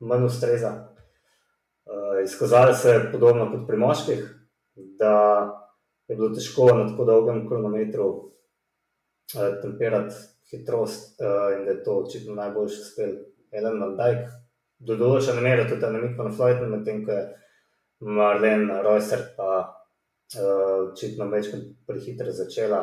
manj 0.00 0.26
ustreza. 0.28 0.95
Uh, 1.86 2.24
izkazalo 2.24 2.74
se 2.74 2.90
je 2.90 3.12
podobno 3.12 3.50
kot 3.50 3.66
pri 3.66 3.76
moških, 3.76 4.22
da 4.74 5.12
je 6.08 6.16
bilo 6.16 6.32
težko 6.34 6.64
na 6.74 6.88
tako 6.88 7.04
dolgem 7.04 7.44
kronometru 7.48 8.06
uh, 8.08 9.52
temperati 9.62 10.14
hitrost 10.50 11.20
uh, 11.20 11.54
in 11.58 11.64
da 11.64 11.70
je 11.70 11.84
to 11.84 11.94
očitno 12.00 12.34
najboljši 12.34 12.80
uspel 12.80 13.14
Ellen 13.52 13.78
van 13.80 13.94
Dijk. 14.00 14.26
Do 14.78 14.98
določene 14.98 15.40
mere 15.46 15.68
tudi 15.70 15.86
Remik 15.86 16.18
van 16.18 16.34
Floten, 16.34 16.74
medtem 16.74 17.04
ko 17.06 17.14
je 17.14 17.22
Marlene 18.18 18.82
Reusser 18.82 19.22
pa 19.38 19.52
uh, 19.62 20.90
očitno 20.90 21.30
večkrat 21.30 21.70
prehitro 21.86 22.34
začela. 22.34 22.82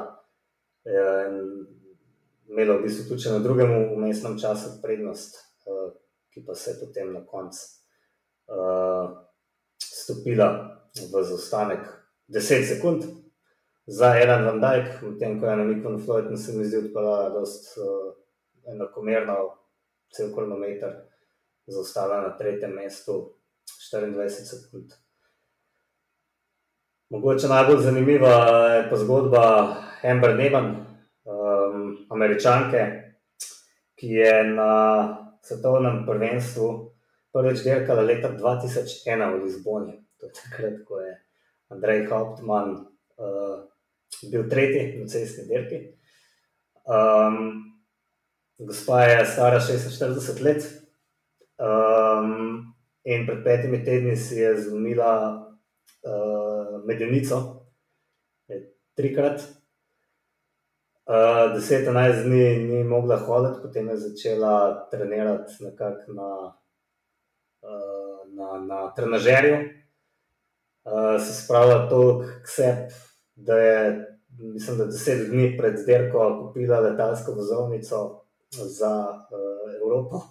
In 0.88 1.38
imela 2.48 2.80
v 2.80 2.88
bistvu 2.88 3.12
tudi 3.12 3.36
na 3.36 3.44
drugem 3.44 3.72
umestnem 4.00 4.40
času 4.40 4.78
prednost, 4.82 5.38
uh, 5.68 5.92
ki 6.32 6.48
pa 6.48 6.56
se 6.56 6.72
je 6.72 6.86
potem 6.88 7.14
na 7.14 7.28
koncu 7.28 7.83
uh, 8.48 9.10
stopila 9.80 10.48
v 11.12 11.24
zaostanek 11.24 11.88
10 12.28 12.68
sekund 12.68 13.04
za 13.86 14.16
Ellen 14.16 14.46
van 14.46 14.60
Dijk, 14.62 15.02
medtem 15.02 15.40
ko 15.40 15.46
je 15.48 15.56
na 15.56 15.64
Mikon 15.64 16.00
Floyd, 16.00 16.40
se 16.40 16.54
mi 16.54 16.66
zdi, 16.66 16.78
odpeljala 16.78 17.30
dost 17.30 17.78
uh, 17.78 18.14
enakomerno, 18.74 19.38
cel 20.14 20.32
kronometer, 20.36 20.94
zaostala 21.68 22.22
na 22.22 22.38
tretjem 22.38 22.72
mestu 22.76 23.36
24 23.92 24.30
sekund. 24.30 24.94
Mogoče 27.10 27.48
najbolj 27.48 27.82
zanimiva 27.84 28.34
je 28.74 28.90
pa 28.90 28.98
zgodba 28.98 29.44
Amber 30.04 30.36
Neban, 30.36 30.70
um, 31.26 31.98
američanke, 32.10 32.86
ki 34.00 34.08
je 34.08 34.44
na 34.44 34.72
svetovnem 35.44 36.06
prvenstvu 36.08 36.93
prvič 37.34 37.64
dirkala 37.66 38.06
leta 38.06 38.30
2001 38.30 39.34
v 39.34 39.44
Lizboni. 39.44 39.96
To 40.20 40.30
je 40.30 40.32
takrat, 40.38 40.78
ko 40.86 41.02
je 41.02 41.14
Andrej 41.74 42.06
Hauptmann 42.08 42.86
uh, 43.18 43.66
bil 44.30 44.46
tretji 44.50 45.02
na 45.02 45.10
cestni 45.10 45.48
dirki. 45.50 45.80
Um, 46.86 47.74
gospa 48.60 49.04
je 49.10 49.26
stara 49.26 49.60
46 49.60 50.44
let 50.46 50.62
um, 51.58 52.74
in 53.04 53.26
pred 53.26 53.44
petimi 53.44 53.82
tedni 53.84 54.16
si 54.16 54.40
je 54.40 54.54
zlomila 54.68 55.42
uh, 56.06 56.86
medenico, 56.86 57.66
trikrat. 58.96 59.42
Uh, 61.04 61.52
10-11 61.60 62.24
dni 62.24 62.44
ni 62.64 62.84
mogla 62.88 63.18
hoditi, 63.20 63.60
potem 63.62 63.90
je 63.90 63.98
začela 63.98 64.88
trenirati 64.92 65.64
nekako 65.66 66.14
na, 66.16 66.30
na, 68.34 68.58
na 68.66 68.94
trenažerju. 68.96 69.58
Uh, 70.84 71.22
se 71.22 71.44
spravila 71.44 71.90
toliko 71.90 72.26
k 72.44 72.48
sebi, 72.48 72.94
da 73.36 73.58
je, 73.58 74.08
mislim, 74.38 74.78
da 74.78 74.86
10 74.86 75.30
dni 75.30 75.58
pred 75.58 75.76
dirko 75.86 76.26
kupila 76.42 76.80
letalsko 76.80 77.32
vozovnico 77.32 78.26
za 78.52 79.10
uh, 79.10 79.76
Evropo, 79.82 80.22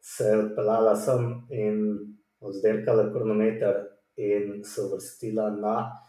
se 0.00 0.24
je 0.24 0.38
odpeljala 0.38 0.96
sem 0.96 1.46
in 1.50 1.98
oddirkala 2.40 3.12
kronometer 3.12 3.74
in 4.16 4.64
se 4.64 4.82
uvrstila 4.82 5.50
na 5.50 6.04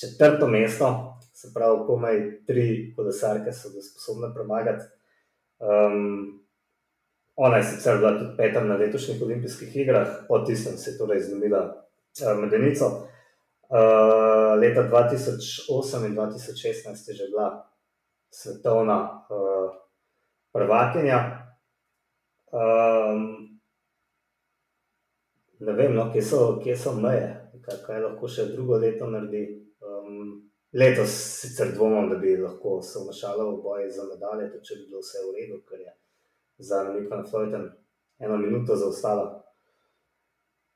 četrto 0.00 0.46
mesto, 0.46 1.18
se 1.34 1.48
pravi, 1.54 1.86
komaj 1.86 2.44
tri 2.46 2.94
kolesarke 2.96 3.52
so 3.52 3.70
bile 3.70 3.82
sposobne 3.82 4.34
premagati. 4.34 4.84
Um, 5.58 6.40
ona 7.42 7.56
je 7.56 7.64
sicer 7.64 7.98
bila 7.98 8.18
tudi 8.18 8.36
peta 8.36 8.60
na 8.64 8.76
letošnjih 8.76 9.22
olimpijskih 9.22 9.76
igrah, 9.76 10.08
po 10.28 10.38
tistem 10.38 10.76
se 10.76 10.90
je 10.90 10.98
torej 10.98 11.20
zlomila 11.20 11.62
uh, 11.62 12.40
medenico. 12.40 12.86
Uh, 13.70 14.60
leta 14.60 14.82
2008 14.90 16.06
in 16.06 16.16
2016 16.16 17.08
je 17.08 17.14
že 17.14 17.28
bila 17.30 17.70
svetovna 18.30 19.24
uh, 19.30 19.70
prvakinja. 20.52 21.18
Um, 22.52 23.22
ne 25.60 25.72
vem, 25.72 25.94
no, 25.94 26.10
kje, 26.12 26.22
so, 26.22 26.60
kje 26.64 26.76
so 26.76 26.92
meje, 26.92 27.30
kaj, 27.64 27.78
kaj 27.86 28.02
lahko 28.04 28.28
še 28.28 28.50
drugo 28.52 28.76
leto 28.76 29.08
naredi. 29.08 29.46
Um, 29.80 30.50
letos 30.76 31.16
sicer 31.40 31.72
dvomim, 31.72 32.10
da 32.10 32.20
bi 32.20 32.36
lahko 32.36 32.82
se 32.82 33.00
vmešala 33.00 33.48
v 33.48 33.56
boj 33.64 33.88
za 33.90 34.04
medalje, 34.12 34.52
če 34.60 34.76
bi 34.76 34.86
bilo 34.90 35.00
vse 35.00 35.24
v 35.24 35.34
redu, 35.38 35.62
ker 35.64 35.80
je 35.80 35.94
za 36.60 36.84
Nick 36.84 37.10
van 37.10 37.24
Floyden 37.26 37.70
eno 38.18 38.36
minuto 38.36 38.76
zaostala. 38.76 39.42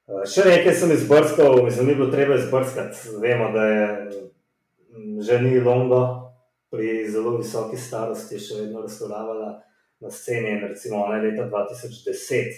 Uh, 0.06 0.24
še 0.28 0.44
nekaj 0.48 0.74
sem 0.76 0.92
izbrskal, 0.92 1.60
mislim, 1.64 1.86
ni 1.86 1.96
bilo 1.98 2.10
treba 2.12 2.36
izbrskati. 2.40 3.16
Vemo, 3.20 3.50
da 3.52 3.64
je 3.68 3.86
že 5.20 5.40
ni 5.42 5.60
Longo 5.60 6.30
pri 6.70 7.10
zelo 7.10 7.36
visoki 7.36 7.76
starosti 7.76 8.38
še 8.38 8.60
vedno 8.60 8.84
razstavljala 8.84 9.48
na 10.00 10.10
sceni. 10.10 10.60
Recimo, 10.60 11.02
ona 11.04 11.18
je 11.18 11.30
leta 11.30 11.48
2010 11.50 12.54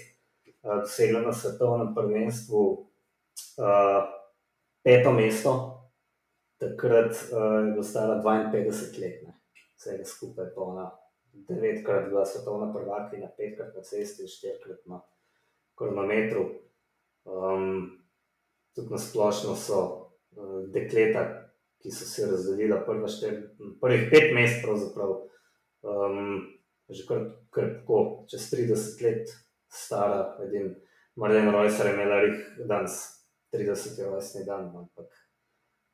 uh, 0.62 0.82
dosegla 0.82 1.22
na 1.24 1.32
svetovnem 1.32 1.94
prvenstvu 1.94 2.62
uh, 2.72 4.02
peto 4.86 5.12
mesto, 5.12 5.54
takrat 6.62 7.10
uh, 7.10 7.74
je 7.76 7.82
stara 7.82 8.20
52 8.22 9.02
let, 9.02 9.26
vse 9.76 9.98
skupaj 10.04 10.54
pa 10.54 10.62
ona 10.62 10.86
devetkrat 11.48 12.08
bila 12.08 12.24
svetovna 12.24 12.72
prvakinja, 12.72 13.28
petkrat 13.36 13.74
na 13.74 13.82
cesti 13.82 14.24
in 14.24 14.28
štirikrat 14.28 14.86
na 14.86 15.00
kronometru. 15.78 16.46
Um, 17.24 17.98
tudi 18.74 18.90
na 18.90 18.98
splošno 18.98 19.56
so 19.56 19.80
uh, 19.82 20.62
dekleta, 20.72 21.24
ki 21.82 21.90
so 21.92 22.08
se 22.08 22.26
razdelila 22.30 22.80
prva 22.86 23.08
štir, 23.10 23.40
prvih 23.80 24.08
pet 24.10 24.32
mest, 24.34 24.62
pravzaprav 24.64 25.16
um, 25.82 26.42
že 26.88 27.06
kar, 27.08 27.22
kar 27.50 27.70
tako, 27.80 28.00
čez 28.30 28.50
30 28.52 29.02
let 29.02 29.32
stara, 29.72 30.36
edin 30.46 30.74
Marlene 31.16 31.50
Reusser 31.50 31.86
je 31.86 31.94
imela 31.94 32.20
rih 32.22 32.42
danes 32.68 32.98
30. 33.54 34.02
rojstni 34.04 34.44
dan, 34.44 34.68
ampak 34.76 35.10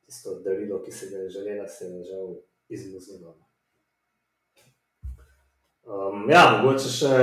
tisto 0.05 0.39
darilo, 0.45 0.81
ki 0.83 0.91
se 0.91 1.09
ga 1.09 1.23
je 1.23 1.29
želela, 1.29 1.67
se 1.67 1.85
je 1.85 2.03
žal 2.03 2.35
izmuznilo. 2.69 3.37
Um, 5.83 6.29
ja, 6.31 6.43
mogoče 6.61 6.87
še, 6.87 7.15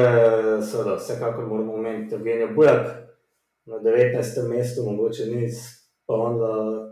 seveda, 0.69 0.99
vsekakor 1.01 1.47
moramo 1.49 1.79
omeniti 1.79 2.15
Evgenijo 2.15 2.51
Bujak 2.55 2.91
na 3.65 3.79
19. 3.81 4.43
mestu, 4.49 4.85
mogoče 4.85 5.27
ni 5.31 5.49
spomnila 5.53 6.91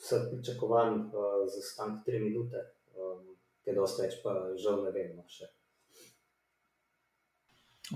vse 0.00 0.20
pričakovanj 0.30 0.94
uh, 0.94 1.42
za 1.44 1.60
stank 1.62 2.06
3 2.06 2.22
minute, 2.24 2.62
um, 2.96 3.18
kaj 3.64 3.76
dosti 3.76 4.06
več 4.06 4.16
pa 4.24 4.32
žal 4.56 4.80
ne 4.86 4.94
vemo 4.94 5.26
še. 5.28 5.50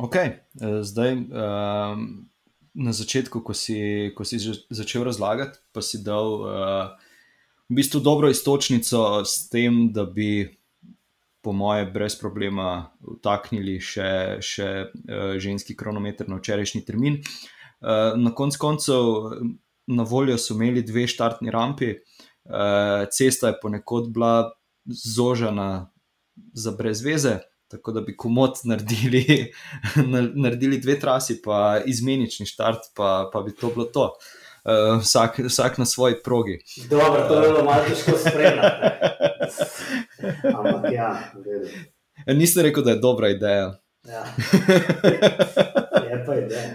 Ok, 0.05 0.17
eh, 0.19 0.39
zdaj 0.83 1.15
um, 1.17 2.05
na 2.75 2.93
začetku, 2.93 3.41
ko 3.41 3.57
si, 3.57 4.11
ko 4.19 4.27
si 4.29 4.43
začel 4.69 5.07
razlagati, 5.07 5.63
pa 5.73 5.81
si 5.81 6.03
dal 6.05 6.29
uh, 6.43 7.11
v 7.71 7.79
bistvu 7.81 8.03
dobro 8.05 8.29
istočnico 8.29 9.25
s 9.25 9.49
tem, 9.49 9.87
da 9.97 10.05
bi 10.05 10.59
po 11.45 11.53
moje, 11.53 11.87
brez 11.93 12.17
problema 12.21 12.91
vtaknili 13.05 13.77
še, 13.81 14.41
še 14.45 14.69
uh, 14.89 15.37
ženski 15.41 15.77
kronometer 15.77 16.29
na 16.29 16.41
včerajšnji 16.41 16.85
termin. 16.89 17.21
Uh, 17.85 18.17
na 18.17 18.33
koncu 18.35 18.61
koncev, 18.61 19.09
na 19.87 20.07
voljo 20.09 20.39
so 20.41 20.57
imeli 20.57 20.83
dve 20.83 21.07
štartni 21.11 21.53
rampi, 21.53 21.93
uh, 21.95 23.05
cesta 23.13 23.53
je 23.53 23.59
ponekod 23.63 24.09
bila 24.15 24.55
zožena 24.87 25.91
za 26.55 26.73
brezveze. 26.73 27.39
Tako 27.69 27.93
da 27.93 28.01
bi 28.01 28.17
komod 28.17 28.61
naredili, 28.65 29.53
naredili 30.45 30.79
dve 30.79 30.99
trasi, 31.01 31.41
pa 31.43 31.81
izmenični 31.87 32.47
štart, 32.47 32.93
pa, 32.97 33.31
pa 33.33 33.43
bi 33.43 33.55
to 33.57 33.73
bilo 33.75 33.85
to. 33.85 34.13
Uh, 34.65 35.01
vsak, 35.01 35.39
vsak 35.45 35.79
na 35.79 35.85
svoji 35.85 36.15
progi. 36.25 36.59
Dobro, 36.91 37.29
to 37.29 37.41
je 37.43 37.49
bilo 37.49 37.65
malo 37.65 37.85
težko 37.89 38.19
spremljati. 38.19 38.89
Ampak 40.55 40.93
ja, 40.93 41.11
ja, 42.27 42.35
Nisem 42.35 42.63
rekel, 42.63 42.85
da 42.85 42.95
je 42.95 43.03
dobra 43.03 43.29
ideja. 43.29 43.75
Ja. 44.05 44.25
Je 46.11 46.25
pa 46.27 46.35
ideja. 46.37 46.69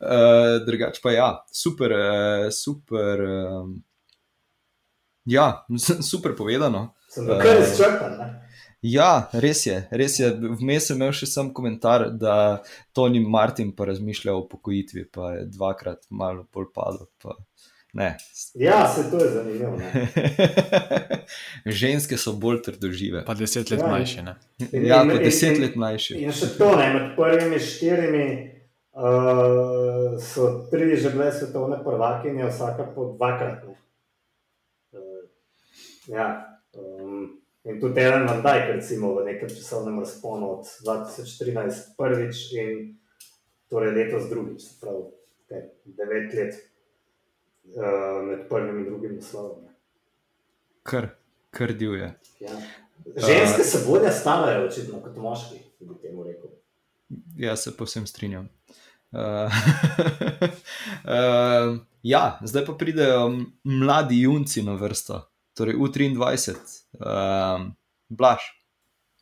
Uh, 0.00 0.62
drugač 0.66 1.00
pa 1.02 1.12
ja, 1.12 1.28
super, 1.52 1.92
uh, 1.92 2.48
super. 2.54 3.22
Uh, 3.22 3.74
ja, 5.26 5.66
super 6.10 6.36
povedano. 6.38 6.94
Sem 7.10 7.26
uh, 7.26 7.42
kar 7.42 7.60
izčrpan. 7.60 8.20
Ja, 8.86 9.28
res 9.32 9.64
je. 9.66 9.80
Res 9.90 10.18
je. 10.20 10.28
Vmes 10.60 10.86
sem 10.86 10.98
imel 11.00 11.14
še 11.16 11.26
sam 11.26 11.48
komentar, 11.54 12.10
da 12.14 12.62
Tony 12.94 13.22
Martin 13.24 13.72
pa 13.74 13.88
razmišlja 13.88 14.34
o 14.36 14.44
pokojitvi, 14.46 15.08
pa 15.10 15.32
je 15.38 15.46
dvakrat 15.56 16.06
malo 16.10 16.46
bolj 16.54 16.68
padel. 16.76 17.08
Pa... 17.22 17.34
Ne. 17.96 18.16
Ja, 18.54 18.88
se 18.88 19.10
to 19.10 19.24
je 19.24 19.30
zanimivo. 19.30 19.78
Ženske 21.80 22.16
so 22.16 22.32
bolj 22.32 22.62
trdožive. 22.62 23.24
Pa 23.24 23.34
deset 23.34 23.70
let 23.70 23.80
ja, 23.80 23.88
mlajše. 23.88 24.24
Ja, 24.72 24.98
pa 25.12 25.16
deset 25.22 25.58
let 25.58 25.76
mlajše. 25.76 26.18
In 26.20 26.32
še 26.32 26.50
to, 26.58 26.68
ne, 26.76 26.90
med 26.92 27.14
prvimi 27.16 27.56
štirimi 27.56 28.26
uh, 28.92 30.18
so 30.20 30.50
tri 30.68 30.90
že 31.00 31.14
bile 31.16 31.30
svetovne 31.32 31.80
prvakinje, 31.84 32.50
vsaka 32.52 32.90
po 32.92 33.08
dvakrat. 33.16 33.64
Uh, 33.64 35.24
ja, 36.12 36.28
um, 36.76 37.32
in 37.64 37.80
tudi 37.80 38.04
Ellen 38.04 38.28
Van 38.28 38.44
Dijk, 38.44 38.76
recimo 38.76 39.16
v 39.16 39.24
nekem 39.32 39.48
časovnem 39.48 40.04
razponu 40.04 40.52
od 40.58 40.68
2013 40.84 41.96
prvič 41.96 42.46
in 42.60 42.96
torej 43.72 43.96
letos 43.96 44.28
drugič, 44.28 44.68
pravi 44.84 45.06
devet 45.96 46.34
let. 46.36 46.75
Eh, 47.74 48.22
med 48.22 48.48
prvim 48.48 48.78
in 48.78 48.84
drugim 48.84 49.16
naslovom. 49.16 49.64
Kar, 50.82 51.08
kar 51.50 51.72
divje. 51.72 52.14
Ja. 52.40 52.50
Ženske 53.16 53.62
uh, 53.62 53.66
se 53.66 53.84
bolje 53.86 54.10
starajo, 54.12 54.66
očitno, 54.66 55.00
kot 55.02 55.16
moški, 55.16 55.58
bi 55.80 55.94
temu 56.02 56.24
rekel. 56.24 56.50
Ja, 57.36 57.56
se 57.56 57.76
povsem 57.76 58.06
strinjam. 58.06 58.48
Uh, 59.10 59.20
uh, 61.04 61.76
ja, 62.14 62.38
zdaj 62.42 62.66
pa 62.66 62.74
pridejo 62.78 63.30
mladi 63.64 64.22
junci 64.22 64.62
na 64.62 64.74
vrsto, 64.74 65.20
torej 65.54 65.74
U23, 65.74 66.54
uh, 67.00 67.66
Blaž, 68.08 68.40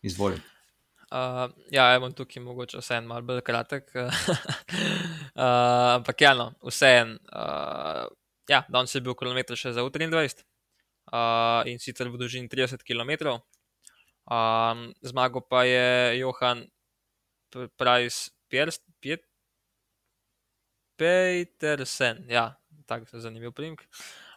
izvoli. 0.03 0.40
Uh, 1.11 1.51
ja, 1.70 1.97
imam 1.97 2.12
tukaj 2.12 2.42
mogoče 2.42 2.78
vse 2.78 3.01
en 3.01 3.07
malce 3.07 3.26
bolj 3.26 3.40
kratek. 3.47 3.90
uh, 3.95 4.12
ampak 5.97 6.20
ja, 6.20 6.34
no, 6.38 6.53
vse 6.62 6.92
en. 7.03 7.18
Uh, 7.32 8.05
ja, 8.49 8.64
danes 8.68 8.95
je 8.95 9.03
bil 9.05 9.16
kilometr 9.18 9.57
še 9.59 9.72
za 9.76 9.84
U23 9.84 10.45
uh, 11.12 11.62
in 11.70 11.80
sicer 11.82 12.09
v 12.09 12.20
dolžini 12.20 12.49
30 12.49 12.84
km. 12.84 13.38
Um, 14.24 14.92
zmagal 15.05 15.45
pa 15.49 15.64
je 15.68 16.18
Johan 16.20 16.64
Price 17.76 18.30
Petersen, 20.97 22.24
ja, 22.30 22.55
tako 22.86 23.07
se 23.07 23.20
zanimiv 23.20 23.53
primek. 23.53 23.84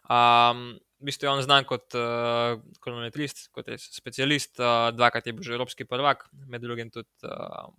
Um, 0.07 0.79
v 0.97 1.11
bistvu 1.11 1.27
je 1.27 1.31
on 1.31 1.43
znan 1.45 1.65
kot 1.67 1.93
uh, 1.93 2.57
kronometrist, 2.81 3.49
kot 3.53 3.69
specialist, 3.77 4.57
uh, 4.59 4.89
dvakrat 4.95 5.27
je 5.27 5.35
bil 5.35 5.45
že 5.45 5.53
evropski 5.53 5.85
prvak, 5.85 6.25
med 6.47 6.63
drugim 6.63 6.89
tudi 6.89 7.09
uh, 7.27 7.69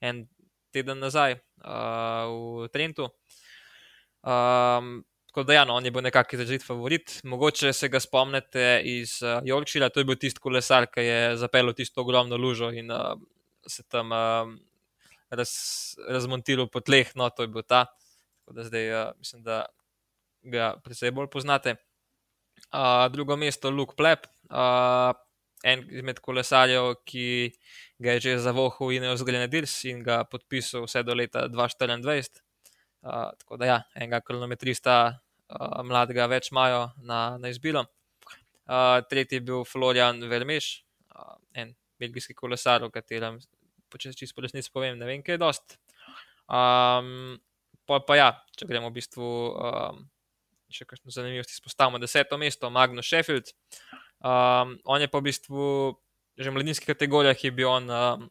en 0.00 0.28
teden 0.70 1.00
nazaj 1.02 1.40
uh, 1.64 2.28
v 2.28 2.68
Trentu. 2.70 3.08
Um, 4.22 5.02
Tako 5.28 5.42
da, 5.44 5.58
ja, 5.58 5.64
no, 5.68 5.74
on 5.76 5.84
je 5.84 5.90
bil 5.92 6.02
nekako 6.02 6.36
izrazit 6.36 6.64
favorit. 6.66 7.20
Mogoče 7.24 7.72
se 7.72 7.88
ga 7.92 8.00
spomnite 8.00 8.80
iz 8.84 9.18
uh, 9.22 9.42
Yorkshira, 9.44 9.90
to 9.92 10.00
je 10.00 10.08
bil 10.08 10.16
tisti 10.16 10.40
kolesar, 10.40 10.86
ki 10.88 11.04
je 11.04 11.36
zapeljal 11.36 11.76
tisto 11.76 12.00
ogromno 12.00 12.36
lužo 12.36 12.70
in 12.72 12.90
uh, 12.90 13.12
se 13.68 13.84
tam 13.92 14.12
uh, 14.12 14.54
raz, 15.30 15.52
razmontiral 16.08 16.70
po 16.72 16.80
tleh. 16.80 17.12
No, 17.14 17.28
to 17.30 17.44
je 17.44 17.52
bil 17.52 17.62
ta. 17.62 17.84
Tako 18.40 18.56
da 18.56 18.64
zdaj 18.64 18.90
uh, 18.94 19.12
mislim, 19.18 19.44
da 19.44 19.66
ga 20.42 20.72
predvsej 20.84 21.12
bolj 21.12 21.28
poznate. 21.30 21.76
Uh, 22.72 23.06
drugo 23.12 23.36
mesto, 23.36 23.70
Luke 23.70 23.94
Pleb, 23.96 24.24
uh, 24.50 25.12
en 25.62 25.84
izmed 25.92 26.18
kolesarjev, 26.24 26.94
ki 27.04 27.52
ga 28.00 28.16
je 28.16 28.20
že 28.20 28.38
zavohal 28.48 28.92
in 28.96 29.04
je 29.04 29.14
vzgledal 29.14 29.48
Dirs 29.52 29.76
in 29.84 30.02
ga 30.02 30.22
podpisal 30.24 30.86
vse 30.86 31.02
do 31.02 31.14
leta 31.14 31.48
2024. 31.48 32.47
Tako 33.08 33.56
da, 33.60 33.68
ja, 33.68 33.78
enega 33.96 34.20
kronometrista, 34.24 34.96
uh, 35.48 35.80
mladega, 35.86 36.26
več 36.30 36.50
imajo 36.52 36.88
na, 37.08 37.38
na 37.40 37.52
izbiro. 37.52 37.84
Uh, 38.68 38.98
tretji 39.08 39.38
je 39.38 39.46
bil 39.48 39.64
Florian 39.64 40.20
Vermeš, 40.28 40.70
uh, 41.14 41.36
en 41.56 41.72
belgijski 42.00 42.36
kolesar, 42.36 42.84
o 42.84 42.90
katerem, 42.92 43.40
se 43.40 44.12
čisto 44.14 44.44
resnici 44.44 44.70
povem, 44.72 44.98
ne 44.98 45.08
vem, 45.08 45.22
kaj 45.24 45.38
je 45.38 45.40
dost. 45.40 45.78
Um, 46.48 47.38
pa, 47.88 48.00
pa 48.04 48.18
ja, 48.18 48.28
če 48.56 48.68
gremo 48.68 48.90
v 48.92 48.98
bistvu 49.00 49.28
um, 49.52 50.02
še 50.72 50.84
kakšno 50.84 51.12
zanimivost, 51.12 51.56
izpostavimo 51.56 52.00
deseto 52.00 52.36
mesto, 52.40 52.68
Magnus 52.70 53.08
Sheffield. 53.08 53.54
Um, 54.20 54.76
on 54.84 55.00
je 55.00 55.08
pa 55.08 55.22
v 55.22 55.30
bistvu 55.30 55.64
že 56.38 56.52
v 56.52 56.54
mladinskih 56.54 56.92
kategorijah, 56.92 57.34
je 57.34 57.50
bil 57.50 57.66
on, 57.66 57.88
um, 57.90 58.28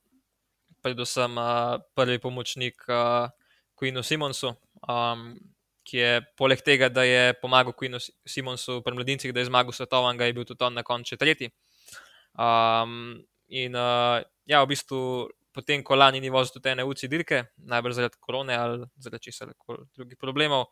predvsem 0.86 1.34
uh, 1.36 1.76
prvi 1.98 2.22
pomočnik. 2.24 2.80
Uh, 2.88 3.28
Queenu 3.78 4.04
Simonsu. 4.04 4.56
Um, 4.90 5.32
ki 5.88 6.02
je 6.02 6.12
poleg 6.36 6.60
tega, 6.66 6.90
da 6.92 7.06
je 7.08 7.32
pomagal 7.42 7.76
Queenu 7.78 8.02
Simonsu 8.28 8.82
pri 8.84 8.98
mladincih, 8.98 9.32
da 9.34 9.40
je 9.40 9.48
zmagal 9.48 9.76
svetovnega, 9.76 10.28
je 10.28 10.36
bil 10.36 10.48
tudi 10.48 10.66
on 10.68 10.76
na 10.76 10.84
koncu 10.84 11.16
tretji. 11.18 11.52
Um, 12.36 13.16
in 13.48 13.76
uh, 13.76 14.20
ja, 14.46 14.62
v 14.64 14.74
bistvu 14.74 15.00
potem, 15.56 15.82
ko 15.82 15.96
lani 15.98 16.20
ni 16.22 16.30
vozil 16.30 16.58
tudi 16.58 16.70
ene 16.74 16.86
UCI 16.86 17.10
dirke, 17.10 17.42
najbolj 17.72 17.96
zaradi 17.98 18.20
korone 18.22 18.54
ali 18.54 18.86
zaradi 19.02 19.32
česa 19.32 19.48
drugih 19.48 20.20
problemov. 20.20 20.68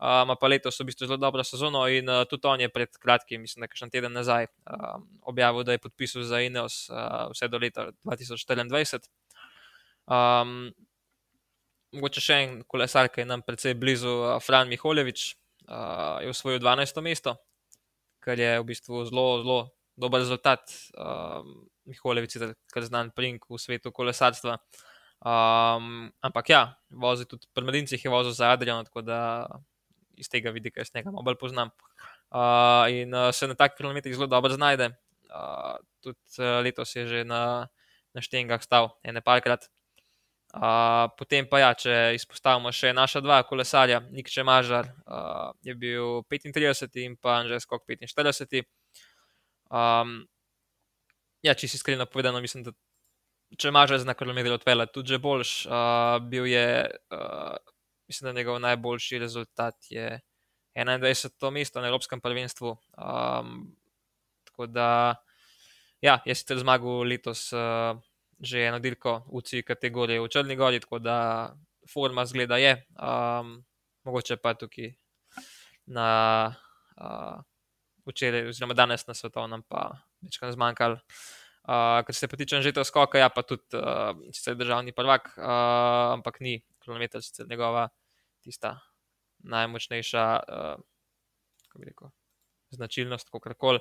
Um, 0.00 0.32
pa 0.40 0.48
letos 0.48 0.78
v 0.80 0.86
bistvu 0.88 1.10
zelo 1.10 1.18
dobro 1.20 1.44
sezono 1.44 1.82
in 1.92 2.08
uh, 2.08 2.22
tudi 2.28 2.48
on 2.48 2.62
je 2.62 2.70
pred 2.72 2.94
kratkim, 3.02 3.42
mislim, 3.44 3.66
en 3.68 3.90
teden 3.92 4.14
nazaj, 4.16 4.46
um, 4.64 5.04
objavil, 5.28 5.66
da 5.66 5.76
je 5.76 5.82
podpisal 5.82 6.24
za 6.24 6.40
Ineos 6.40 6.86
uh, 6.88 7.28
vse 7.34 7.50
do 7.52 7.58
leta 7.60 7.90
2024. 8.06 9.10
Um, 10.08 10.70
mogoče 11.96 12.22
še 12.22 12.38
en 12.44 12.56
kolesar, 12.70 13.10
ki 13.12 13.24
je 13.24 13.28
nam 13.30 13.42
precej 13.46 13.74
blizu, 13.78 14.10
uh, 14.10 14.36
Fran 14.42 14.70
Miholjevič, 14.70 15.26
uh, 15.68 16.20
je 16.22 16.30
osvojil 16.32 16.60
12. 16.62 17.02
mesto, 17.04 17.36
kar 18.22 18.38
je 18.38 18.54
v 18.60 18.66
bistvu 18.68 19.04
zelo, 19.08 19.26
zelo 19.42 19.58
dober 20.00 20.22
rezultat. 20.22 20.72
Um, 20.94 21.66
Miholjevič 21.90 22.36
je 22.36 22.52
kar 22.72 22.86
znan 22.86 23.10
prink 23.16 23.48
v 23.50 23.58
svetu 23.58 23.92
kolesarstva. 23.92 24.60
Um, 25.20 26.08
ampak 26.24 26.48
ja, 26.48 26.62
vozi 26.88 27.26
tudi 27.28 27.48
pri 27.52 27.66
Medincih, 27.66 28.00
je 28.00 28.12
vozil 28.12 28.32
za 28.32 28.54
Adriano, 28.54 28.86
tako 28.86 29.02
da 29.04 29.44
iz 30.16 30.28
tega 30.32 30.52
vidika 30.54 30.80
jaz 30.80 30.94
nekaj 30.94 31.12
bolj 31.12 31.36
poznam. 31.40 31.72
Uh, 32.30 32.86
in 32.92 33.12
uh, 33.12 33.28
se 33.34 33.48
na 33.50 33.56
takih 33.58 33.82
kilometrih 33.82 34.14
zelo 34.14 34.30
dobro 34.30 34.52
znajde. 34.54 34.92
Uh, 35.30 35.76
tudi 36.00 36.20
uh, 36.38 36.62
letos 36.64 36.94
je 36.96 37.06
že 37.06 37.24
na, 37.24 37.68
na 38.14 38.20
štengah 38.22 38.62
stal, 38.62 38.94
ene 39.02 39.20
parkrat. 39.20 39.68
Uh, 40.50 41.06
potem 41.14 41.46
pa, 41.46 41.60
ja, 41.62 41.70
če 41.78 41.92
izpostavimo 42.16 42.72
še 42.74 42.90
naša 42.90 43.20
dva 43.22 43.36
kolesarja, 43.46 44.00
Nik 44.10 44.26
Čemažar 44.26 44.88
uh, 45.06 45.52
je 45.62 45.76
bil 45.78 46.24
35 46.26 46.98
in 47.04 47.14
pa 47.14 47.36
Anžel 47.38 47.62
Skok 47.62 47.84
45. 47.86 48.66
Um, 49.70 50.16
ja, 51.46 51.54
če 51.54 51.70
si 51.70 51.78
iskreno 51.78 52.08
povedano, 52.10 52.42
mislim, 52.42 52.66
da 52.66 52.74
če 53.54 53.70
imaš 53.70 54.00
za 54.02 54.14
kilometr 54.18 54.56
odpela, 54.56 54.88
tudi 54.90 55.14
že 55.14 55.22
boljš. 55.22 55.54
Uh, 55.70 56.18
bil 56.26 56.50
je, 56.50 56.66
uh, 57.14 57.54
mislim, 58.10 58.30
da 58.30 58.36
njegov 58.40 58.60
najboljši 58.66 59.22
rezultat 59.22 59.78
je 59.90 60.18
21. 60.74 61.50
mesto 61.54 61.80
na 61.80 61.94
Evropskem 61.94 62.20
prvenstvu. 62.20 62.74
Um, 62.98 63.70
tako 64.50 64.66
da, 64.66 64.90
ja, 66.02 66.18
jaz 66.26 66.42
sicer 66.42 66.58
zmagal 66.58 67.06
letos. 67.06 67.52
Uh, 67.54 68.02
že 68.40 68.66
eno 68.66 68.78
dirko 68.80 69.28
v 69.28 69.42
C 69.44 69.62
kategoriji 69.62 70.20
v 70.20 70.28
Črni 70.28 70.56
Gori, 70.56 70.80
tako 70.80 70.98
da 70.98 71.52
forma 71.88 72.24
zgleda 72.26 72.56
je. 72.56 72.72
Um, 72.96 73.60
mogoče 74.04 74.36
pa 74.40 74.54
tukaj 74.54 74.94
na 75.86 76.08
uh, 76.96 77.42
včeraj, 78.06 78.48
oziroma 78.48 78.74
danes 78.74 79.06
na 79.06 79.14
svetovnem, 79.14 79.62
pa 79.68 80.00
večkrat 80.24 80.54
zmanjkalo. 80.54 81.00
Uh, 81.60 82.00
kar 82.06 82.14
se 82.16 82.28
pa 82.28 82.36
tiče 82.40 82.62
že 82.62 82.72
tega 82.72 82.84
skoka, 82.84 83.18
ja, 83.20 83.28
pa 83.28 83.42
tudi 83.42 83.76
uh, 83.76 84.56
državni 84.56 84.92
prvak, 84.96 85.34
uh, 85.36 86.16
ampak 86.16 86.40
ni 86.40 86.62
kilometr, 86.80 87.20
sicer 87.22 87.46
njegova 87.48 87.88
tista 88.40 88.80
najmočnejša, 89.44 90.24
uh, 90.40 90.80
kako 91.68 91.78
bi 91.78 91.92
rekel, 91.92 92.08
značilnost, 92.70 93.30
kako 93.30 93.54
koli. 93.54 93.78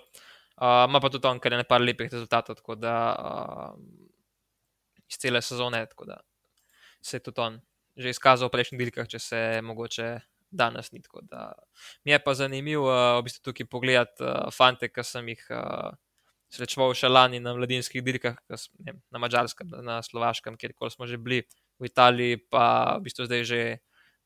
Uh, 0.59 0.89
ima 0.89 0.99
pa 0.99 1.09
tudi 1.09 1.27
on, 1.27 1.39
kar 1.39 1.55
je 1.55 1.63
nekaj 1.63 1.79
lepih 1.79 2.11
rezultatov, 2.11 2.59
tako 2.59 2.75
da 2.75 2.95
uh, 3.15 3.79
iz 5.09 5.17
cele 5.17 5.41
sezone. 5.41 5.85
Tako 5.89 6.05
da 6.13 6.21
se 7.01 7.17
je 7.17 7.25
tudi 7.25 7.41
on 7.41 7.59
že 7.99 8.13
izkazal 8.13 8.47
v 8.47 8.55
prejšnjih 8.55 8.79
dirkah, 8.79 9.07
če 9.11 9.19
se 9.19 9.39
mogoče 9.65 10.21
danes 10.55 10.91
ni. 10.95 11.01
Mi 12.05 12.13
je 12.13 12.19
pa 12.23 12.33
zanimivo 12.33 12.87
uh, 12.87 13.19
v 13.19 13.25
bistvu 13.27 13.49
tukaj 13.51 13.67
pogledati 13.67 14.23
uh, 14.23 14.47
fante, 14.55 14.87
ki 14.87 15.03
sem 15.03 15.27
jih 15.33 15.41
uh, 15.51 15.91
srečeval 16.49 16.95
še 16.95 17.11
lani 17.11 17.41
na 17.43 17.53
mladinskih 17.57 18.01
dirkah, 18.05 18.39
ne, 18.85 18.95
na 19.11 19.21
Mačarskem, 19.21 19.69
na 19.83 19.99
Slovaškem, 20.05 20.57
kjerkoli 20.57 20.95
smo 20.95 21.09
že 21.09 21.19
bili, 21.19 21.43
v 21.79 21.91
Italiji, 21.91 22.39
pa 22.51 22.97
v 22.97 23.07
bistvu 23.07 23.29
zdaj 23.29 23.43
že. 23.43 23.61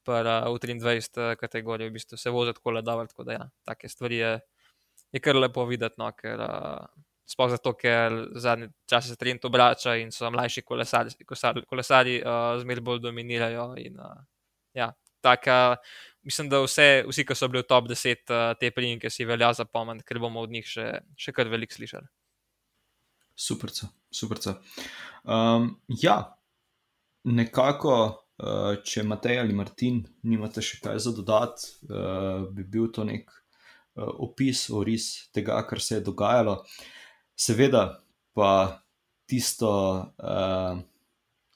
Pa 0.03 0.19
v 0.19 0.59
23 0.59 1.39
kategoriji 1.39 1.87
v 1.87 1.95
bistvu 1.95 2.17
se 2.19 2.27
vozi 2.27 2.51
tako 2.51 2.75
le 2.75 2.81
dobro. 2.83 3.07
Tako 3.07 3.23
da, 3.23 3.31
ja, 3.37 3.45
take 3.63 3.87
stvari 3.87 4.17
je, 4.19 4.31
je 5.15 5.19
kar 5.23 5.37
lepo 5.39 5.63
videti, 5.63 5.95
no, 5.95 6.09
ker 6.11 6.43
uh, 6.43 6.83
sploh 7.25 7.49
zato, 7.53 7.73
ker 7.79 8.15
zadnji 8.35 8.69
čas 8.89 9.07
se 9.07 9.15
trend 9.19 9.45
obrača 9.45 9.95
in 10.01 10.11
so 10.11 10.29
mlajši 10.31 10.61
kolesari, 10.67 11.15
kolesari 11.69 12.19
uh, 12.21 12.55
zmeraj 12.61 12.83
bolj 12.83 12.99
dominirajo. 13.03 13.73
In, 13.79 13.99
uh, 13.99 14.19
ja, 14.75 14.91
taka, 15.23 15.75
mislim, 16.21 16.49
da 16.49 16.61
vse, 16.63 17.03
vsi, 17.07 17.25
ki 17.25 17.37
so 17.37 17.47
bili 17.51 17.63
v 17.63 17.69
top 17.69 17.87
10 17.91 18.33
uh, 18.33 18.43
te 18.59 18.71
prijemke, 18.75 19.09
si 19.09 19.27
velja 19.27 19.53
zapomniti, 19.57 20.05
ker 20.07 20.19
bomo 20.23 20.43
od 20.43 20.51
njih 20.51 20.67
še, 20.67 20.89
še 21.15 21.35
kar 21.35 21.51
veliko 21.51 21.77
slišali. 21.77 22.09
Super, 23.35 23.71
super. 24.13 24.39
Um, 25.23 25.71
ja, 25.87 26.17
nekako, 27.25 27.95
uh, 28.43 28.75
če 28.85 29.05
Matej 29.07 29.39
ali 29.41 29.55
Martin 29.57 30.03
nimate 30.29 30.61
še 30.61 30.81
kaj 30.83 30.99
za 31.07 31.15
dodati, 31.15 31.71
uh, 31.89 32.43
bi 32.53 32.67
bil 32.67 32.91
to 32.93 33.07
nek 33.07 33.31
uh, 33.31 34.11
opis, 34.27 34.67
oris 34.69 35.31
tega, 35.33 35.57
kar 35.65 35.81
se 35.81 35.97
je 35.97 36.05
dogajalo. 36.11 36.59
Seveda 37.35 37.99
pa 38.33 38.83
tisto, 39.25 39.71
uh, 40.17 40.79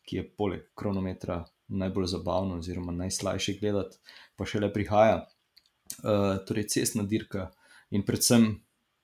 ki 0.08 0.18
je 0.18 0.28
poleg 0.38 0.70
kronometra 0.76 1.44
najbolj 1.68 2.08
zabavno, 2.08 2.58
oziroma 2.58 2.92
najslajše 2.96 3.58
gledati, 3.60 4.00
pa 4.36 4.46
še 4.48 4.62
le 4.64 4.72
prihaja, 4.74 5.20
uh, 6.02 6.38
torej 6.48 6.70
cestna 6.74 7.04
dirka 7.04 7.50
in 7.92 8.06
predvsem 8.08 8.50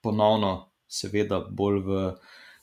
ponovno, 0.03 0.71
seveda, 0.88 1.41
bolj 1.49 1.82
v 1.88 1.99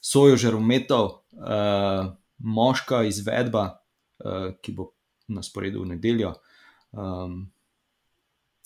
soju 0.00 0.38
žarometov, 0.40 1.10
uh, 1.36 2.10
moška 2.38 3.04
izvedba, 3.08 3.66
uh, 4.24 4.52
ki 4.62 4.74
bo 4.76 4.92
na 5.30 5.44
sporedu 5.46 5.84
v 5.84 5.94
nedeljo. 5.94 6.34
Um, 6.90 7.44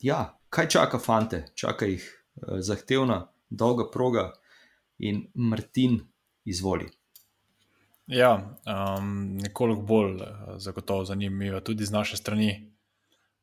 ja, 0.00 0.36
kaj 0.48 0.70
čaka 0.76 1.00
fante, 1.02 1.44
čaka 1.58 1.88
jih 1.90 2.04
uh, 2.06 2.60
zahtevna, 2.64 3.26
dolga 3.50 3.90
proga 3.90 4.30
in 4.98 5.26
Martin 5.34 6.00
izvoli. 6.44 6.88
Ja, 8.06 8.56
um, 8.66 9.36
nekoliko 9.40 9.82
bolj 9.82 10.14
uh, 10.14 10.26
zagotovo 10.56 11.04
zanimivo, 11.04 11.60
tudi 11.60 11.84
z 11.84 11.90
naše 11.90 12.16
strani. 12.16 12.72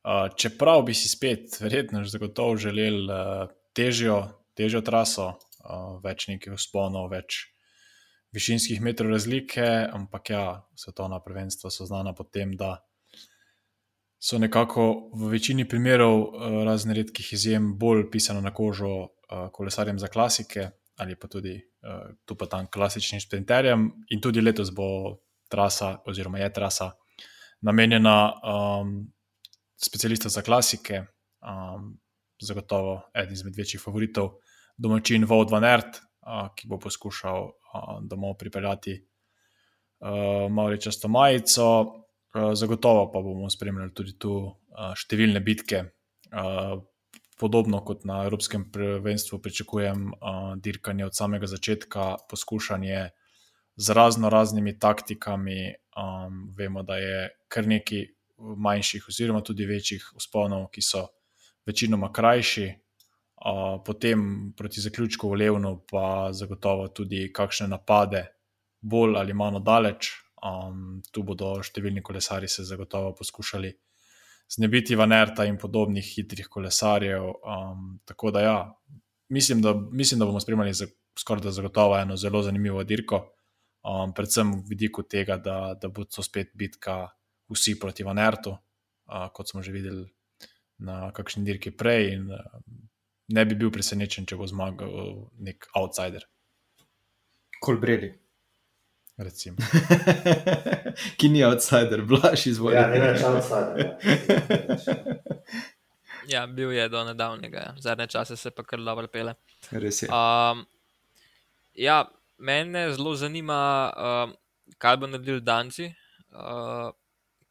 Uh, 0.04 0.36
čeprav 0.38 0.84
bi 0.86 0.94
si 0.94 1.10
spet, 1.10 1.58
verjetno, 1.62 2.04
zagotovo 2.06 2.58
želeli 2.58 3.08
uh, 3.10 3.50
težjo, 3.74 4.22
težjo 4.54 4.82
traso, 4.82 5.28
uh, 5.66 5.98
več 6.04 6.28
nekih 6.30 6.54
usponov, 6.54 7.10
več 7.10 7.48
višinskih 8.32 8.82
metrov 8.82 9.12
razlike, 9.12 9.66
ampak 9.94 10.30
ja, 10.30 10.46
svetovna 10.76 11.20
prvenstva 11.20 11.70
so 11.74 11.86
znana 11.86 12.14
po 12.14 12.24
tem, 12.24 12.54
da 12.58 12.84
so 14.22 14.38
nekako 14.38 15.10
v 15.18 15.32
večini 15.34 15.66
primerov, 15.70 16.22
uh, 16.22 16.62
razen 16.70 16.94
redkih 16.94 17.34
izjem, 17.34 17.74
bolj 17.82 18.12
pisane 18.14 18.46
na 18.46 18.54
kožo 18.54 18.94
uh, 18.94 19.50
kolesarjem 19.54 19.98
za 20.00 20.08
klasike 20.08 20.70
ali 21.02 21.16
pa 21.18 21.28
tudi 21.28 21.56
uh, 21.58 22.14
tu 22.26 22.38
pa 22.38 22.46
tam 22.46 22.68
klasičnim 22.72 23.22
sprinterjem. 23.22 23.88
In 24.14 24.22
tudi 24.22 24.42
letos 24.42 24.70
bo 24.76 25.18
trasa, 25.52 25.98
oziroma 26.08 26.40
je 26.40 26.52
trasa, 26.54 26.92
namenjena 27.66 28.16
um, 28.32 28.94
specialistom 29.82 30.32
za 30.32 30.42
klasike, 30.46 31.02
um, 31.42 31.96
zagotovo 32.42 33.02
eden 33.14 33.34
izmed 33.34 33.58
večjih 33.58 33.82
favoritov, 33.82 34.38
domačin 34.78 35.26
Vod 35.26 35.52
van 35.52 35.66
Ert, 35.68 36.00
uh, 36.26 36.48
ki 36.56 36.70
bo 36.70 36.80
poskušal 36.80 37.50
uh, 37.50 37.98
domov 38.06 38.38
pripeljati 38.40 38.96
uh, 39.02 40.48
malo 40.52 40.78
často 40.78 41.10
majico. 41.10 41.68
Uh, 42.32 42.54
zagotovo 42.56 43.10
pa 43.12 43.20
bomo 43.20 43.50
spremljali 43.50 43.94
tudi 43.94 44.16
tu 44.20 44.38
uh, 44.40 44.94
številne 44.96 45.42
bitke. 45.44 45.84
Uh, 46.32 46.78
podobno 47.42 47.80
kot 47.86 48.06
na 48.06 48.20
Evropskem 48.24 48.68
prvenstvu, 48.72 49.40
pričakujem 49.42 50.08
uh, 50.14 50.54
dirkanje 50.62 51.06
od 51.06 51.16
samega 51.18 51.48
začetka, 51.50 52.16
poskušanje 52.30 53.10
z 53.76 53.96
razno 53.98 54.30
raznimi 54.30 54.80
taktikami. 54.80 55.74
Um, 55.92 56.54
vemo, 56.58 56.84
da 56.84 56.96
je 57.02 57.30
kar 57.50 57.68
nekaj 57.68 58.06
manjših, 58.38 59.10
oziroma 59.10 59.42
tudi 59.42 59.66
večjih 59.66 60.06
usponov, 60.16 60.70
ki 60.72 60.86
so 60.86 61.08
večinoma 61.66 62.12
krajši. 62.14 62.68
Uh, 63.42 63.82
potem 63.86 64.54
proti 64.58 64.82
zaključku 64.82 65.30
v 65.30 65.42
Levnu, 65.42 65.80
pa 65.90 66.30
zagotovo 66.32 66.88
tudi 66.94 67.26
kakšne 67.34 67.72
napade, 67.74 68.28
bolj 68.82 69.18
ali 69.18 69.34
manj 69.34 69.64
daleč. 69.66 70.14
Um, 70.42 71.02
tu 71.12 71.26
bodo 71.26 71.56
številni 71.66 72.06
kolesari 72.06 72.48
se 72.50 72.64
zagotovo 72.66 73.16
poskušali 73.18 73.74
znebiti 74.56 74.96
vanerta 74.96 75.46
in 75.46 75.58
podobnih 75.58 76.06
hitrih 76.16 76.48
kolesarjev. 76.48 77.24
Um, 77.24 78.00
tako 78.06 78.32
da, 78.32 78.42
ja, 78.42 78.58
mislim, 79.30 79.62
da, 79.62 79.74
mislim, 79.92 80.20
da 80.20 80.26
bomo 80.26 80.40
spremljali 80.40 80.74
za, 80.74 80.88
skoraj 81.20 81.44
da 81.44 81.52
zagotovo 81.52 81.98
eno 82.00 82.18
zelo 82.18 82.42
zanimivo 82.44 82.84
dirko, 82.84 83.22
um, 83.84 84.14
predvsem 84.14 84.52
v 84.52 84.64
vidiku 84.70 85.04
tega, 85.04 85.38
da, 85.38 85.76
da 85.82 85.88
bo 85.88 86.04
to 86.04 86.24
spet 86.24 86.52
bitka 86.54 87.08
vsi 87.52 87.80
proti 87.80 88.04
vanertu, 88.04 88.52
uh, 88.52 89.28
kot 89.34 89.50
smo 89.50 89.64
že 89.64 89.72
videli 89.72 90.08
na 90.78 91.12
kakšni 91.12 91.46
dirki 91.46 91.72
prej. 91.72 92.14
In, 92.16 92.30
ne 93.32 93.46
bi 93.46 93.56
bil 93.56 93.72
presenečen, 93.72 94.26
če 94.28 94.36
bo 94.36 94.48
zmagal 94.50 94.92
nek 95.46 95.68
outsider. 95.80 96.26
Kolbreli. 97.62 98.12
Recimo. 99.24 99.58
Ki 101.18 101.30
ni 101.30 101.44
outsider, 101.46 102.02
blaš 102.02 102.46
izvolj. 102.50 102.76
Ja, 102.76 102.88
ne 102.90 103.02
več 103.04 103.22
outsider. 103.28 103.86
Ja, 106.32 106.46
bil 106.48 106.72
je 106.72 106.88
do 106.90 107.04
nedavnega, 107.06 107.60
ja. 107.60 107.74
zadnje 107.82 108.08
čase 108.08 108.38
se 108.38 108.52
pa 108.56 108.64
kar 108.64 108.80
dobro 108.80 109.08
pele. 109.12 109.36
Res 109.72 110.02
je. 110.04 110.10
Um, 110.10 110.64
ja, 111.76 112.04
mene 112.38 112.86
zelo 112.96 113.16
zanima, 113.20 113.60
um, 113.92 114.36
kaj 114.82 114.98
bo 115.02 115.10
naredil 115.12 115.42
Danci, 115.44 115.90
uh, 116.32 116.90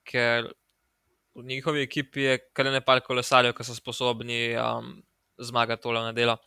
ker 0.06 0.50
v 1.36 1.46
njihovi 1.46 1.84
ekipi 1.86 2.26
je 2.26 2.38
kar 2.56 2.70
nekaj 2.70 3.04
kolesarjev, 3.06 3.54
ki 3.58 3.66
so 3.66 3.76
sposobni 3.76 4.56
um, 4.58 4.94
zmagati 5.38 5.82
tole 5.82 6.02
na 6.02 6.12
delo. 6.16 6.38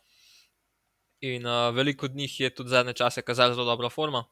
In 1.24 1.46
uh, 1.46 1.70
veliko 1.76 2.06
od 2.10 2.16
njih 2.16 2.40
je 2.40 2.54
tudi 2.54 2.70
zadnje 2.70 2.92
čase 2.92 3.22
kazalo 3.22 3.54
zelo 3.54 3.64
dobro 3.64 3.90
formo. 3.90 4.24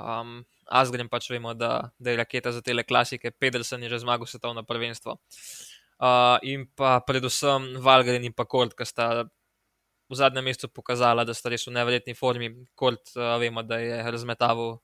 Um, 0.00 0.40
Asgrim 0.70 1.08
pač 1.10 1.30
vemo, 1.30 1.54
da, 1.54 1.90
da 1.98 2.12
je 2.12 2.20
raketa 2.20 2.52
za 2.54 2.62
tele 2.62 2.84
klasike, 2.86 3.30
Pedersen 3.30 3.82
je 3.82 3.90
že 3.90 4.02
zmagal 4.04 4.26
svetovno 4.26 4.62
prvenstvo. 4.66 5.18
Uh, 6.00 6.38
in 6.42 6.64
pa 6.76 7.00
predvsem 7.04 7.76
Valgren 7.84 8.24
in 8.24 8.32
pa 8.32 8.46
Kort, 8.48 8.72
ki 8.78 8.86
sta 8.88 9.26
v 10.10 10.16
zadnjem 10.16 10.46
mesecu 10.48 10.70
pokazala, 10.72 11.26
da 11.28 11.34
sta 11.36 11.52
res 11.52 11.66
v 11.68 11.74
nevrjetni 11.76 12.14
formi. 12.16 12.48
Kort, 12.74 13.12
uh, 13.18 13.36
vemo, 13.42 13.62
da 13.62 13.78
je 13.82 14.00
razmetaval 14.00 14.78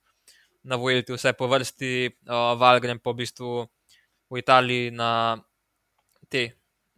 na 0.66 0.76
Vojlti 0.76 1.14
vse 1.14 1.32
po 1.38 1.48
vrsti, 1.48 1.92
uh, 2.26 2.52
Valgren 2.58 3.00
pa 3.00 3.14
v 3.14 3.22
bistvu 3.22 3.50
v 4.26 4.42
Italiji 4.42 4.90
na 4.90 5.38
te 6.28 6.50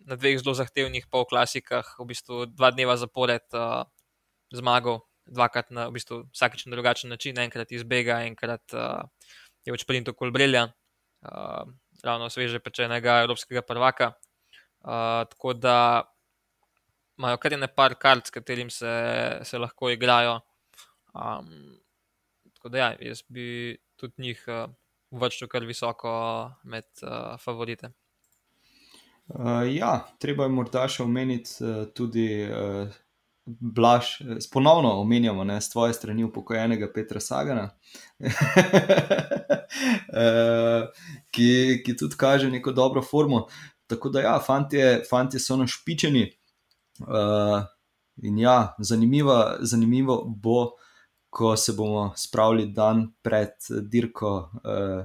na 0.09 0.17
dveh 0.17 0.41
zelo 0.41 0.57
zahtevnih 0.57 1.05
polklasikah, 1.13 1.85
v 2.01 2.05
bistvu 2.09 2.49
dva 2.57 2.73
dneva 2.73 2.97
zapored 2.97 3.45
uh, 3.53 3.85
zmagal, 4.49 5.05
dvakrat 5.29 5.71
na 5.71 5.89
v 5.89 5.97
bistvu, 5.99 6.23
vsakeč 6.33 6.67
na 6.67 6.75
drugačen 6.77 7.11
način, 7.11 7.39
enkrat 7.39 7.73
izbega, 7.73 8.21
enkrat 8.27 8.75
uh, 8.77 9.05
je 9.67 9.75
več 9.75 9.85
printo 9.89 10.15
kolbrelja, 10.17 10.69
uh, 10.69 11.65
ravno 12.05 12.31
sveže 12.31 12.61
pečenega 12.65 13.23
evropskega 13.25 13.63
prvaka. 13.63 14.13
Uh, 14.79 15.27
tako 15.31 15.53
da 15.59 15.79
imajo 17.19 17.37
kar 17.43 17.53
je 17.53 17.59
nekaj 17.59 17.95
kart, 17.99 18.27
s 18.27 18.31
katerim 18.31 18.71
se, 18.71 18.93
se 19.43 19.59
lahko 19.59 19.91
igrajo. 19.91 20.41
Um, 21.15 21.79
tako 22.55 22.69
da 22.69 22.79
ja, 22.79 22.91
jaz 23.01 23.23
bi 23.29 23.77
tudi 23.97 24.23
njih 24.23 24.45
uh, 24.47 24.71
vršil 25.11 25.49
kar 25.49 25.65
visoko 25.65 26.13
med 26.65 26.87
uh, 27.03 27.39
favorite. 27.41 27.91
Uh, 29.29 29.67
ja, 29.75 30.09
treba 30.19 30.47
je 30.47 30.55
morda 30.55 30.87
še 30.89 31.03
omeniti 31.05 31.59
uh, 31.61 31.85
tudi 31.95 32.29
uh, 32.49 32.89
Blaž, 33.61 34.07
ponovno 34.53 35.01
omenjamo 35.01 35.45
ne, 35.45 35.61
s 35.61 35.71
tvoje 35.71 35.95
strani 35.95 36.25
upokojenega 36.25 36.91
Petra 36.95 37.21
Sagana, 37.21 37.71
uh, 38.21 38.29
ki, 41.35 41.83
ki 41.85 41.97
tudi 41.97 42.17
kaže 42.17 42.51
neko 42.51 42.73
dobro 42.73 43.03
formo. 43.03 43.47
Tako 43.89 44.09
da, 44.13 44.21
ja, 44.21 44.39
fantje, 44.47 45.03
fantje 45.11 45.41
so 45.41 45.57
našpičeni. 45.57 46.27
Uh, 47.01 47.65
in 48.23 48.39
ja, 48.39 48.75
zanimivo, 48.79 49.39
zanimivo 49.61 50.25
bo, 50.29 50.71
ko 51.31 51.57
se 51.57 51.73
bomo 51.73 52.13
spravili 52.17 52.67
dan 52.73 53.07
pred 53.23 53.57
dirko. 53.89 54.51
Uh, 54.65 55.05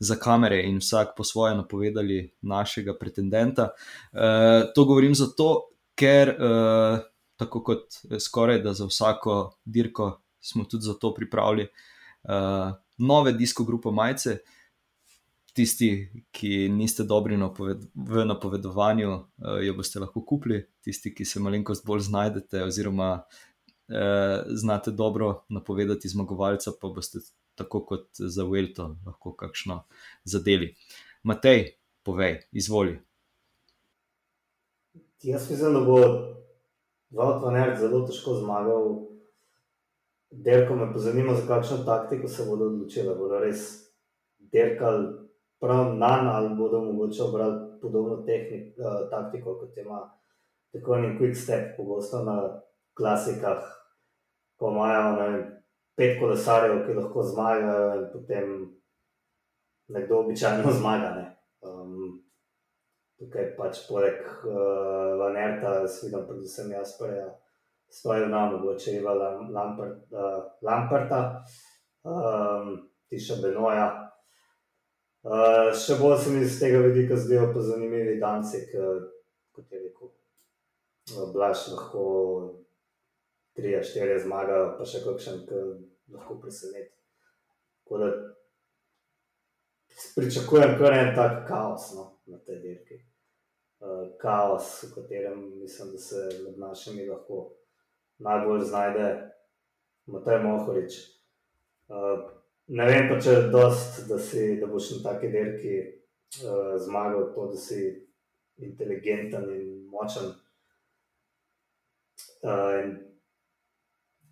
za 0.00 0.16
kamere 0.16 0.62
in 0.64 0.78
vsak 0.80 1.12
po 1.16 1.24
svoje 1.24 1.54
napovedali 1.54 2.30
našega 2.42 2.94
pretendenta. 3.00 3.68
Uh, 4.12 4.72
to 4.74 4.84
govorim 4.84 5.14
zato, 5.14 5.68
ker 5.94 6.32
uh, 6.32 6.98
tako 7.40 7.62
kot 7.64 8.02
skoraj 8.20 8.60
da 8.62 8.74
za 8.76 8.86
vsako 8.86 9.36
dirko 9.64 10.12
smo 10.40 10.64
tudi 10.64 10.84
zato 10.84 11.14
pripravili 11.14 11.68
uh, 12.22 12.72
nove 12.98 13.32
disko 13.32 13.64
grupe 13.64 13.90
Majce. 13.90 14.38
Tisti, 15.52 15.90
ki 16.30 16.68
niste 16.70 17.02
dobri 17.04 17.34
v 17.94 18.24
napovedovanju, 18.24 19.10
uh, 19.12 19.56
jo 19.64 19.74
boste 19.74 19.98
lahko 19.98 20.22
kupili, 20.22 20.60
tisti, 20.84 21.10
ki 21.14 21.24
se 21.26 21.40
malenkost 21.42 21.82
bolj 21.86 22.04
znajdete, 22.06 22.62
oziroma 22.64 23.08
uh, 23.18 24.46
znate 24.46 24.94
dobro 24.94 25.32
napovedati 25.48 26.08
zmagovalca, 26.08 26.70
pa 26.80 26.88
boste 26.94 27.18
tako 27.58 27.82
kot 27.84 28.08
za 28.14 28.46
Velto, 28.46 28.94
lahko 29.06 29.34
kakšno 29.34 29.82
zadeli. 30.24 30.74
Matej, 31.26 31.72
povej, 32.06 32.44
izvoli. 32.52 33.00
Jaz 35.22 35.50
mislim, 35.50 35.74
da 35.74 35.80
bo 35.80 35.98
Vodvaner 37.10 37.74
zelo 37.78 38.04
težko 38.06 38.34
zmagal. 38.34 39.06
Derko 40.30 40.76
me 40.78 40.86
zanima, 40.94 41.34
za 41.34 41.46
kakšno 41.46 41.82
taktiko 41.84 42.28
se 42.28 42.46
bodo 42.46 42.70
odločili. 42.70 43.14
Bodo 43.18 43.40
res 43.42 43.90
derkali 44.38 45.08
prav 45.60 45.96
na 45.96 46.22
nas 46.22 46.34
ali 46.34 46.56
bodo 46.56 46.80
mogoče 46.80 47.22
obrali 47.22 47.80
podobno 47.82 48.22
tehnik, 48.26 48.78
uh, 48.78 49.10
taktiko, 49.10 49.58
kot 49.58 49.76
ima 49.76 50.20
tako 50.72 50.94
en 50.94 51.18
quick 51.18 51.36
step, 51.36 51.76
pogosto 51.76 52.24
na 52.24 52.60
klasikah, 52.94 53.62
ko 54.56 54.70
imajo 54.70 55.42
pet 55.96 56.20
kolesarjev, 56.20 56.86
ki 56.86 56.94
lahko 56.94 57.22
zmagajo, 57.22 57.94
in 57.98 58.06
potem 58.12 58.52
nekdo 59.88 60.20
običajno 60.20 60.72
zmaga. 60.72 61.10
Ne. 61.16 61.39
Tukaj 63.20 63.50
pač 63.56 63.82
poleg 63.84 64.20
uh, 64.48 65.18
Vanerta, 65.20 65.82
vidim 65.84 66.22
predvsem 66.24 66.70
jaz, 66.72 66.94
pa 66.96 67.10
je 67.10 67.26
stojijo 67.92 68.30
nam, 68.32 68.54
mogoče 68.54 68.94
Iva 68.96 69.12
Lampert, 69.52 70.06
uh, 70.14 70.38
Lamperta, 70.64 71.18
um, 72.08 72.78
Tiša 73.12 73.36
Benoja. 73.42 73.90
Uh, 75.20 75.68
še 75.76 75.98
bolj 76.00 76.16
se 76.22 76.32
mi 76.32 76.46
iz 76.46 76.56
tega 76.62 76.80
vidika 76.86 77.18
zdijo 77.20 77.50
pa 77.52 77.60
zanimivi 77.60 78.16
danci, 78.22 78.62
kot 79.52 79.68
je 79.68 79.82
rekel, 79.82 80.14
Blaž 81.34 81.66
lahko 81.74 82.06
tri, 83.52 83.76
štiri 83.84 84.16
zmagajo, 84.24 84.78
pa 84.78 84.88
še 84.88 85.04
kakšen, 85.04 85.44
ki 85.44 85.60
lahko 86.16 86.38
preseneti. 86.40 86.96
Pričakujem 90.16 90.76
kar 90.78 90.92
en 90.94 91.14
tak 91.14 91.46
kaos 91.48 91.92
no, 91.98 92.10
na 92.30 92.38
tej 92.46 92.60
dirki. 92.64 93.09
Uh, 93.80 94.10
kaos, 94.20 94.82
v 94.82 94.94
katerem 94.94 95.58
mislim, 95.60 95.92
da 95.92 95.98
se 95.98 96.28
med 96.44 96.58
našimi 96.58 97.06
lahko 97.08 97.52
najbolj 98.18 98.60
znajde 98.60 99.30
Matej 100.06 100.42
Mohorič. 100.42 100.98
Uh, 101.88 102.28
ne 102.66 102.86
vem 102.86 103.08
pa, 103.08 103.16
če 103.20 103.30
je 103.30 103.48
dost, 103.48 104.02
da, 104.08 104.18
si, 104.20 104.58
da 104.60 104.68
boš 104.68 104.90
na 104.98 105.00
taki 105.08 105.32
dirki 105.32 105.74
uh, 106.44 106.76
zmagal 106.84 107.30
to, 107.34 107.48
da 107.54 107.56
si 107.56 107.80
inteligenten 108.60 109.48
in 109.56 109.66
močen. 109.88 110.28
Uh, 112.44 112.84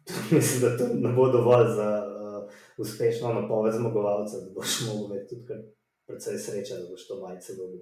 mislim, 0.36 0.60
da 0.66 0.76
to 0.76 0.92
ne 0.94 1.12
bo 1.16 1.32
dovolj 1.32 1.72
za 1.80 1.90
uh, 2.04 2.42
uspešno 2.76 3.32
napoved 3.32 3.74
zmagovalca, 3.80 4.44
da 4.44 4.52
boš 4.54 4.80
mogel 4.86 5.16
imeti 5.16 5.28
tudi 5.34 5.62
precej 6.06 6.38
sreče, 6.38 6.82
da 6.82 6.90
boš 6.90 7.08
to 7.08 7.20
majce 7.24 7.56
dobil. 7.56 7.80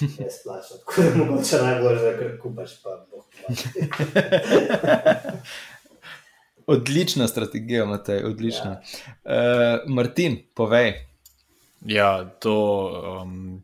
Je 0.00 0.30
splačno, 0.30 0.76
tako 0.76 1.02
da 1.02 1.08
je 1.08 1.14
mogoče 1.14 1.56
najbolj, 1.62 1.94
da 1.94 2.18
kar 2.18 2.38
kupaš, 2.42 2.82
pa 2.82 3.06
boh. 3.10 3.24
Odlična 6.66 7.28
strategija, 7.28 7.84
Matej, 7.86 8.24
odlična. 8.24 8.70
Ja. 8.70 8.80
Uh, 9.84 9.94
Martin, 9.94 10.38
povej. 10.54 11.06
Ja, 11.86 12.24
to. 12.40 12.56
Um, 13.22 13.62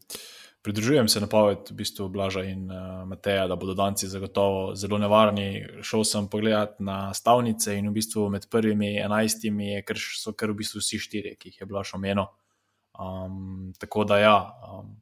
Pridružujem 0.63 1.09
se 1.09 1.21
napoved 1.21 1.59
v 1.71 1.75
bistvu 1.75 2.09
Blaža 2.09 2.45
in 2.47 2.71
uh, 2.71 3.03
Mateja, 3.09 3.49
da 3.51 3.57
bodo 3.57 3.75
danci 3.75 4.07
zagotovo 4.07 4.77
zelo 4.79 4.99
nevarni. 4.99 5.67
Šel 5.83 6.05
sem 6.07 6.29
pogledat 6.31 6.77
na 6.79 7.15
stavnice 7.15 7.75
in 7.75 7.89
v 7.91 7.97
bistvu 7.99 8.29
med 8.31 8.47
prvimi 8.51 8.95
enajstimi 9.03 9.83
kar, 9.83 9.99
so 9.99 10.31
kar 10.39 10.53
v 10.55 10.61
bistvu 10.63 10.79
vsi 10.79 11.01
štiri, 11.03 11.35
ki 11.35 11.51
jih 11.51 11.65
je 11.65 11.67
Blaž 11.67 11.97
omenil. 11.99 12.31
Um, 12.95 13.73
tako 13.79 14.05
da 14.07 14.21
ja. 14.23 14.37
Um, 14.71 14.95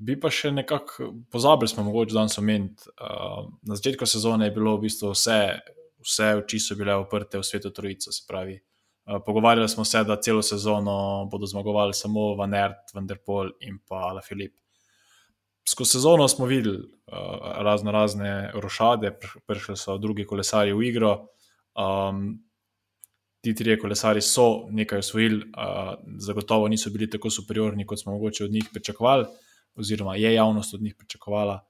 bi 0.00 0.16
pa 0.20 0.30
še 0.32 0.50
nekako 0.56 1.10
pozabili, 1.32 1.68
smo 1.68 1.84
mogoče 1.86 2.16
danes 2.16 2.38
omeniti. 2.40 2.88
Uh, 2.96 3.50
na 3.68 3.76
začetku 3.76 4.08
sezone 4.08 4.48
je 4.48 4.54
bilo 4.56 4.74
v 4.76 4.86
bistvu 4.86 5.12
vse, 5.12 5.40
vse 6.00 6.32
oči 6.40 6.60
so 6.60 6.76
bile 6.78 6.96
oprte 6.96 7.38
v 7.38 7.46
svetu 7.46 7.72
Trojico, 7.76 8.12
se 8.12 8.24
pravi. 8.28 8.56
Pogovarjali 9.26 9.68
smo 9.68 9.84
se, 9.84 10.04
da 10.06 10.20
celo 10.22 10.42
sezono 10.42 11.26
bodo 11.30 11.46
zmagovali 11.46 11.94
samo 11.96 12.34
Van 12.38 12.54
Ert, 12.54 12.92
Vanderpol 12.94 13.54
in 13.66 13.80
pa 13.88 14.12
La 14.14 14.22
Filip 14.22 14.54
skozi 15.70 15.90
sezono 15.90 16.28
smo 16.28 16.46
videli 16.46 16.78
uh, 16.78 17.16
razno 17.40 17.90
razne 17.90 18.50
rošade, 18.54 19.18
prišli 19.46 19.76
so 19.76 19.98
drugi 19.98 20.26
kolesari 20.26 20.72
v 20.72 20.82
igro. 20.82 21.26
Um, 21.78 22.42
ti 23.40 23.54
trije 23.54 23.78
kolesari 23.78 24.20
so 24.20 24.66
nekaj 24.70 24.98
osvojili, 24.98 25.36
uh, 25.36 25.94
zagotovo 26.18 26.68
niso 26.68 26.90
bili 26.90 27.10
tako 27.10 27.30
superiorni, 27.30 27.86
kot 27.86 28.00
smo 28.00 28.12
mogoče 28.12 28.44
od 28.44 28.50
njih 28.50 28.68
pričakovali, 28.72 29.26
oziroma 29.76 30.16
je 30.16 30.34
javnost 30.34 30.74
od 30.74 30.82
njih 30.82 30.94
pričakovala. 30.98 31.60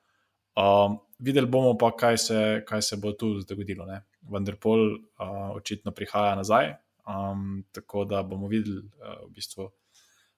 Um, 0.57 0.99
videli 1.19 1.47
bomo 1.47 1.79
pa, 1.79 1.93
kaj 1.97 2.19
se, 2.19 2.63
kaj 2.67 2.83
se 2.83 2.97
bo 2.97 3.13
tu 3.13 3.41
zgodilo. 3.41 3.87
Vendar 4.31 4.57
pol 4.61 4.95
uh, 4.95 5.51
očitno 5.57 5.93
prihaja 5.93 6.35
nazaj, 6.37 6.75
um, 7.07 7.65
tako 7.73 8.05
da 8.05 8.23
bomo 8.23 8.49
videli, 8.49 8.83
uh, 8.83 9.29
v 9.29 9.33
bistvu 9.35 9.71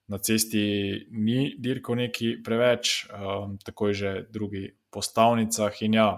na 0.07 0.19
cesti 0.19 1.07
ni 1.11 1.55
dirkal 1.59 1.97
neki 1.97 2.37
preveč, 2.45 3.07
um, 3.09 3.57
tako 3.65 3.89
je 3.89 3.95
že 3.95 4.13
drugi 4.31 4.69
postavnicah. 4.91 5.83
In 5.83 5.95
ja, 5.95 6.09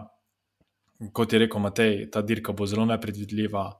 kot 1.13 1.33
je 1.33 1.39
rekel 1.39 1.61
Matej, 1.61 2.11
ta 2.11 2.23
dirka 2.23 2.53
bo 2.53 2.67
zelo 2.67 2.87
nepredvidljiva. 2.91 3.71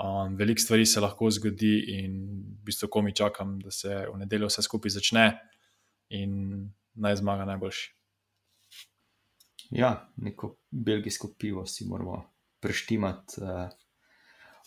Um, 0.00 0.36
Veliko 0.36 0.62
stvari 0.62 0.86
se 0.86 1.00
lahko 1.00 1.28
zgodi, 1.30 2.00
in 2.00 2.14
v 2.56 2.64
bistvu, 2.64 2.88
ko 2.88 3.02
mi 3.02 3.12
čakam, 3.12 3.58
da 3.60 3.70
se 3.70 4.06
v 4.08 4.16
nedeljo 4.16 4.48
vse 4.48 4.62
skupaj 4.64 4.96
začne 4.96 5.26
in 6.08 6.70
naj 7.00 7.16
zmaga 7.20 7.44
najboljši. 7.48 7.88
Ja, 9.70 10.08
neko 10.16 10.56
belgijsko 10.70 11.30
pivo 11.38 11.66
si 11.66 11.86
moramo 11.86 12.22
preštimati 12.60 13.40
uh, 13.40 13.68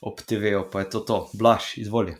ob 0.01 0.21
TV-u, 0.25 0.65
pa 0.71 0.79
je 0.79 0.89
to 0.89 0.99
to, 0.99 1.29
blaš, 1.33 1.77
izvoli. 1.77 2.15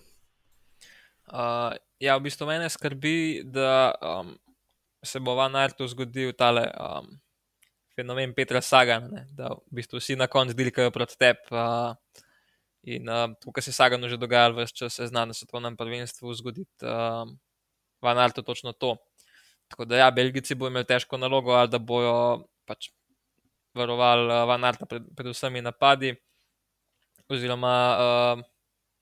Uh, 1.28 1.74
ja, 2.00 2.18
v 2.18 2.28
bistvu 2.28 2.48
mene 2.48 2.70
skrbi, 2.70 3.44
da 3.46 3.94
um, 4.02 4.36
se 5.04 5.20
bo 5.20 5.36
v 5.36 5.48
Anartu 5.48 5.88
zgodil 5.88 6.34
tale 6.36 6.68
um, 6.76 7.08
fenomen 7.96 8.34
Petra 8.36 8.62
Sagan, 8.62 9.08
ne? 9.12 9.26
da 9.32 9.54
v 9.56 9.80
bistvu 9.80 10.02
vsi 10.02 10.18
na 10.20 10.28
koncu 10.28 10.56
dilkajo 10.58 10.92
proti 10.92 11.18
tebi. 11.20 11.48
Uh, 11.52 11.96
in 12.84 13.10
uh, 13.10 13.32
to, 13.40 13.52
kar 13.56 13.64
se 13.64 13.72
je 13.72 13.80
Saganu 13.80 14.12
že 14.12 14.20
dogajalo, 14.20 14.60
vse 14.60 14.76
čas 14.84 15.00
se 15.00 15.08
zna 15.08 15.26
na 15.26 15.34
svetovnem 15.34 15.78
prvenstvu 15.80 16.34
zgoditi 16.36 16.86
uh, 16.86 17.24
v 18.04 18.12
Anartu 18.12 18.44
točno 18.44 18.74
to. 18.74 18.98
Tako 19.74 19.86
da, 19.90 19.98
ja, 19.98 20.12
Belgijci 20.14 20.54
bodo 20.56 20.70
imeli 20.70 20.86
težko 20.86 21.18
nalogo, 21.18 21.56
ali 21.58 21.72
da 21.74 21.80
bojo 21.82 22.18
pač 22.70 22.92
varovali 23.74 24.28
uh, 24.30 24.44
Van 24.46 24.68
Arta 24.70 24.86
pred, 24.86 25.08
pred 25.18 25.32
vsemi 25.34 25.64
napadi, 25.66 26.12
oziroma 27.26 27.72
uh, 27.94 28.44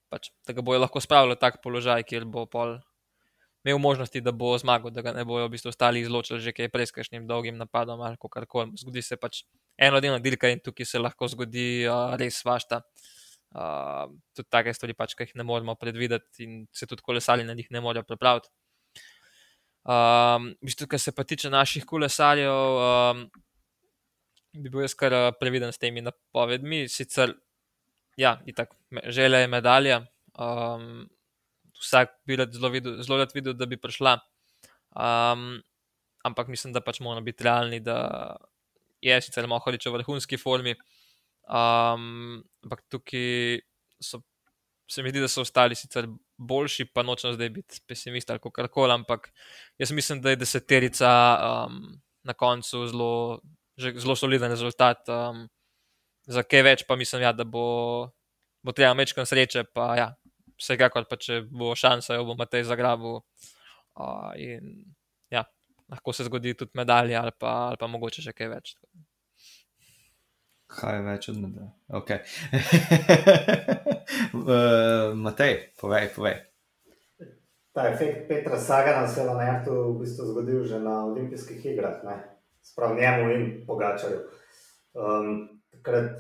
pač, 0.08 0.30
da 0.48 0.56
ga 0.56 0.64
bojo 0.64 0.80
lahko 0.80 1.02
spravili 1.04 1.36
v 1.36 1.42
tak 1.42 1.60
položaj, 1.66 2.06
kjer 2.08 2.24
bo 2.24 2.46
pol 2.48 2.78
imel 3.68 3.82
možnosti, 3.84 4.24
da 4.24 4.32
bo 4.32 4.54
zmagal, 4.58 4.96
da 4.96 5.04
ga 5.04 5.12
ne 5.18 5.28
bojo 5.28 5.50
v 5.50 5.54
bistvu 5.58 5.74
ostali 5.74 6.06
izločili 6.06 6.40
že 6.40 6.56
kaj 6.56 6.72
prej 6.72 6.88
s 6.88 6.96
kakšnim 6.96 7.28
dolgim 7.28 7.60
napadom 7.60 8.00
ali 8.08 8.16
kar 8.32 8.48
koli. 8.48 8.72
Zgodi 8.80 9.04
se 9.04 9.20
pač 9.20 9.44
eno 9.76 10.00
delno 10.00 10.24
dirka 10.24 10.50
in 10.50 10.64
tukaj 10.64 10.88
se 10.88 11.04
lahko 11.04 11.28
zgodi 11.28 11.84
uh, 11.84 12.16
res 12.16 12.40
svašta. 12.40 12.80
Uh, 13.52 14.08
tudi 14.32 14.48
take 14.48 14.72
stvari, 14.72 14.96
pač, 14.96 15.20
ki 15.20 15.28
jih 15.28 15.36
ne 15.36 15.44
moremo 15.44 15.76
predvideti, 15.76 16.48
in 16.48 16.52
se 16.72 16.88
tudi 16.88 17.04
kolesali 17.04 17.44
na 17.44 17.54
njih 17.60 17.68
ne 17.76 17.84
morejo 17.84 18.08
pripraviti. 18.08 18.48
Um, 19.82 20.52
v 20.62 20.70
bistvu, 20.70 20.86
kar 20.88 21.00
se 21.02 21.12
pa 21.12 21.24
tiče 21.26 21.50
naših 21.50 21.86
kolesarjev, 21.90 22.54
um, 22.54 23.24
bi 24.54 24.70
bil 24.70 24.84
jaz 24.84 24.94
kar 24.98 25.14
eh, 25.16 25.32
previden 25.40 25.72
s 25.74 25.82
temi 25.82 26.04
napovedmi. 26.06 26.84
Sicer, 26.92 27.34
ja, 28.20 28.36
itak, 28.46 28.76
želja 29.08 29.42
je 29.42 29.50
medalja. 29.50 30.02
Um, 30.38 31.08
vsak 31.82 32.14
bi 32.28 32.38
rad 32.38 32.54
zelo, 32.54 32.70
videl, 32.70 33.00
zelo 33.02 33.18
rad 33.22 33.34
videl, 33.34 33.56
da 33.58 33.66
bi 33.66 33.80
prišla. 33.80 34.18
Um, 34.92 35.62
ampak 36.28 36.52
mislim, 36.52 36.76
da 36.76 36.84
pač 36.84 37.00
moramo 37.02 37.26
biti 37.26 37.48
realni, 37.48 37.80
da 37.80 38.38
je 39.02 39.18
sicer 39.24 39.48
Mohorič 39.50 39.88
v 39.88 39.96
vrhunski 39.98 40.38
formi. 40.38 40.76
Um, 41.50 42.44
ampak 42.62 42.86
tukaj 42.92 43.64
so, 44.04 44.22
se 44.92 45.04
mi 45.04 45.14
zdi, 45.14 45.24
da 45.24 45.30
so 45.32 45.46
ostali 45.46 45.76
sicer 45.76 46.10
boljši, 46.38 46.90
pa 46.92 47.04
nočem 47.08 47.34
zdaj 47.38 47.50
biti 47.56 47.82
pesimist 47.88 48.30
ali 48.30 48.42
kar 48.54 48.68
koli, 48.68 48.94
ampak 48.94 49.30
jaz 49.80 49.92
mislim, 49.96 50.22
da 50.22 50.34
je 50.34 50.42
deseterica 50.44 51.12
um, 51.40 51.82
na 52.28 52.34
koncu 52.34 52.86
zelo 52.92 53.12
zelo 53.82 54.16
soliden 54.16 54.52
rezultat. 54.52 55.10
Um, 55.10 55.48
za 56.30 56.44
kaj 56.44 56.64
več, 56.66 56.84
pa 56.88 56.96
mislim, 56.96 57.24
ja, 57.26 57.32
da 57.34 57.44
bo, 57.44 58.12
bo 58.64 58.74
treba 58.76 58.94
večkrat 58.98 59.30
sreče. 59.30 59.66
Pa, 59.74 59.88
ja, 59.98 60.10
vsekakor, 60.62 61.08
pa 61.10 61.18
če 61.18 61.42
bo 61.50 61.74
šansa, 61.76 62.18
jo 62.20 62.28
bomo 62.30 62.46
tej 62.46 62.68
zagrabu. 62.70 63.20
Uh, 63.98 64.32
in, 64.40 64.94
ja, 65.34 65.46
lahko 65.92 66.14
se 66.16 66.28
zgodi 66.28 66.54
tudi 66.58 66.78
medalje, 66.78 67.18
ali 67.18 67.34
pa, 67.38 67.72
ali 67.72 67.82
pa 67.82 67.90
mogoče 67.92 68.24
še 68.28 68.36
kaj 68.38 68.54
več. 68.54 68.76
Kaj 70.72 70.96
je 70.96 71.04
več 71.06 71.28
od 71.32 71.40
medalj? 71.42 71.70
Okay. 72.00 72.20
uh, 74.40 75.12
Matej, 75.20 75.58
povej, 75.82 76.08
povej. 76.16 76.38
Ta 77.76 77.88
efekt 77.88 78.28
Petra 78.28 78.60
Sagana 78.60 79.08
se 79.08 79.22
je 79.22 79.28
na 79.28 79.48
Ertu 79.48 79.74
v 79.74 80.00
bistvu 80.04 80.28
zgodil 80.32 80.64
že 80.68 80.80
na 80.80 81.06
olimpijskih 81.06 81.66
igrah. 81.66 82.04
Sprav 82.64 82.96
njemu 82.96 83.32
in 83.32 83.44
pogačarju. 83.68 84.22
Um, 84.94 85.50
takrat, 85.72 86.20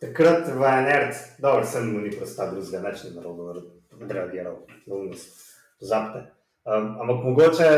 takrat 0.00 0.48
v 0.48 0.62
NRD, 0.84 1.14
dobro, 1.42 1.64
sem 1.66 1.88
mu 1.92 2.04
ni 2.04 2.12
prosta 2.12 2.50
drugega, 2.50 2.84
neč 2.84 3.04
ni 3.04 3.14
narobe 3.16 3.64
odreagiral, 3.98 4.60
lovnost, 4.86 5.56
pozapte. 5.80 6.28
Um, 6.68 7.00
ampak 7.00 7.24
mogoče 7.24 7.68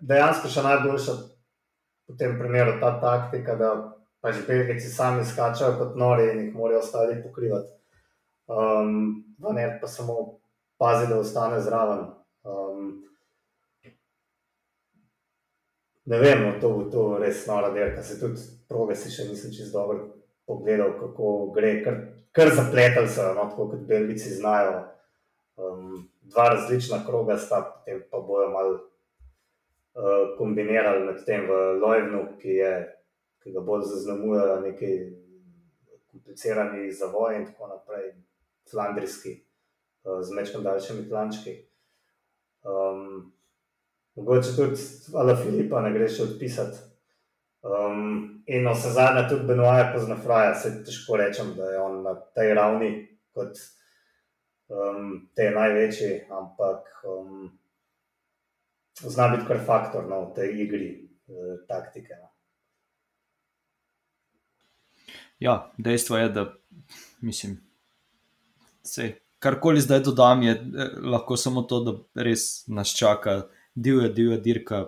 dejansko 0.00 0.48
še 0.48 0.64
najboljša 0.64 1.16
v 2.08 2.16
tem 2.16 2.38
primeru 2.38 2.80
ta 2.80 2.96
taktika, 3.00 3.54
da 3.54 3.70
pač 4.20 4.40
belgici 4.46 4.88
sami 4.88 5.24
skačajo 5.24 5.76
kot 5.78 5.96
nori 5.96 6.30
in 6.32 6.40
jih 6.44 6.54
morajo 6.54 6.80
ostali 6.80 7.22
pokrivati. 7.22 7.68
Um, 8.48 9.24
v 9.38 9.52
NRD 9.52 9.80
pa 9.80 9.88
samo 9.88 10.40
pazi, 10.80 11.06
da 11.06 11.18
ostane 11.20 11.60
zraven. 11.60 12.06
Um, 12.42 13.04
ne 16.04 16.18
vem, 16.18 16.42
no, 16.42 16.56
to 16.60 16.72
bo 16.72 16.88
to 16.90 17.04
res 17.20 17.46
nora 17.46 17.70
dirka. 17.70 18.02
Se 18.02 18.18
tudi 18.20 18.40
proge 18.68 18.96
si 18.96 19.12
še 19.12 19.28
nisem 19.28 19.52
čest 19.52 19.72
dobro 19.76 20.08
pogledal, 20.48 20.96
kako 20.96 21.52
gre, 21.52 21.82
kar, 21.84 21.98
kar 22.32 22.54
zapletali 22.56 23.08
so, 23.12 23.26
no, 23.36 23.50
tako 23.52 23.68
kot 23.74 23.84
belgici 23.88 24.32
znajo. 24.34 24.86
Um, 25.58 26.08
dva 26.22 26.48
različna 26.54 27.02
kroga 27.06 27.36
sta, 27.38 27.60
potem 27.68 28.00
pa 28.10 28.20
bojo 28.24 28.48
mal 28.54 28.72
uh, 28.72 28.87
kombinirali 30.38 31.04
med 31.04 31.24
tem 31.26 31.46
v 31.48 31.78
Lojvnu, 31.82 32.22
ki, 32.38 32.48
je, 32.60 32.74
ki 33.42 33.52
ga 33.52 33.62
bolj 33.66 33.86
zaznamujejo 33.90 34.60
neki 34.60 34.92
komplicirani 36.10 36.92
zavoj 36.92 37.36
in 37.36 37.46
tako 37.46 37.72
naprej, 37.72 38.12
flandrijski, 38.70 39.34
uh, 40.04 40.20
z 40.22 40.34
mečkim 40.34 40.62
daljšimi 40.62 41.08
plančki. 41.08 41.56
Um, 42.62 43.32
mogoče 44.14 44.54
tudi 44.56 44.80
Ala 45.14 45.36
Filipa 45.36 45.80
ne 45.80 45.92
greš 45.92 46.20
odpisati. 46.20 46.78
Um, 47.62 48.42
in 48.46 48.68
vse 48.68 48.90
zadnje, 48.94 49.28
tudi 49.28 49.46
Benoit 49.46 49.92
pozna 49.94 50.16
Fraja, 50.16 50.54
se 50.54 50.84
težko 50.84 51.16
rečem, 51.16 51.54
da 51.56 51.70
je 51.72 51.80
on 51.80 52.02
na 52.02 52.14
tej 52.14 52.54
ravni 52.54 52.90
kot 53.34 53.58
um, 54.68 55.28
te 55.34 55.50
največji, 55.50 56.28
ampak 56.30 56.86
um, 57.04 57.57
zna 59.02 59.28
biti 59.28 59.46
kar 59.46 59.60
faktor 59.66 60.08
no, 60.08 60.24
v 60.30 60.34
tej 60.34 60.62
igri 60.64 60.88
uh, 61.28 61.60
taktike. 61.68 62.18
No. 62.22 62.28
Ja, 65.38 65.72
dejstvo 65.78 66.18
je, 66.18 66.28
da 66.28 66.46
mislim, 67.20 67.60
se 68.82 69.12
karkoli 69.38 69.80
zdaj 69.80 70.00
dodam, 70.00 70.42
je 70.42 70.52
eh, 70.52 71.00
lahko 71.02 71.36
samo 71.36 71.62
to, 71.62 71.80
da 71.80 72.22
res 72.22 72.66
nas 72.66 72.94
čaka 72.96 73.42
divja, 73.74 74.08
divja 74.08 74.38
dirka, 74.42 74.84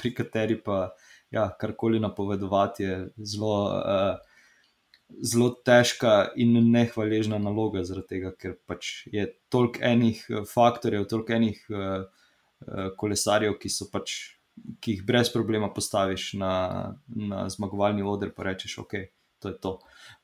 pri 0.00 0.14
kateri 0.14 0.58
pa 0.62 0.90
ja, 1.30 1.48
karkoli 1.60 2.00
napovedovati 2.00 2.82
je 2.82 2.98
zelo, 3.16 3.56
uh, 3.64 4.16
zelo 5.24 5.50
težka 5.64 6.30
in 6.36 6.56
nehvaležna 6.72 7.38
naloga, 7.38 7.84
zaradi 7.84 8.16
tega, 8.16 8.32
ker 8.36 8.56
pač 8.66 9.06
je 9.12 9.26
toliko 9.48 9.84
enih 9.84 10.24
eh, 10.28 10.46
faktorjev, 10.48 11.08
toliko 11.08 11.36
enih 11.36 11.64
uh, 11.72 12.27
kolesarjev, 12.96 13.58
ki 13.60 13.72
so 13.72 13.90
pač. 13.92 14.34
Ki 14.82 14.96
jih 14.96 15.04
brez 15.06 15.28
problema 15.30 15.68
postaviš 15.70 16.32
na, 16.34 16.50
na 17.06 17.44
zmagovalni 17.46 18.02
oder, 18.02 18.32
pa 18.34 18.42
rečeš, 18.48 18.72
ok, 18.82 18.96
to 19.38 19.52
je 19.52 19.58
to. 19.62 19.70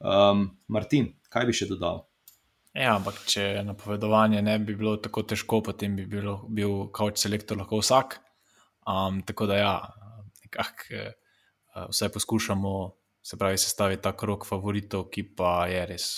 Um, 0.02 0.48
Martin, 0.66 1.12
kaj 1.30 1.46
bi 1.46 1.54
še 1.54 1.68
dodal? 1.70 2.00
Ja, 2.74 2.96
ampak 2.96 3.20
če 3.30 3.62
napovedovanje 3.62 4.40
ne 4.42 4.56
bi 4.58 4.74
bilo 4.74 4.96
tako 4.98 5.22
težko, 5.30 5.60
potem 5.62 5.94
bi 5.94 6.08
bilo, 6.10 6.40
bil 6.50 6.88
kauč 6.90 7.22
selektor 7.22 7.60
lahko 7.60 7.78
vsak. 7.78 8.18
Um, 8.90 9.22
tako 9.22 9.46
da, 9.46 9.60
ja, 9.60 9.74
nekako 10.42 10.98
uh, 10.98 11.86
vse 11.92 12.10
poskušamo, 12.18 12.74
se 13.22 13.38
pravi, 13.38 13.62
sestaviti 13.62 14.02
ta 14.02 14.16
krok 14.18 14.42
favoritov, 14.50 15.06
ki 15.14 15.28
pa 15.38 15.68
je 15.70 15.86
res 15.94 16.08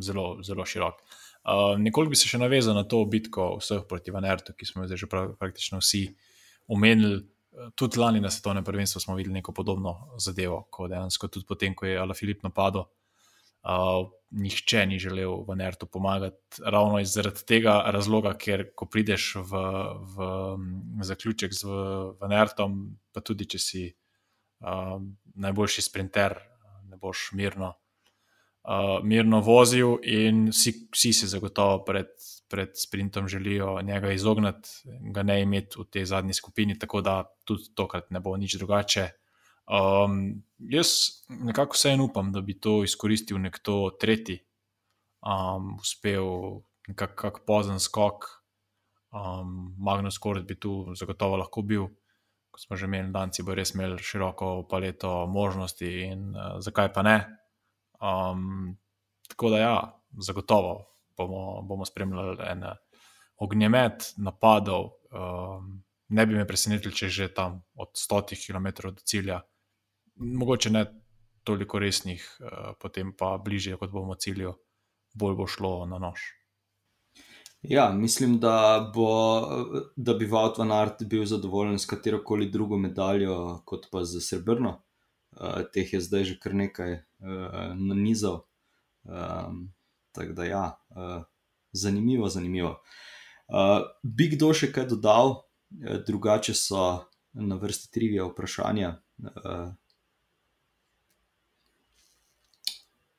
zelo, 0.00 0.38
zelo 0.42 0.64
širok. 0.64 1.04
Uh, 1.44 1.78
nekoliko 1.80 2.12
bi 2.12 2.18
se 2.18 2.28
še 2.28 2.40
navezal 2.40 2.76
na 2.76 2.84
to 2.84 3.04
bitko 3.08 3.54
vseh 3.62 3.84
proti 3.88 4.12
Vanertu, 4.12 4.52
ki 4.52 4.66
smo 4.68 4.84
jo 4.84 4.96
že 4.96 5.08
prav, 5.08 5.32
praktično 5.40 5.80
vsi 5.80 6.08
omenili. 6.68 7.22
Tudi 7.74 7.98
lani 7.98 8.20
na 8.20 8.30
svetovnem 8.30 8.64
prvenstvu 8.64 9.00
smo 9.00 9.16
videli 9.18 9.40
neko 9.40 9.54
podobno 9.56 10.12
zadevo, 10.20 10.66
kot 10.70 10.92
dejansko 10.92 11.30
tudi 11.32 11.46
potem, 11.48 11.74
ko 11.74 11.88
je 11.88 11.96
Ala 11.98 12.14
Filip 12.14 12.44
napadel 12.44 12.84
Uh, 13.62 14.06
nihče 14.30 14.86
ni 14.86 14.98
želel 15.02 15.42
v 15.44 15.56
Nertu 15.56 15.86
pomagati, 15.86 16.62
ravno 16.64 17.02
zaradi 17.04 17.42
tega 17.44 17.82
razloga, 17.90 18.30
ker 18.38 18.68
ko 18.74 18.86
prideš 18.86 19.34
v, 19.34 19.62
v, 20.14 20.28
v 21.00 21.04
zaključek 21.04 21.52
z 21.52 21.66
Nertom, 22.30 22.78
pa 23.12 23.20
tudi 23.20 23.48
če 23.50 23.58
si 23.58 23.82
uh, 23.90 25.02
najboljši 25.34 25.84
sprinter, 25.84 26.38
ne 26.86 26.96
boš 26.96 27.32
mirno, 27.34 27.74
uh, 28.68 29.04
mirno 29.04 29.40
vozil, 29.40 29.96
in 30.02 30.48
vsi, 30.52 30.74
vsi 30.92 31.12
si 31.12 31.28
zagotovo 31.28 31.80
pred, 31.84 32.10
pred 32.48 32.76
sprintom 32.76 33.28
želijo 33.28 33.80
njega 33.82 34.12
izogniti, 34.12 34.68
ga 35.14 35.22
ne 35.22 35.40
imeti 35.42 35.80
v 35.80 35.86
tej 35.90 36.04
zadnji 36.04 36.34
skupini, 36.34 36.78
tako 36.78 37.00
da 37.00 37.22
tudi 37.44 37.72
tokrat 37.74 38.10
ne 38.10 38.20
bo 38.20 38.36
nič 38.36 38.58
drugače. 38.60 39.08
Um, 39.68 40.42
jaz 40.58 40.88
nekako 41.28 41.76
vseeno 41.76 42.04
upam, 42.04 42.32
da 42.32 42.40
bi 42.40 42.60
to 42.60 42.82
izkoristil 42.84 43.40
nekdo 43.40 43.90
tretji, 44.00 44.40
um, 45.24 45.76
uspel 45.80 46.60
nekako 46.88 47.16
kak 47.16 47.40
pozen 47.46 47.80
skok. 47.80 48.24
Um, 49.08 49.74
Magnus 49.80 50.18
Kort 50.18 50.44
bi 50.44 50.58
tu 50.60 50.92
zagotovo 50.96 51.36
lahko 51.36 51.62
bil, 51.62 51.86
kot 52.52 52.60
smo 52.60 52.76
že 52.76 52.84
imeli, 52.84 53.12
Danci 53.12 53.42
bo 53.42 53.54
res 53.56 53.72
imel 53.74 53.96
široko 53.96 54.66
paleto 54.68 55.26
možnosti 55.26 55.88
in 56.04 56.34
uh, 56.36 56.60
zakaj 56.60 56.92
pa 56.92 57.02
ne. 57.02 57.37
Um, 58.00 58.76
tako 59.28 59.50
da 59.50 59.58
ja, 59.58 59.76
zagotovo 60.18 60.86
bomo, 61.16 61.62
bomo 61.62 61.84
spremljali 61.84 62.36
en 62.46 62.64
ognjemet 63.36 64.14
napadov. 64.16 64.90
Um, 65.10 65.84
ne 66.08 66.26
bi 66.26 66.34
me 66.34 66.46
presenetili, 66.46 66.94
če 66.94 67.08
že 67.08 67.28
tam 67.34 67.62
od 67.74 67.94
100 67.96 68.36
km 68.46 68.88
do 68.88 69.02
cilja 69.04 69.42
mogoče 70.18 70.70
ne 70.70 70.84
toliko 71.44 71.78
resnih, 71.78 72.24
uh, 72.40 72.74
potem 72.80 73.12
pa 73.16 73.36
bližje, 73.44 73.76
kot 73.76 73.90
bomo 73.90 74.14
cilju, 74.14 74.54
bolj 75.14 75.36
bo 75.38 75.46
šlo 75.46 75.86
na 75.86 75.98
nož. 75.98 76.20
Ja, 77.62 77.88
mislim, 77.92 78.36
da, 78.38 78.90
bo, 78.94 79.08
da 79.96 80.14
bi 80.14 80.28
Vaut 80.30 80.58
van 80.58 80.72
Art 80.72 81.02
bil 81.10 81.24
zadovoljen 81.26 81.78
s 81.78 81.88
katero 81.90 82.20
koli 82.24 82.50
drugo 82.50 82.78
medaljo, 82.78 83.62
kot 83.66 83.88
pa 83.90 84.04
za 84.04 84.20
srebrno. 84.20 84.76
Uh, 85.38 85.62
teh 85.72 85.92
je 85.92 86.00
zdaj 86.02 86.24
že 86.24 86.38
kar 86.42 86.54
nekaj 86.54 86.92
uh, 86.98 87.74
na 87.78 87.94
nizov. 87.94 88.48
Um, 89.06 89.70
tako 90.12 90.34
da, 90.34 90.44
ja, 90.44 90.64
uh, 90.90 91.22
zanimivo, 91.72 92.28
zanimivo. 92.28 92.80
Uh, 93.46 93.86
bi 94.02 94.28
kdo 94.34 94.50
še 94.50 94.72
kaj 94.74 94.88
dodal, 94.90 95.38
uh, 95.38 96.00
drugače 96.06 96.54
so 96.58 97.06
na 97.38 97.54
vrsti 97.54 97.92
trivija 97.94 98.26
vprašanja. 98.26 98.96
Uh, 99.22 99.70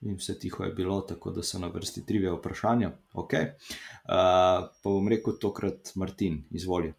in 0.02 0.16
vse 0.20 0.36
tiho 0.40 0.64
je 0.64 0.74
bilo, 0.76 1.02
tako 1.02 1.32
da 1.32 1.44
so 1.44 1.60
na 1.60 1.68
vrsti 1.68 2.06
trivije 2.06 2.36
vprašanja. 2.36 2.92
Okay. 3.14 3.56
Uh, 4.04 4.68
pa 4.68 4.84
bom 4.84 5.08
rekel 5.08 5.40
tokrat, 5.40 5.96
Martin, 5.96 6.44
izvoli. 6.52 6.94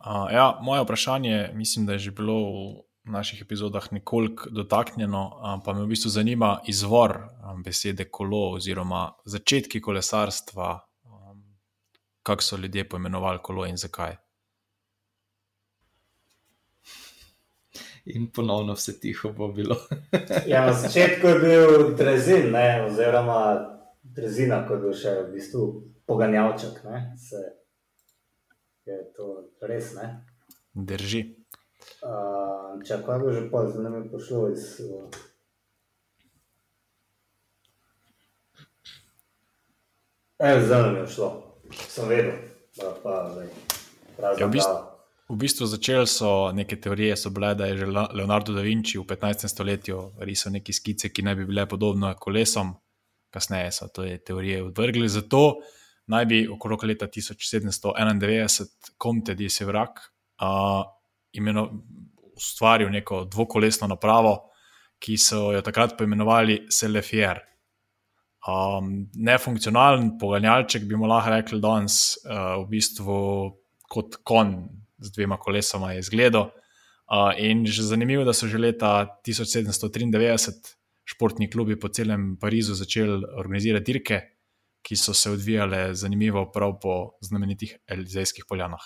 Uh, 0.00 0.28
ja, 0.32 0.58
moje 0.62 0.82
vprašanje, 0.82 1.50
mislim, 1.54 1.86
da 1.86 1.92
je 1.92 1.98
že 1.98 2.10
bilo 2.10 2.85
naših 3.06 3.42
epizodah 3.42 3.92
nekoliko 3.92 4.50
dotaknjeno, 4.50 5.22
pa 5.64 5.72
me 5.72 5.84
v 5.84 5.92
bistvu 5.94 6.10
zanima 6.10 6.60
izvor 6.66 7.16
um, 7.16 7.62
besede 7.62 8.08
kolo 8.10 8.52
oziroma 8.58 9.12
začetki 9.24 9.80
kolesarstva, 9.80 10.68
um, 11.04 11.42
kako 12.22 12.42
so 12.42 12.56
ljudje 12.56 12.88
poimenovali 12.88 13.38
kolo 13.42 13.66
in 13.66 13.76
zakaj. 13.76 14.16
in 18.06 18.30
ponovno 18.30 18.72
vse 18.72 19.00
tiho 19.00 19.32
bo 19.32 19.48
bilo. 19.48 19.76
ja, 20.46 20.66
na 20.66 20.72
začetku 20.72 21.26
je 21.26 21.38
bil 21.38 21.96
Drezin, 21.96 22.50
ne, 22.52 22.86
oziroma 22.86 23.40
Drezina, 24.02 24.62
kot 24.68 24.84
je 24.86 24.92
še 24.94 25.14
v 25.22 25.32
bistvu 25.34 25.64
poganjavček. 26.06 26.78
Se, 27.18 27.42
je 28.86 29.00
to 29.16 29.32
res? 29.66 29.94
Ne? 29.98 30.12
Drži. 30.72 31.24
Uh, 32.06 32.76
če 32.86 33.00
kaj 33.06 33.22
bo 33.22 33.32
že 33.32 33.46
pozno, 33.50 33.82
ne 33.86 34.00
bi 34.00 34.10
pošlo 34.10 34.50
iz. 34.52 34.80
Uh, 34.84 35.06
Zdaj 40.36 40.82
nam 40.82 40.96
je 40.96 41.06
šlo, 41.08 41.30
sem 41.88 42.08
vedel, 42.08 42.36
pa, 42.76 42.90
pa, 43.02 43.14
pa, 44.18 44.34
ja, 44.36 44.46
v 44.46 44.50
bistvu, 44.52 44.74
V 45.26 45.34
bistvu 45.34 45.66
začeli 45.66 46.06
so 46.06 46.52
neke 46.54 46.76
teorije, 46.78 47.16
so 47.18 47.32
bile, 47.34 47.54
da 47.58 47.66
je 47.66 47.80
že 47.82 47.86
Leonardo 47.86 48.52
da 48.54 48.62
Vinci 48.62 48.98
v 48.98 49.02
15. 49.02 49.48
stoletju 49.50 50.12
risal 50.22 50.52
neke 50.54 50.72
skice, 50.72 51.10
ki 51.10 51.22
naj 51.26 51.34
bi 51.34 51.46
bile 51.48 51.66
podobne 51.66 52.14
kolesom, 52.14 52.76
kasneje 53.34 53.72
so 53.72 53.88
te 53.90 54.18
teorije 54.22 54.62
odvrgli. 54.68 55.08
Zato 55.08 55.58
naj 56.06 56.26
bi 56.30 56.46
okrog 56.46 56.84
leta 56.84 57.08
1791 57.10 58.94
Comte 59.02 59.34
di 59.34 59.50
Sevrak 59.50 59.98
uh, 59.98 60.86
ustvaril 62.36 62.90
neko 62.90 63.24
dvokolesno 63.24 63.88
napravo, 63.88 64.36
ki 64.98 65.16
so 65.20 65.50
jo 65.52 65.62
takrat 65.64 65.96
poimenovali 65.98 66.66
Selefier. 66.72 67.40
Um, 68.46 69.08
nefunkcionalen 69.14 70.12
poganjalček 70.20 70.84
bi 70.86 70.96
mu 70.96 71.08
lahko 71.10 71.32
rekli 71.34 71.60
danes, 71.60 72.16
uh, 72.24 72.62
v 72.62 72.68
bistvu 72.76 73.18
kot 73.90 74.20
konj 74.22 74.54
z 75.02 75.12
dvema 75.16 75.38
kolesoma 75.40 75.92
je 75.92 76.04
izgledal. 76.04 76.50
Uh, 77.06 77.32
in 77.38 77.66
že 77.66 77.82
zanimivo, 77.86 78.24
da 78.24 78.34
so 78.34 78.48
že 78.50 78.58
leta 78.58 79.18
1793 79.26 80.74
športni 81.06 81.50
klubi 81.50 81.78
po 81.78 81.88
celem 81.88 82.36
Parizu 82.40 82.74
začeli 82.74 83.22
organizirati 83.38 83.92
dirke, 83.92 84.20
ki 84.82 84.96
so 84.96 85.14
se 85.14 85.30
odvijale 85.30 85.94
zanimivo 85.94 86.50
prav 86.52 86.78
po 86.82 87.18
znamenitih 87.22 87.76
Elizejskih 87.86 88.44
poljanah. 88.48 88.82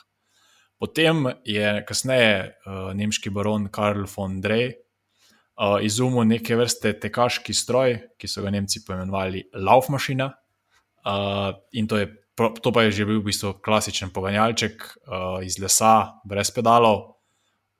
Potem 0.80 1.26
je 1.44 1.80
kasneje 1.84 2.36
uh, 2.48 2.92
nemški 2.96 3.30
baron 3.30 3.68
Karl 3.68 4.06
von 4.08 4.38
Drey 4.40 4.70
uh, 4.72 5.76
izumil 5.84 6.24
neke 6.24 6.56
vrste 6.56 6.94
tekaški 7.02 7.52
stroj, 7.54 7.98
ki 8.16 8.28
so 8.28 8.40
ga 8.44 8.52
Nemci 8.54 8.80
poimenovali 8.86 9.44
Laufmaschine. 9.60 10.30
Uh, 11.04 11.52
in 11.76 11.88
to 11.88 12.00
je 12.00 12.08
to 12.48 12.72
pa 12.72 12.88
je 12.88 12.90
že 12.90 13.04
bil 13.04 13.20
v 13.20 13.28
bistvu 13.28 13.60
klasičen 13.60 14.08
poganjalček 14.14 14.80
uh, 14.80 15.44
iz 15.44 15.60
lesa, 15.60 16.20
brez 16.24 16.48
pedalov. 16.48 17.20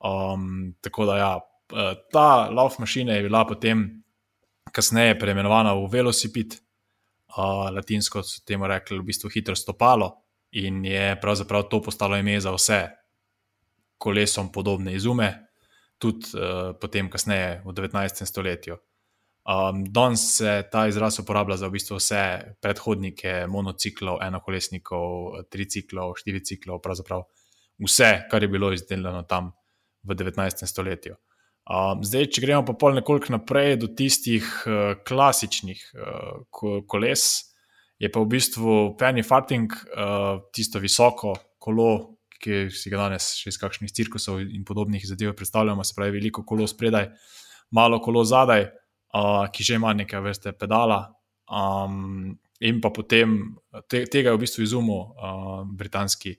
Um, 0.01 0.73
tako 0.81 1.05
da 1.05 1.17
ja, 1.17 1.33
eh, 1.77 1.93
ta 2.09 2.49
lauf 2.49 2.79
mašina 2.81 3.13
je 3.13 3.23
bila 3.29 3.45
potem 3.45 4.03
kasneje 4.73 5.17
preimenovana 5.19 5.73
v 5.77 5.85
velosiped, 5.89 6.57
uh, 7.37 7.69
latinsko 7.69 8.23
so 8.25 8.41
temu 8.45 8.65
rekli 8.65 8.97
v 8.97 9.05
bistvu 9.05 9.29
hitro 9.29 9.55
stopalo 9.55 10.09
in 10.51 10.85
je 10.85 11.15
pravzaprav 11.21 11.69
to 11.69 11.81
postalo 11.81 12.17
ime 12.17 12.39
za 12.39 12.51
vse 12.51 12.81
kolesom 13.97 14.51
podobne 14.51 14.95
izume, 14.95 15.29
tudi 15.97 16.33
uh, 16.33 16.73
potem 16.81 17.09
kasneje 17.09 17.61
v 17.65 17.73
19. 17.77 18.25
stoletju. 18.25 18.77
Um, 19.41 19.83
Danes 19.89 20.37
se 20.37 20.63
ta 20.71 20.87
izraz 20.87 21.19
uporablja 21.19 21.57
za 21.57 21.67
v 21.67 21.77
bistvu 21.77 21.97
vse 21.97 22.23
predhodnike 22.61 23.47
monociklov, 23.49 24.19
enokolesnikov, 24.21 25.41
triciklov, 25.49 26.15
štiriciklov, 26.21 26.81
pravzaprav 26.81 27.25
vse, 27.81 28.11
kar 28.29 28.43
je 28.43 28.49
bilo 28.49 28.69
izdelano 28.73 29.23
tam 29.29 29.51
v 30.03 30.17
19. 30.17 30.65
stoletju. 30.65 31.17
Um, 31.69 32.01
zdaj, 32.05 32.27
če 32.33 32.41
gremo 32.41 32.65
pa 32.65 32.73
pol 32.73 32.97
nekoliko 32.97 33.33
naprej 33.33 33.77
do 33.81 33.89
tistih 33.97 34.45
uh, 34.65 34.97
klasičnih 35.05 35.81
uh, 35.93 36.81
koles, 36.89 37.50
je 38.01 38.09
pa 38.09 38.23
v 38.23 38.31
bistvu 38.33 38.95
penny 38.97 39.21
farting, 39.21 39.69
uh, 39.69 40.41
tisto 40.53 40.81
visoko 40.81 41.35
kolo, 41.61 42.17
ki 42.41 42.71
si 42.73 42.89
ga 42.89 43.03
danes 43.03 43.35
še 43.37 43.53
iz 43.53 43.61
kakšnih 43.61 43.93
cirkusov 43.93 44.41
in 44.41 44.65
podobnih 44.65 45.05
zadev 45.05 45.35
predstavljamo, 45.37 45.85
se 45.85 45.93
pravi, 45.93 46.17
veliko 46.17 46.41
kolo 46.41 46.65
spredaj, 46.65 47.11
malo 47.77 48.01
kolo 48.01 48.25
zadaj 48.25 48.71
uh, 49.13 49.47
ki 49.51 49.63
že 49.63 49.75
ima 49.75 49.93
nekaj 49.93 50.21
vrste 50.21 50.51
pedala. 50.57 51.13
Um, 51.51 52.39
in 52.61 52.81
pa 52.81 52.89
potem 52.89 53.57
te, 53.89 54.05
tega 54.05 54.29
je 54.31 54.37
v 54.37 54.41
bistvu 54.41 54.63
izumil 54.63 55.11
uh, 55.11 55.67
britanski 55.67 56.35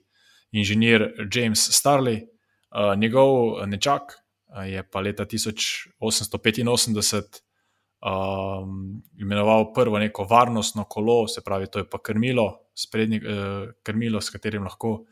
inženir 0.51 1.13
James 1.31 1.71
Starley, 1.71 2.27
uh, 2.73 2.95
njegov 2.97 3.61
nečak 3.69 4.01
uh, 4.51 4.65
je 4.67 4.83
pa 4.83 5.01
leta 5.01 5.25
1885 5.25 7.41
um, 8.03 9.01
imenoval 9.19 9.73
prvo 9.73 9.99
neko 9.99 10.23
varnostno 10.23 10.83
kolo, 10.83 11.27
se 11.27 11.41
pravi, 11.41 11.67
to 11.71 11.79
je 11.79 11.89
pa 11.89 11.97
krmilo, 12.03 12.59
sprednji, 12.75 13.17
uh, 13.17 13.69
krmilo 13.83 14.21
s 14.21 14.29
katerim 14.29 14.63
lahko 14.63 15.05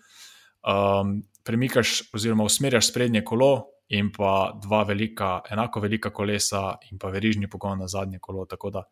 um, 0.67 1.21
premikaš 1.43 2.01
oziroma 2.13 2.43
usmerjaš 2.43 2.89
sprednje 2.89 3.23
kolo 3.25 3.67
in 3.89 4.11
pa 4.17 4.59
dva 4.63 4.83
velika, 4.83 5.41
enako 5.51 5.79
velika 5.79 6.09
kolesa 6.09 6.77
in 6.91 6.99
pa 6.99 7.09
verižni 7.09 7.49
pogon 7.49 7.79
na 7.79 7.87
zadnje 7.87 8.19
kolo. 8.19 8.45
Tako 8.45 8.69
da 8.69 8.83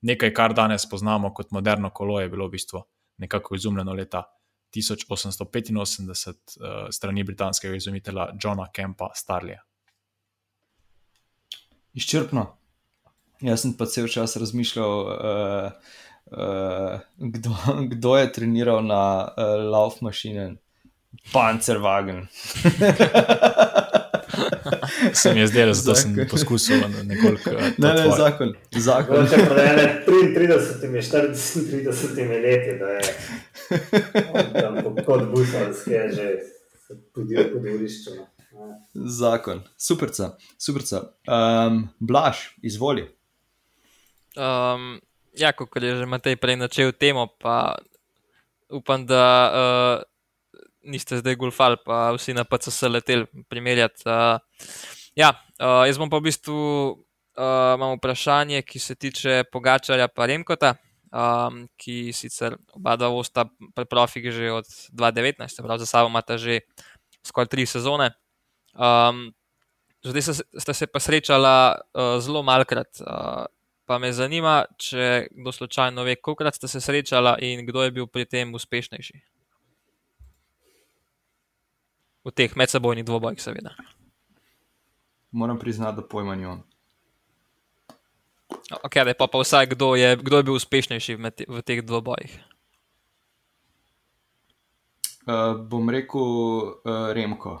nekaj, 0.00 0.34
kar 0.34 0.54
danes 0.54 0.88
poznamo 0.90 1.34
kot 1.34 1.50
moderno 1.50 1.90
kolo, 1.90 2.20
je 2.20 2.28
bilo 2.28 2.46
v 2.46 2.50
bistvu 2.50 2.82
nekako 3.18 3.54
izumljeno 3.54 3.92
leta 3.92 4.22
1885 4.76 6.28
uh, 6.28 6.34
eh, 6.34 6.92
strani 6.92 7.24
britanskega 7.24 7.74
izumitelja 7.74 8.28
Johna 8.44 8.70
Kempa 8.72 9.10
Starleya. 9.14 9.62
Izčrpno. 11.94 12.58
Jaz 13.40 13.62
sem 13.62 13.72
pa 13.78 13.86
cel 13.86 14.08
čas 14.10 14.36
razmišljal, 14.36 14.92
uh, 15.06 15.70
uh, 16.32 17.00
kdo, 17.18 17.50
kdo 17.94 18.16
je 18.16 18.32
treniral 18.32 18.82
na 18.86 19.28
uh, 19.28 19.70
Lauf 19.70 20.00
mašine, 20.00 20.54
Panzerwagen. 21.32 22.26
Se 25.12 25.34
mi 25.34 25.40
je 25.40 25.46
zdelo, 25.46 25.74
zato 25.74 25.94
sem 25.94 26.16
poskusil 26.30 26.76
nekoliko. 27.04 27.50
uh, 27.50 27.62
Ne, 27.78 27.88
ne, 27.94 28.02
tvoje. 28.02 28.16
zakon. 28.16 28.54
zakon. 28.76 29.28
Če 29.28 29.36
prej 29.46 29.76
33, 30.06 30.58
34 31.70 32.42
leti, 32.42 32.78
da 32.78 32.86
je 32.86 33.02
kot 35.06 35.22
busalski, 35.30 35.90
je 35.90 36.12
že 36.12 36.26
tudi 37.14 37.34
no. 37.36 38.26
Ja. 38.58 38.80
Zakon, 38.94 39.62
superca, 39.76 40.36
superca. 40.58 41.02
Um, 41.28 41.88
Blaž, 42.00 42.36
izvoli. 42.62 43.17
Um, 44.38 45.00
ja, 45.34 45.50
kot 45.52 45.74
je 45.82 45.96
že 45.98 46.06
Matej 46.06 46.38
prej 46.38 46.56
načel 46.56 46.94
temo, 46.94 47.26
pa 47.26 47.74
upam, 48.70 49.02
da 49.02 49.24
uh, 49.50 49.96
niste 50.86 51.18
zdaj 51.18 51.34
golfali, 51.34 51.78
pa 51.82 52.14
vsi 52.14 52.34
na 52.38 52.46
PCS 52.46 52.86
leteli 52.86 53.26
primerjati. 53.50 54.06
Uh, 54.06 54.38
ja, 55.18 55.34
uh, 55.58 55.82
jaz 55.86 55.98
bom 55.98 56.10
pa 56.10 56.22
v 56.22 56.30
bistvu 56.30 56.54
uh, 56.54 57.74
imam 57.74 57.98
vprašanje, 57.98 58.62
ki 58.62 58.78
se 58.78 58.94
tiče 58.94 59.42
Pogačarja 59.50 60.06
pa 60.08 60.30
Remkota, 60.30 60.76
um, 61.10 61.66
ki 61.74 62.14
sicer 62.14 62.54
oba 62.78 62.94
dva 62.96 63.10
osta 63.10 63.48
pri 63.74 63.90
profih 63.90 64.30
že 64.30 64.52
od 64.52 64.66
2019, 64.94 65.50
se 65.50 65.66
pravi 65.66 65.82
za 65.82 65.88
sabo 65.90 66.12
imata 66.12 66.38
že 66.38 66.62
skoraj 67.26 67.50
tri 67.50 67.66
sezone. 67.66 68.14
Um, 68.78 69.34
zdaj 70.06 70.38
sta 70.38 70.72
se 70.74 70.86
pa 70.86 71.00
srečala 71.02 71.74
uh, 71.74 72.22
zelo 72.22 72.42
malkrat. 72.46 73.02
Uh, 73.02 73.50
pa 73.88 73.96
me 73.98 74.12
zanima, 74.12 74.60
če 74.76 75.28
kdo 75.32 75.52
slučajno 75.52 76.04
ve, 76.04 76.18
kolikrat 76.20 76.58
sta 76.58 76.68
se 76.68 76.80
srečala 76.84 77.38
in 77.40 77.64
kdo 77.66 77.86
je 77.86 77.92
bil 77.96 78.06
pri 78.06 78.26
tem 78.28 78.52
uspešnejši. 78.54 79.20
V 82.28 82.32
teh 82.36 82.52
medsebojnih 82.52 83.06
dvobojih, 83.08 83.40
seveda. 83.40 83.72
Moram 85.32 85.58
priznati, 85.58 86.02
da 86.02 86.04
pojma 86.04 86.36
nimam. 86.36 86.60
Okay, 88.84 89.04
da 89.04 89.14
je 89.14 89.16
pa, 89.16 89.26
pa 89.26 89.40
vsaj 89.40 89.70
kdo 89.72 89.94
je, 89.96 90.16
kdo 90.16 90.36
je 90.36 90.44
bil 90.44 90.60
uspešnejši 90.60 91.16
v, 91.16 91.30
te, 91.32 91.48
v 91.48 91.64
teh 91.64 91.80
dvobojih. 91.84 92.36
Uh, 95.28 95.56
bom 95.64 95.88
rekel 95.92 96.20
uh, 96.20 97.08
Remko, 97.16 97.56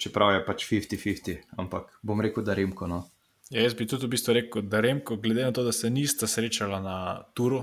čeprav 0.00 0.32
je 0.36 0.40
pač 0.48 0.64
50-50, 0.68 1.44
ampak 1.60 1.92
bom 2.00 2.20
rekel, 2.20 2.44
da 2.44 2.56
Remko. 2.56 2.88
No. 2.88 3.04
Ja, 3.50 3.62
jaz 3.62 3.76
bi 3.78 3.86
tudi 3.86 4.08
v 4.08 4.10
bistvu 4.16 4.34
rekel, 4.34 4.64
da 4.66 4.80
Remko, 4.82 5.16
glede 5.22 5.44
na 5.46 5.52
to, 5.54 5.62
da 5.62 5.72
se 5.72 5.90
nista 5.90 6.26
srečala 6.26 6.80
na 6.82 6.96
Turu, 7.34 7.60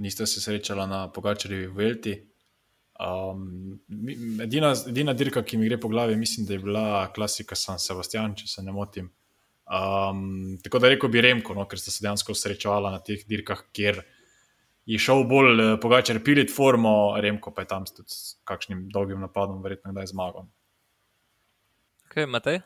nista 0.00 0.26
se 0.26 0.40
srečala 0.40 0.86
na 0.86 1.02
Pogačarjevi 1.12 1.66
Velti. 1.76 2.14
Um, 2.96 3.76
edina, 4.40 4.72
edina 4.88 5.12
dirka, 5.12 5.42
ki 5.44 5.58
mi 5.60 5.68
gre 5.68 5.76
po 5.80 5.90
glavi, 5.92 6.16
mislim, 6.16 6.46
da 6.48 6.56
je 6.56 6.62
bila 6.64 6.86
klasika 7.12 7.54
San 7.54 7.78
Sebastian, 7.78 8.34
če 8.40 8.48
se 8.48 8.64
ne 8.64 8.72
motim. 8.72 9.10
Um, 9.66 10.56
tako 10.64 10.80
da 10.80 10.88
rekel 10.88 11.12
bi 11.12 11.20
Remko, 11.20 11.54
no, 11.58 11.66
ker 11.68 11.80
sta 11.80 11.92
se 11.92 12.04
dejansko 12.06 12.32
srečevala 12.32 12.94
na 12.94 13.02
teh 13.04 13.26
dirkah, 13.28 13.66
kjer 13.76 14.00
je 14.86 14.98
šel 15.02 15.26
bolj 15.28 15.60
eh, 15.60 15.72
Pogačar 15.82 16.22
pilit 16.24 16.52
formo, 16.54 17.16
Remko 17.20 17.52
pa 17.52 17.66
je 17.66 17.70
tam 17.74 17.84
s 17.84 18.38
kakšnim 18.48 18.86
dolgim 18.94 19.20
napadom, 19.20 19.60
verjetno 19.64 19.92
kdaj 19.92 20.08
zmagal. 20.14 20.48
Kaj, 22.14 22.30
Matej? 22.30 22.62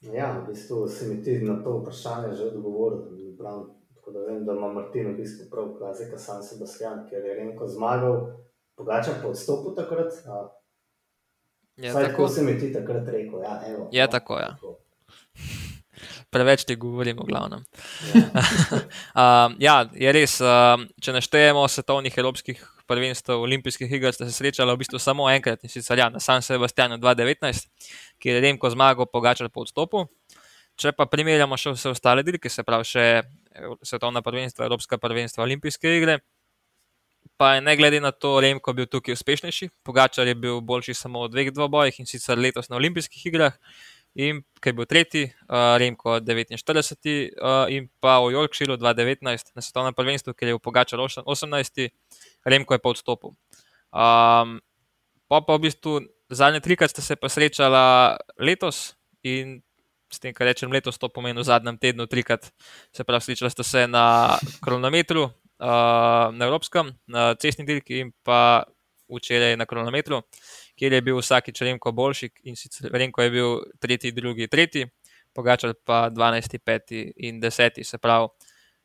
Ja, 0.00 0.32
v 0.32 0.46
bistvu 0.48 0.88
se 0.88 1.08
mi 1.08 1.22
ti 1.22 1.38
na 1.38 1.62
to 1.62 1.78
vprašanje 1.78 2.34
že 2.34 2.44
odgovoril. 2.44 3.36
Prav, 3.38 3.66
tako 3.94 4.10
da 4.10 4.20
vem, 4.20 4.44
da 4.44 4.52
ima 4.52 4.72
Martin 4.72 5.12
v 5.12 5.16
bistvu 5.16 5.50
prav 5.50 5.74
klasika 5.78 6.18
San 6.18 6.42
Sebastian, 6.42 7.06
ker 7.10 7.24
je 7.24 7.34
Renko 7.34 7.68
zmagal, 7.68 8.32
Pogačar 8.76 9.14
pa 9.22 9.28
odstopil 9.28 9.74
takrat. 9.76 10.12
Ja. 10.26 10.48
Je 11.76 11.90
Vsaj 11.90 12.04
tako 12.04 12.16
tako? 12.16 12.28
se 12.28 12.42
mi 12.42 12.58
ti 12.58 12.72
takrat 12.72 13.08
rekel. 13.08 13.40
Ja, 13.40 13.60
evo, 13.68 13.88
Je 13.92 14.04
no, 14.04 14.10
tako, 14.10 14.34
ja. 14.34 14.48
tako. 14.48 14.80
Preveč 16.30 16.62
ti 16.64 16.76
govorim, 16.78 17.18
v 17.18 17.26
glavnem. 17.26 17.64
Ja. 18.14 18.26
Um, 19.20 19.56
ja, 19.58 19.82
je 19.92 20.12
res. 20.14 20.36
Um, 20.40 20.86
če 21.02 21.12
naštejemo 21.16 21.64
svetovnih 21.68 22.14
evropskih 22.22 22.60
prvenstv, 22.90 23.34
olimpijskih 23.42 23.90
iger, 23.92 24.14
sta 24.14 24.26
se 24.26 24.34
srečala 24.34 24.74
v 24.74 24.82
bistvu 24.82 24.98
samo 25.02 25.28
enkrat 25.30 25.62
in 25.66 25.72
sicer 25.72 25.98
ja, 25.98 26.08
na 26.10 26.22
San 26.22 26.42
Sebastianu 26.42 26.98
2019, 27.02 27.66
kjer 28.22 28.38
je 28.38 28.44
Remko 28.46 28.70
zmagal, 28.70 29.10
Pogačar 29.10 29.50
po 29.50 29.66
odstopu. 29.66 30.06
Če 30.80 30.94
pa 30.96 31.06
primerjamo 31.10 31.58
še 31.60 31.74
vse 31.74 31.92
ostale 31.92 32.24
dirke, 32.26 32.50
se 32.50 32.64
pravi 32.66 32.86
še 32.88 33.06
svetovna 33.84 34.22
prvenstva, 34.24 34.66
evropska 34.66 34.98
prvenstva, 35.02 35.44
olimpijske 35.44 35.92
igre, 35.98 36.20
pa 37.36 37.54
je 37.54 37.64
ne 37.66 37.76
glede 37.76 38.00
na 38.00 38.12
to 38.12 38.38
Remko 38.40 38.72
bil 38.76 38.88
tukaj 38.90 39.18
uspešnejši. 39.18 39.70
Pogačar 39.84 40.28
je 40.28 40.34
bil 40.34 40.60
boljši 40.64 40.94
samo 40.96 41.26
v 41.26 41.32
dveh 41.34 41.52
dvobojih 41.52 42.00
in 42.02 42.08
sicer 42.08 42.38
letos 42.38 42.70
na 42.72 42.78
olimpijskih 42.80 43.26
igrah. 43.30 43.58
In 44.18 44.42
ki 44.58 44.72
je 44.72 44.74
bil 44.74 44.86
tretji, 44.90 45.22
uh, 45.46 45.76
Remko 45.78 46.18
49, 46.18 47.30
uh, 47.38 47.70
in 47.70 47.86
pa 48.02 48.18
v 48.18 48.34
Yorkshiru 48.34 48.74
2019 48.74 49.54
na 49.54 49.62
svetovnem 49.62 49.94
prvenstvu, 49.94 50.34
ker 50.34 50.50
je 50.50 50.54
bil 50.56 50.62
Pogačar 50.62 50.98
18, 50.98 51.86
Remko 52.44 52.74
je 52.74 52.82
pa 52.82 52.90
odstopil. 52.90 53.36
Um, 53.94 54.58
pa 55.30 55.38
pa 55.46 55.54
v 55.54 55.70
bistvu 55.70 56.00
zadnje 56.30 56.60
trikrat 56.60 56.90
sta 56.90 57.02
se 57.02 57.14
pa 57.14 57.30
srečala 57.30 58.18
letos 58.38 58.98
in 59.22 59.62
s 60.10 60.18
tem, 60.18 60.34
kar 60.34 60.50
rečem 60.50 60.72
letos, 60.74 60.98
to 60.98 61.06
pomeni 61.06 61.38
v 61.38 61.46
zadnjem 61.46 61.78
tednu 61.78 62.10
trikrat. 62.10 62.50
Se 62.90 63.06
pravi, 63.06 63.30
srečala 63.30 63.50
sta 63.54 63.62
se 63.62 63.86
na 63.86 64.34
kronometru, 64.58 65.30
uh, 65.30 66.34
na 66.34 66.50
evropskem, 66.50 66.90
na 67.06 67.34
cestni 67.38 67.62
dirki 67.62 68.02
in 68.02 68.10
pa 68.26 68.66
včeraj 69.10 69.56
na 69.58 69.66
kronometru, 69.66 70.22
kjer 70.80 70.96
je 70.96 71.02
bil 71.04 71.18
vsakič 71.20 71.60
Remko 71.66 71.92
boljši 71.92 72.30
in 72.48 72.56
sicer 72.56 72.88
Remko 72.92 73.26
je 73.26 73.32
bil 73.34 73.58
tretji, 73.80 74.14
drugi, 74.16 74.48
tretji, 74.48 74.88
Pogačar 75.36 75.76
pa 75.86 76.08
12, 76.10 76.56
5 76.66 76.94
in 77.28 77.38
10, 77.42 77.84
se 77.84 77.98
pravi, 78.02 78.32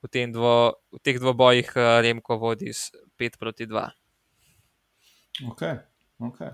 v, 0.03 0.25
dvo, 0.29 0.51
v 0.93 0.99
teh 1.01 1.17
dvobojih 1.17 1.71
uh, 1.73 1.87
Remko 2.05 2.37
vodi 2.37 2.73
s 2.73 2.91
5 3.17 3.39
proti 3.39 3.65
2. 3.71 3.87
Okay, 5.55 5.79
okay. 6.19 6.53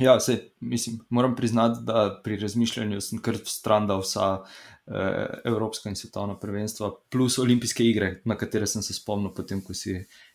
Ja, 0.00 0.20
se, 0.20 0.50
mislim, 0.60 0.98
moram 1.10 1.36
priznati, 1.36 1.80
da 1.82 2.20
pri 2.24 2.36
razmišljanju 2.36 3.00
sem 3.00 3.20
kar 3.22 3.36
stran 3.46 3.86
dal 3.86 4.02
vsa 4.02 4.42
eh, 4.86 5.26
evropska 5.44 5.88
in 5.88 5.96
svetovna 5.96 6.34
prvenstva, 6.40 6.90
plus 7.10 7.38
olimpijske 7.38 7.86
igre, 7.86 8.20
na 8.24 8.36
katere 8.36 8.66
sem 8.66 8.82
se 8.82 8.94
spomnil, 8.94 9.30
potem 9.34 9.62
ko 9.62 9.74
si 9.74 9.94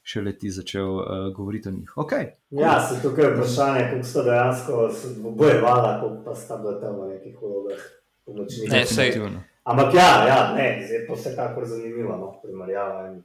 še 0.10 0.24
leti 0.26 0.49
začel 0.49 0.89
eh, 0.99 1.30
govoriti 1.36 1.70
o 1.70 1.72
njih. 1.76 1.93
Okay. 2.01 2.32
ja, 2.49 2.80
se 2.82 2.97
tukaj 3.01 3.26
je 3.26 3.32
vprašanje, 3.36 3.86
kako 3.92 4.04
sta 4.04 4.24
dejansko 4.24 4.89
bojevala, 5.38 5.93
kako 6.01 6.21
pa 6.25 6.36
sta 6.36 6.58
bila 6.58 6.79
tam 6.82 7.01
v 7.04 7.13
nekih 7.13 7.38
vlogah 7.42 7.83
pomočnikov. 8.25 8.74
Ne, 8.74 8.86
sej-. 8.86 9.20
Ampak 9.70 9.93
ja, 9.93 10.09
ja 10.25 10.39
ne, 10.58 10.67
zdaj 10.88 11.05
pa 11.08 11.17
vsekakor 11.17 11.66
zanimivo, 11.70 12.17
no, 12.17 12.32
primerjava. 12.42 13.12
In 13.12 13.20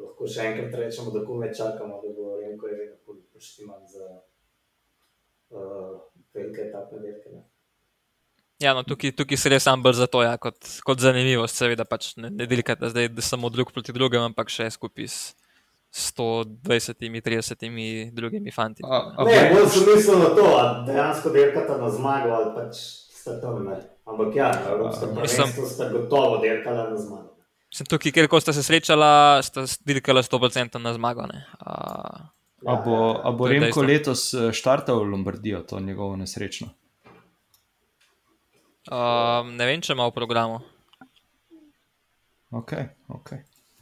lahko 0.00 0.28
še 0.30 0.48
enkrat 0.50 0.78
rečemo, 0.80 1.12
da 1.12 1.24
kome 1.26 1.50
čakamo, 1.54 2.00
da 2.00 2.12
bo 2.16 2.38
Renko 2.40 2.70
je 2.70 2.78
vedno 2.78 3.18
poštiman 3.34 3.82
za 3.90 4.06
uh, 5.52 6.00
velike 6.34 6.70
etapne 6.70 7.02
dirke. 7.04 7.34
ne. 7.34 7.44
Ja, 8.62 8.72
no, 8.72 8.86
tukaj, 8.86 9.12
tukaj 9.18 9.36
se 9.36 9.50
res 9.52 9.66
sam 9.66 9.82
bolj 9.82 9.98
zato, 9.98 10.22
ja, 10.24 10.38
kot, 10.40 10.56
kot 10.86 11.02
zanimivost, 11.02 11.58
seveda 11.58 11.84
pač 11.84 12.14
ne, 12.16 12.30
ne 12.32 12.46
delkate 12.48 12.88
zdaj 12.88 13.10
da 13.12 13.22
samo 13.22 13.50
drug 13.52 13.74
proti 13.74 13.92
drugemu, 13.92 14.30
ampak 14.30 14.48
še 14.48 14.70
skupaj 14.72 15.10
s 15.10 15.18
120, 15.94 16.98
30 17.22 18.10
drugimi 18.10 18.50
fanti. 18.50 18.82
A, 18.82 19.14
a 19.16 19.24
Ne, 19.24 19.48
bo- 19.48 19.54
bolj 19.54 19.68
sem 19.68 19.86
mislil 19.86 20.18
na 20.18 20.30
to, 20.30 20.42
da 20.42 20.84
dejansko 20.86 21.30
dirkata 21.30 21.78
na 21.78 21.90
zmago 21.90 22.30
ali 22.30 22.50
pač 22.54 22.74
sta 23.14 23.38
tam. 23.40 23.64
Ne. 23.64 23.78
Ampak 24.04 24.34
ja, 24.34 24.50
mislim- 24.82 25.14
prvenstvu 25.14 25.66
sta 25.66 25.88
gotovo 25.88 26.38
dirkala 26.38 26.90
na 26.90 26.96
zmago. 26.96 27.30
Sem 27.70 27.86
tukaj, 27.86 28.12
kjer 28.12 28.28
ko 28.28 28.40
sta 28.40 28.52
se 28.52 28.62
srečala, 28.62 29.38
sta 29.42 29.64
dirkala 29.84 30.22
100% 30.22 30.78
na 30.78 30.92
zmago. 30.92 31.26
ne. 31.26 31.46
A, 31.58 31.74
A 32.66 32.74
bo, 32.76 33.20
a 33.20 33.30
bo 33.30 33.46
Remko 33.46 33.82
letos 33.82 34.34
eh, 34.34 34.50
štartal 34.52 34.98
v 34.98 35.10
Lombardijo, 35.10 35.62
to 35.62 35.80
njegovo 35.80 36.16
nesrečno? 36.16 36.68
a, 38.90 39.00
ne 39.46 39.66
vem, 39.66 39.80
če 39.80 39.92
ima 39.92 40.06
v 40.06 40.12
programu. 40.12 40.60
Ok, 42.50 42.72
ok, 43.08 43.30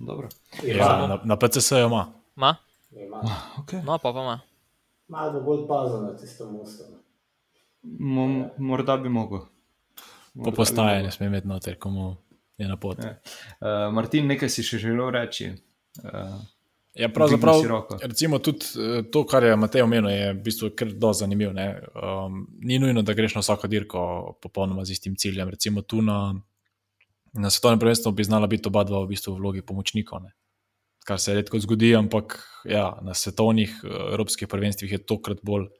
dobro. 0.03 0.29
Ja, 0.65 0.75
Ima, 0.75 1.07
na, 1.07 1.19
na 1.25 1.37
PCS-ju 1.37 1.87
ima. 1.87 2.13
Ma? 2.37 2.57
ima. 2.93 3.23
Okay. 3.59 3.85
No, 3.85 3.99
pa 3.99 4.13
pa 4.13 4.21
ima. 4.21 4.41
Malo 5.09 5.33
bo 5.33 5.41
bolj 5.41 5.67
pazil 5.69 6.03
na 6.03 6.17
tisto 6.17 6.51
mosto. 6.51 6.85
ne. 6.91 6.99
Mo, 7.83 8.49
morda 8.59 8.97
bi 8.97 9.09
mogel. 9.09 9.39
Po 10.45 10.51
postaji 10.51 11.03
ne 11.03 11.11
sme 11.11 11.27
imeti 11.27 11.49
noter, 11.49 11.79
komu 11.79 12.17
je 12.59 12.69
na 12.69 12.77
pot. 12.77 12.99
Ja. 12.99 13.19
Uh, 13.61 13.95
Martin, 13.95 14.27
nekaj 14.27 14.49
si 14.49 14.63
še 14.63 14.79
želel 14.79 15.11
reči. 15.11 15.53
Uh, 16.05 16.41
Ja, 16.95 17.09
pravzaprav, 17.09 17.55
recimo 18.03 18.39
tudi 18.39 18.67
eh, 18.77 19.03
to, 19.13 19.23
kar 19.27 19.45
je 19.45 19.57
Matej 19.57 19.81
omenil, 19.83 20.11
je 20.11 20.33
v 20.35 20.43
bistvu 20.45 20.69
kar 20.77 20.91
dosti 20.93 21.23
zanimivo. 21.25 21.53
ne. 21.53 21.81
Um, 21.97 22.43
ni 22.61 22.79
nujno, 22.79 23.03
da 23.03 23.15
greš 23.17 23.35
na 23.35 23.41
vsako 23.41 23.67
dirko 23.67 24.03
popolnoma 24.43 24.85
z 24.85 24.91
istim 24.93 25.17
ciljem. 25.17 25.49
Recimo 25.49 25.83
tu 25.83 26.03
na, 26.03 26.35
Na 27.33 27.51
svetovnem 27.51 27.81
prvenstvu 27.81 28.13
bi 28.13 28.25
znala 28.25 28.47
biti 28.47 28.69
oba 28.69 28.85
dva 28.85 29.01
v 29.05 29.15
bistvu 29.15 29.35
v 29.35 29.41
vlogi 29.41 29.63
pomočnikov. 29.65 30.21
Ne? 30.21 30.35
Kar 31.09 31.21
se 31.21 31.35
redko 31.35 31.59
zgodi, 31.59 31.95
ampak 31.97 32.37
ja, 32.69 32.93
na 33.03 33.15
svetovnih 33.15 33.81
uh, 33.85 34.13
evropskih 34.13 34.49
prvenstvih 34.49 34.93
je 34.93 35.01
tokrat 35.01 35.41
bolj. 35.43 35.71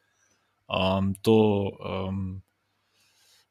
Um, 0.73 1.13
to, 1.21 1.37
um, 1.85 2.41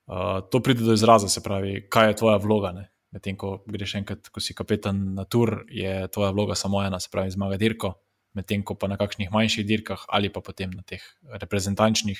uh, 0.09 0.41
to 0.49 0.59
pride 0.59 0.81
do 0.83 0.95
izraza, 0.97 1.29
se 1.29 1.43
pravi, 1.43 1.85
kaj 1.89 2.09
je 2.09 2.17
tvoja 2.23 2.39
vloga. 2.41 2.73
Medtem 3.11 3.37
ko 3.37 3.59
greš 3.67 3.95
enkrat, 3.99 4.31
ko 4.33 4.41
si 4.41 4.55
kapetan 4.57 5.13
na 5.13 5.27
tur, 5.27 5.61
je 5.69 6.07
tvoja 6.09 6.31
vloga 6.31 6.55
samo 6.55 6.81
ena, 6.81 6.99
se 6.99 7.11
pravi, 7.11 7.31
zmaga 7.31 7.59
dirko. 7.61 7.93
Medtem 8.33 8.63
ko 8.63 8.75
pa 8.79 8.87
na 8.87 8.97
kakšnih 8.97 9.29
manjših 9.31 9.67
dirkah 9.67 10.07
ali 10.07 10.31
pa 10.31 10.41
potem 10.41 10.71
na 10.71 10.81
teh 10.87 11.03
reprezentančnih, 11.27 12.17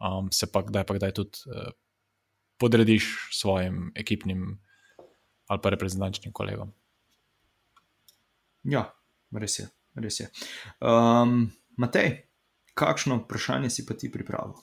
um, 0.00 0.30
se 0.32 0.46
pa 0.46 0.62
kdaj 0.62 0.86
pa 0.86 0.96
kdaj 0.96 1.12
tudi 1.12 1.44
uh, 1.50 1.74
podrediš 2.62 3.28
svojim 3.34 3.90
ekipnim 3.98 4.60
ali 5.50 5.58
pa 5.62 5.70
reprezentančnim 5.74 6.32
kolegom. 6.32 6.70
Ja, 8.70 8.84
res 9.34 9.58
je. 9.58 9.66
Res 9.98 10.20
je. 10.20 10.28
Um, 10.78 11.50
Matej, 11.76 12.12
kakšno 12.78 13.24
vprašanje 13.24 13.70
si 13.74 13.86
pa 13.86 13.96
ti 13.98 14.12
pripravil? 14.12 14.54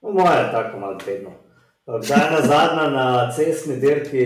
No, 0.00 0.14
moje 0.16 0.38
je 0.38 0.52
tako 0.52 0.80
malo 0.80 0.98
vedno. 1.06 1.34
Kdaj 1.86 2.24
je 2.24 2.30
na 2.32 2.40
zadnje 2.46 2.86
na 2.96 3.32
cestni 3.32 3.76
dirki 3.76 4.24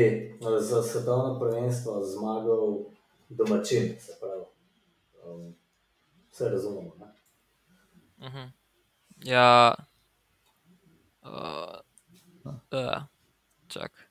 za 0.61 0.83
svetovno 0.83 1.41
prvenstvo 1.41 2.05
zmagal 2.05 2.79
domačin? 3.29 3.97
Se 3.99 4.15
pravi, 4.21 4.45
um, 5.27 5.55
vse 6.31 6.49
razumemo. 6.49 6.95
Ne? 7.01 7.07
Uh 8.27 8.35
-huh. 8.35 8.49
Ja, 9.25 9.75
uh, 11.23 11.81
uh, 12.73 13.03
čakaj. 13.69 14.10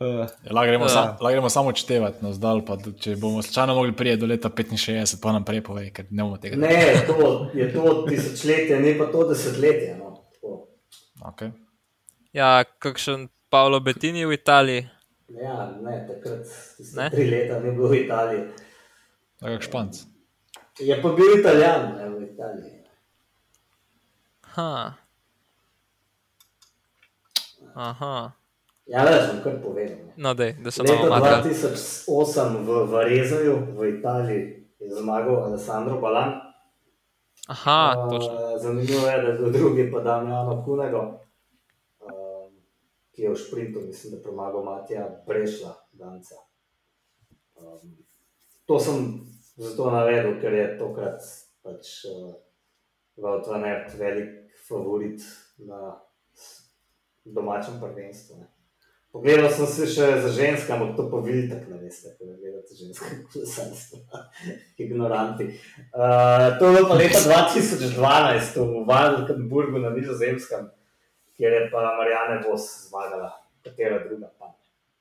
Uh, 0.00 0.28
lahko 0.50 0.66
gremo, 0.66 0.84
uh. 0.84 0.90
sa, 0.90 1.16
gremo 1.20 1.48
samo 1.48 1.68
odštevati 1.72 2.24
na 2.24 2.32
zdal, 2.36 2.60
pa 2.64 2.76
če 2.76 3.14
bomo 3.16 3.42
slučajno 3.42 3.74
mogli 3.74 3.94
prijeti 3.96 4.20
do 4.20 4.26
leta 4.28 4.50
65, 4.50 5.16
pa 5.22 5.32
nam 5.32 5.44
prej 5.44 5.62
povej, 5.64 5.88
ker 5.96 6.10
ne 6.10 6.22
bomo 6.22 6.36
tega. 6.36 6.58
Ne, 6.60 7.06
to 7.08 7.48
je 7.54 7.70
to 7.72 7.94
tisočletje, 8.08 8.80
ne 8.80 8.92
pa 8.98 9.08
to 9.12 9.24
desetletje. 9.30 9.96
No. 9.96 10.12
Okay. 11.32 11.50
Ja, 12.36 12.64
kakšen 12.78 13.28
Paolo 13.48 13.80
Bettini 13.80 14.26
v 14.28 14.36
Italiji? 14.36 14.84
Ja, 15.32 15.72
ne, 15.80 15.96
takrat 16.06 16.44
ne? 16.96 17.10
tri 17.10 17.30
leta 17.32 17.56
ni 17.64 17.72
bil 17.72 17.88
v 17.88 18.04
Italiji. 18.04 18.44
Tako 19.40 19.62
španc. 19.64 20.04
Je 20.78 21.02
pa 21.02 21.08
bil 21.16 21.38
italijan 21.40 21.96
ne, 21.96 22.08
v 22.12 22.22
Italiji. 22.28 22.72
Ha. 24.60 24.92
Aha. 27.74 28.32
Ja, 28.86 29.04
da 29.04 29.26
sem 29.26 29.42
kar 29.42 29.58
povedal. 29.62 29.96
No, 30.16 30.34
dej, 30.34 30.52
da 30.62 30.70
sem 30.70 30.86
Leta 30.86 31.42
2008 31.42 32.62
v 32.66 32.70
Varezoju 32.86 33.54
v 33.74 33.98
Italiji 33.98 34.42
je 34.78 34.94
zmagal 34.94 35.42
Alessandro 35.50 35.98
Balan. 36.00 36.38
Aha, 37.48 38.06
uh, 38.06 38.22
zanimivo 38.62 39.06
je, 39.06 39.22
da 39.22 39.28
je 39.28 39.38
bil 39.38 39.50
drugi 39.50 39.90
pa 39.92 40.00
Damjano 40.00 40.62
Kunego, 40.64 41.02
uh, 41.02 42.46
ki 43.10 43.22
je 43.22 43.30
v 43.30 43.36
šprintu, 43.36 43.80
mislim, 43.86 44.14
da 44.14 44.22
premagal 44.22 44.64
Matija 44.64 45.22
Brešla, 45.26 45.74
Danca. 45.92 46.34
Um, 47.58 48.06
to 48.66 48.78
sem 48.80 49.26
zato 49.56 49.90
navedel, 49.90 50.38
ker 50.40 50.54
je 50.54 50.78
tokrat 50.78 51.22
pač 51.62 52.04
uh, 52.06 52.34
Valtvaner 53.16 53.90
velik 53.98 54.52
favorit 54.68 55.22
na 55.58 55.96
domačem 57.24 57.80
prvenstvu. 57.80 58.36
Ne. 58.38 58.55
Pogledal 59.16 59.48
sem 59.48 59.66
se 59.66 59.86
še 59.88 60.06
za 60.20 60.30
ženske, 60.36 60.72
ampak 60.74 60.90
to 60.96 61.06
pa 61.08 61.22
tako 61.24 61.70
da 61.70 61.76
veste, 61.80 62.10
kako 62.18 62.34
gledate 62.36 62.74
ženske, 62.76 63.12
kolesarstvo, 63.32 64.00
ignoranti. 64.84 65.46
Uh, 65.96 66.58
to 66.58 66.68
je 66.68 66.74
bilo 66.74 66.88
pa 66.90 66.98
leta 67.00 67.22
2012 67.24 68.58
v 68.60 68.82
Valkenburgu 68.90 69.80
na 69.80 69.94
Nizozemskem, 69.94 70.68
kjer 71.40 71.56
je 71.56 71.62
pa 71.72 71.86
Marijane 71.96 72.42
Vos 72.44 72.66
zmagala, 72.90 73.30
katera 73.64 74.02
druga 74.04 74.28
pa 74.36 74.52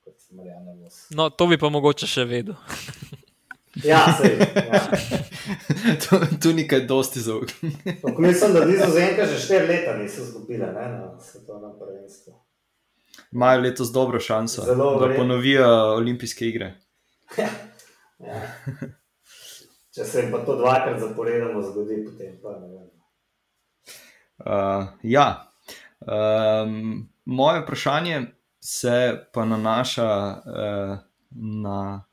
kot 0.08 0.16
Marijane 0.32 0.78
Vos. 0.80 1.10
No, 1.12 1.28
to 1.30 1.50
bi 1.52 1.60
pa 1.60 1.74
mogoče 1.76 2.08
še 2.08 2.24
vedel. 2.32 2.56
ja, 3.92 4.00
sej. 4.16 4.40
Ja. 4.40 4.82
tu, 6.08 6.22
tu 6.40 6.56
nekaj 6.56 6.86
dosti 6.88 7.20
zaupanja. 7.20 8.00
Mislim, 8.16 8.56
da 8.56 8.64
Nizozemka 8.64 9.28
že 9.28 9.44
štiri 9.44 9.68
leta 9.76 10.00
niso 10.00 10.24
zgubile 10.24 10.72
ne, 10.72 10.90
na 10.96 11.12
svetovnem 11.20 11.76
prvenstvu 11.84 12.45
imajo 13.32 13.62
letos 13.62 13.92
dobro 13.92 14.20
šanso, 14.20 14.62
Zelo 14.62 15.00
da 15.00 15.14
ponovijo 15.16 15.70
olimpijske 15.96 16.48
igre. 16.48 16.74
ja. 18.28 18.42
Če 19.96 20.06
se 20.06 20.22
jim 20.22 20.32
pa 20.32 20.42
to 20.46 20.58
dvakrat 20.60 21.00
zaporedoma 21.00 21.62
zgodi, 21.64 22.02
potem 22.06 22.38
pa 22.44 22.58
ne 22.60 22.68
vem. 22.68 22.88
Uh, 24.46 24.88
ja. 25.04 25.28
Um, 26.00 27.10
moje 27.26 27.62
vprašanje 27.62 28.22
se 28.60 29.26
pa 29.34 29.46
nanaša 29.46 30.10
uh, 30.36 30.98
na 31.32 32.04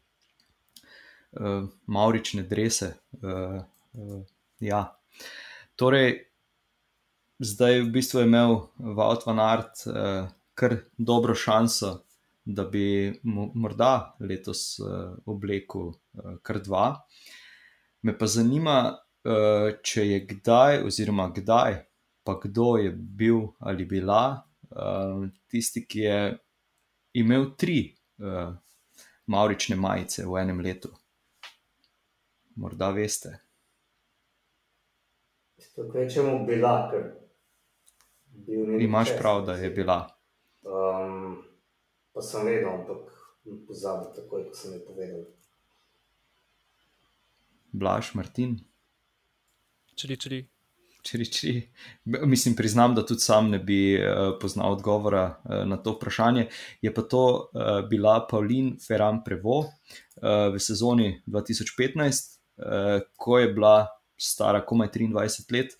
uh, 1.33 1.65
maurične 1.87 2.43
drese. 2.43 2.95
Uh, 3.12 3.62
uh, 3.93 4.23
ja. 4.61 4.85
Torej, 5.77 6.20
zdaj 7.39 7.81
v 7.81 7.91
bistvu 7.91 8.23
je 8.23 8.31
imel 8.31 8.57
Vaut 8.79 9.27
van 9.27 9.41
Art. 9.41 9.87
Uh, 9.87 10.31
kar 10.62 10.76
dobro 10.94 11.34
šanso, 11.34 11.97
da 12.44 12.64
bi 12.64 13.20
morda 13.55 14.16
letos 14.20 14.78
uh, 14.78 15.16
oblekel 15.26 15.89
uh, 15.90 16.36
kar 16.43 16.60
dva. 16.62 16.86
Me 18.02 18.14
pa 18.18 18.26
zanima, 18.26 18.76
uh, 19.24 19.70
če 19.82 20.06
je 20.06 20.20
kdaj, 20.30 20.84
oziroma 20.86 21.28
kdaj, 21.34 21.80
pa 22.22 22.39
kdo 22.44 22.76
je 22.78 22.93
bil 22.94 23.40
ali 23.59 23.84
bila 23.84 24.22
uh, 24.70 25.26
tisti, 25.51 25.82
ki 25.86 26.06
je 26.06 26.20
imel 27.18 27.52
tri 27.59 27.80
uh, 28.22 28.55
maurične 29.26 29.76
majice 29.76 30.26
v 30.26 30.39
enem 30.43 30.62
letu. 30.62 30.94
Morda 32.62 32.90
veste. 32.94 33.34
Če 35.72 36.22
bomo 36.22 36.43
bila, 36.47 36.74
ker 36.90 37.06
imaš 38.82 39.14
prav, 39.18 39.47
da 39.47 39.59
je 39.59 39.70
bila. 39.70 40.02
Um, 40.62 41.43
pa 42.14 42.22
sem 42.22 42.47
vedel, 42.47 42.70
ampak 42.70 43.10
pozabil 43.66 44.12
takoj, 44.14 44.47
ko 44.51 44.55
sem 44.55 44.76
jih 44.76 44.84
povedal. 44.86 45.24
Blaž, 47.72 48.14
Martin. 48.14 48.60
Čili, 49.97 50.16
čili. 50.16 50.40
Čili, 51.02 51.26
čili. 51.26 51.70
Mislim, 52.05 52.55
priznam, 52.55 52.94
da 52.94 53.06
tudi 53.06 53.20
sam 53.20 53.51
ne 53.51 53.59
bi 53.59 53.98
uh, 53.98 54.39
poznal 54.40 54.72
odgovora 54.72 55.24
uh, 55.44 55.66
na 55.66 55.76
to 55.76 55.97
vprašanje. 55.97 56.47
Je 56.82 56.94
pa 56.94 57.02
to 57.02 57.51
uh, 57.55 57.89
bila 57.89 58.26
Pauline 58.30 58.76
Ferran 58.86 59.24
Prevo 59.24 59.59
uh, 59.59 59.66
v 60.55 60.60
sezoni 60.62 61.22
2015, 61.26 62.39
uh, 62.56 63.02
ko 63.16 63.39
je 63.39 63.51
bila 63.52 63.89
stara 64.16 64.62
komaj 64.64 64.89
23 64.94 65.52
let, 65.52 65.74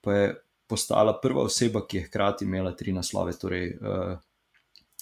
pa 0.00 0.14
je 0.14 0.34
postala 0.68 1.16
prva 1.20 1.42
oseba, 1.42 1.82
ki 1.86 1.96
je 1.96 2.06
hkrati 2.06 2.44
imela 2.44 2.72
tri 2.76 2.92
naslove, 2.92 3.32
torej 3.40 3.72
uh, 3.80 4.14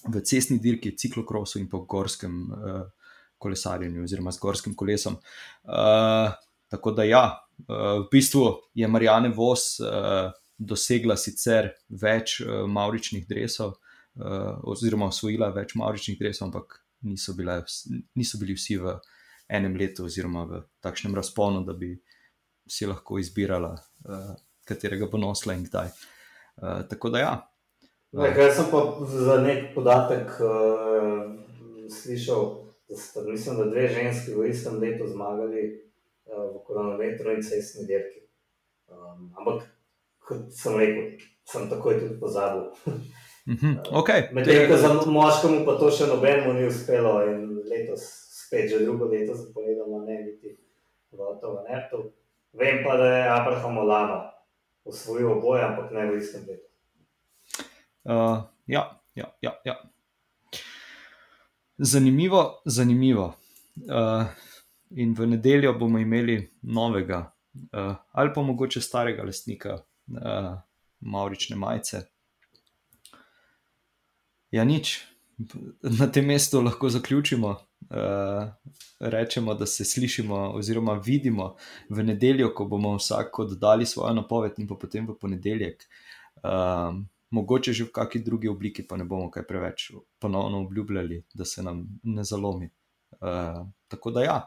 v 0.08 0.22
cestni 0.24 0.58
dirki, 0.62 0.94
ciklokrosu 0.96 1.60
in 1.60 1.68
pa 1.70 1.80
gorskem 1.88 2.40
uh, 2.52 2.82
kolesarjenju, 3.38 4.04
oziroma 4.04 4.32
z 4.32 4.42
gorskim 4.42 4.74
kolesom. 4.74 5.18
Uh, 5.64 6.32
tako 6.72 6.92
da, 6.96 7.04
ja, 7.04 7.24
uh, 7.66 8.04
v 8.04 8.08
bistvu 8.12 8.46
je 8.74 8.88
Marijane 8.88 9.32
Vos 9.34 9.76
uh, 9.80 10.32
dosegla 10.56 11.16
sicer 11.20 11.72
več 11.88 12.40
uh, 12.40 12.64
mauričnih 12.70 13.26
dresov, 13.28 13.76
uh, 13.76 14.56
oziroma 14.64 15.10
osvojila 15.12 15.50
več 15.54 15.76
mauričnih 15.76 16.18
dresov, 16.20 16.48
ampak 16.48 16.80
niso, 17.06 17.34
bile, 17.36 17.60
niso 18.16 18.40
bili 18.40 18.56
vsi 18.56 18.80
v 18.80 18.96
enem 19.52 19.76
letu, 19.78 20.06
oziroma 20.08 20.46
v 20.48 20.62
takšnem 20.82 21.14
razponu, 21.14 21.62
da 21.66 21.76
bi 21.76 21.92
si 22.66 22.88
lahko 22.88 23.20
izbirala, 23.22 23.74
uh, 24.08 24.32
katerega 24.66 25.10
bo 25.10 25.20
nosila 25.20 25.54
in 25.54 25.66
kdaj. 25.68 25.92
Uh, 26.56 26.80
tako 26.90 27.12
da, 27.14 27.20
ja, 27.22 27.34
Ne, 28.16 28.34
kaj 28.34 28.50
sem 28.56 28.68
pa 28.70 28.80
za 29.04 29.36
nek 29.44 29.74
podatek 29.74 30.38
uh, 30.40 31.34
slišal, 31.92 32.44
da 32.88 32.96
sta 32.96 33.20
mislim, 33.26 33.56
da 33.56 33.64
dve 33.64 33.88
ženski 33.88 34.34
v 34.34 34.48
istem 34.48 34.78
letu 34.80 35.04
zmagali 35.06 35.64
uh, 36.24 36.44
v 36.54 36.62
kronometru 36.66 37.34
in 37.36 37.42
cestni 37.44 37.84
dirki. 37.86 38.22
Um, 38.88 39.34
ampak, 39.36 39.66
kot 40.24 40.46
sem 40.56 40.78
rekel, 40.80 41.26
sem 41.44 41.68
takoj 41.68 41.98
tudi 42.00 42.16
pozabil. 42.20 42.70
Mhm, 43.52 43.74
okay. 43.92 44.28
Medtem 44.34 44.70
ko 44.70 44.78
za 44.80 44.94
moškemu 45.06 45.66
pa 45.66 45.76
to 45.76 45.90
še 45.92 46.08
nobeno 46.08 46.54
ni 46.56 46.64
uspelo 46.66 47.18
in 47.28 47.60
letos, 47.68 48.06
spet 48.32 48.70
že 48.70 48.80
drugo 48.86 49.10
leto 49.12 49.36
zapovedano, 49.36 50.06
ne 50.08 50.22
biti 50.24 50.56
v 51.12 51.20
Avtovanertu. 51.20 52.08
Vem 52.56 52.80
pa, 52.80 52.96
da 52.96 53.10
je 53.12 53.28
Abraham 53.28 53.78
Olano 53.84 54.22
osvojil 54.88 55.36
oboje, 55.36 55.66
ampak 55.68 55.92
ne 55.92 56.06
v 56.08 56.16
istem 56.16 56.48
letu. 56.48 56.65
Uh, 58.06 58.44
ja, 58.66 59.00
ja, 59.14 59.24
ja. 59.42 59.52
ja. 59.64 59.74
Zanimivo, 61.78 62.62
zanimivo. 62.64 63.34
Uh, 63.76 64.26
in 64.90 65.14
v 65.14 65.26
nedeljo 65.26 65.72
bomo 65.78 65.98
imeli 65.98 66.38
novega, 66.62 67.32
uh, 67.72 67.96
ali 68.12 68.30
pa 68.34 68.42
mogoče 68.42 68.80
starega 68.80 69.24
lastnika 69.26 69.74
uh, 69.74 70.54
Maurične 71.00 71.56
majice. 71.56 72.06
Ja, 74.50 74.64
nič. 74.64 75.02
Na 75.82 76.06
tem 76.06 76.30
mestu 76.30 76.62
lahko 76.62 76.88
zaključimo. 76.88 77.56
Uh, 77.90 78.46
rečemo, 79.00 79.54
da 79.54 79.66
se 79.66 79.84
slišimo, 79.84 80.52
oziroma 80.54 80.94
vidimo 81.04 81.56
v 81.90 82.06
nedeljo, 82.06 82.54
ko 82.54 82.64
bomo 82.64 82.94
vsak 82.96 83.38
oddali 83.38 83.86
svojo 83.86 84.14
napoved, 84.14 84.56
in 84.58 84.66
potem 84.66 85.06
v 85.06 85.18
ponedeljek. 85.20 85.84
Uh, 86.42 87.02
mogoče 87.30 87.72
že 87.72 87.84
v 87.84 87.92
kakšni 87.92 88.22
drugi 88.24 88.48
obliki, 88.48 88.86
pa 88.86 88.96
ne 88.96 89.04
bomo 89.04 89.30
kaj 89.30 89.46
preveč 89.46 89.90
ponovno 90.18 90.62
obljubljali, 90.66 91.24
da 91.34 91.44
se 91.44 91.62
nam 91.62 91.86
ne 92.02 92.24
zalomi. 92.24 92.70
Uh, 93.20 93.66
tako 93.88 94.10
da, 94.10 94.22
ja, 94.22 94.38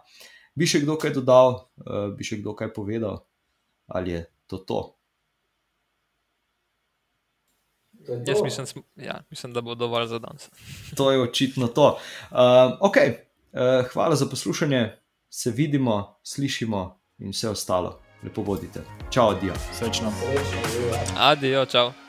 bi 0.56 0.68
še 0.68 0.84
kdo 0.84 0.98
kaj 1.00 1.14
dodal, 1.16 1.56
uh, 1.84 2.12
bi 2.16 2.24
še 2.24 2.40
kdo 2.42 2.54
kaj 2.56 2.74
povedal, 2.76 3.24
ali 3.88 4.18
je 4.18 4.26
to 4.48 4.58
to. 4.58 4.82
Jaz 8.10 8.42
mislim, 8.44 8.84
ja, 8.96 9.20
mislim, 9.30 9.54
da 9.54 9.62
bo 9.62 9.76
dovolj 9.76 10.08
za 10.08 10.20
danes. 10.20 10.50
to 10.98 11.12
je 11.12 11.22
očitno 11.22 11.68
to. 11.68 11.98
Uh, 12.32 12.80
okay. 12.80 13.16
uh, 13.54 13.86
hvala 13.94 14.16
za 14.16 14.26
poslušanje, 14.26 14.96
se 15.30 15.52
vidimo, 15.52 16.20
slišimo 16.24 17.00
in 17.20 17.36
vse 17.36 17.50
ostalo. 17.50 18.00
Lepo 18.24 18.44
bodite. 18.44 18.84
Čau, 19.12 19.30
adijo. 19.30 19.54
Srečno. 19.78 20.12
Srečno. 20.12 21.16
Adijo, 21.18 21.66
čau. 21.66 22.09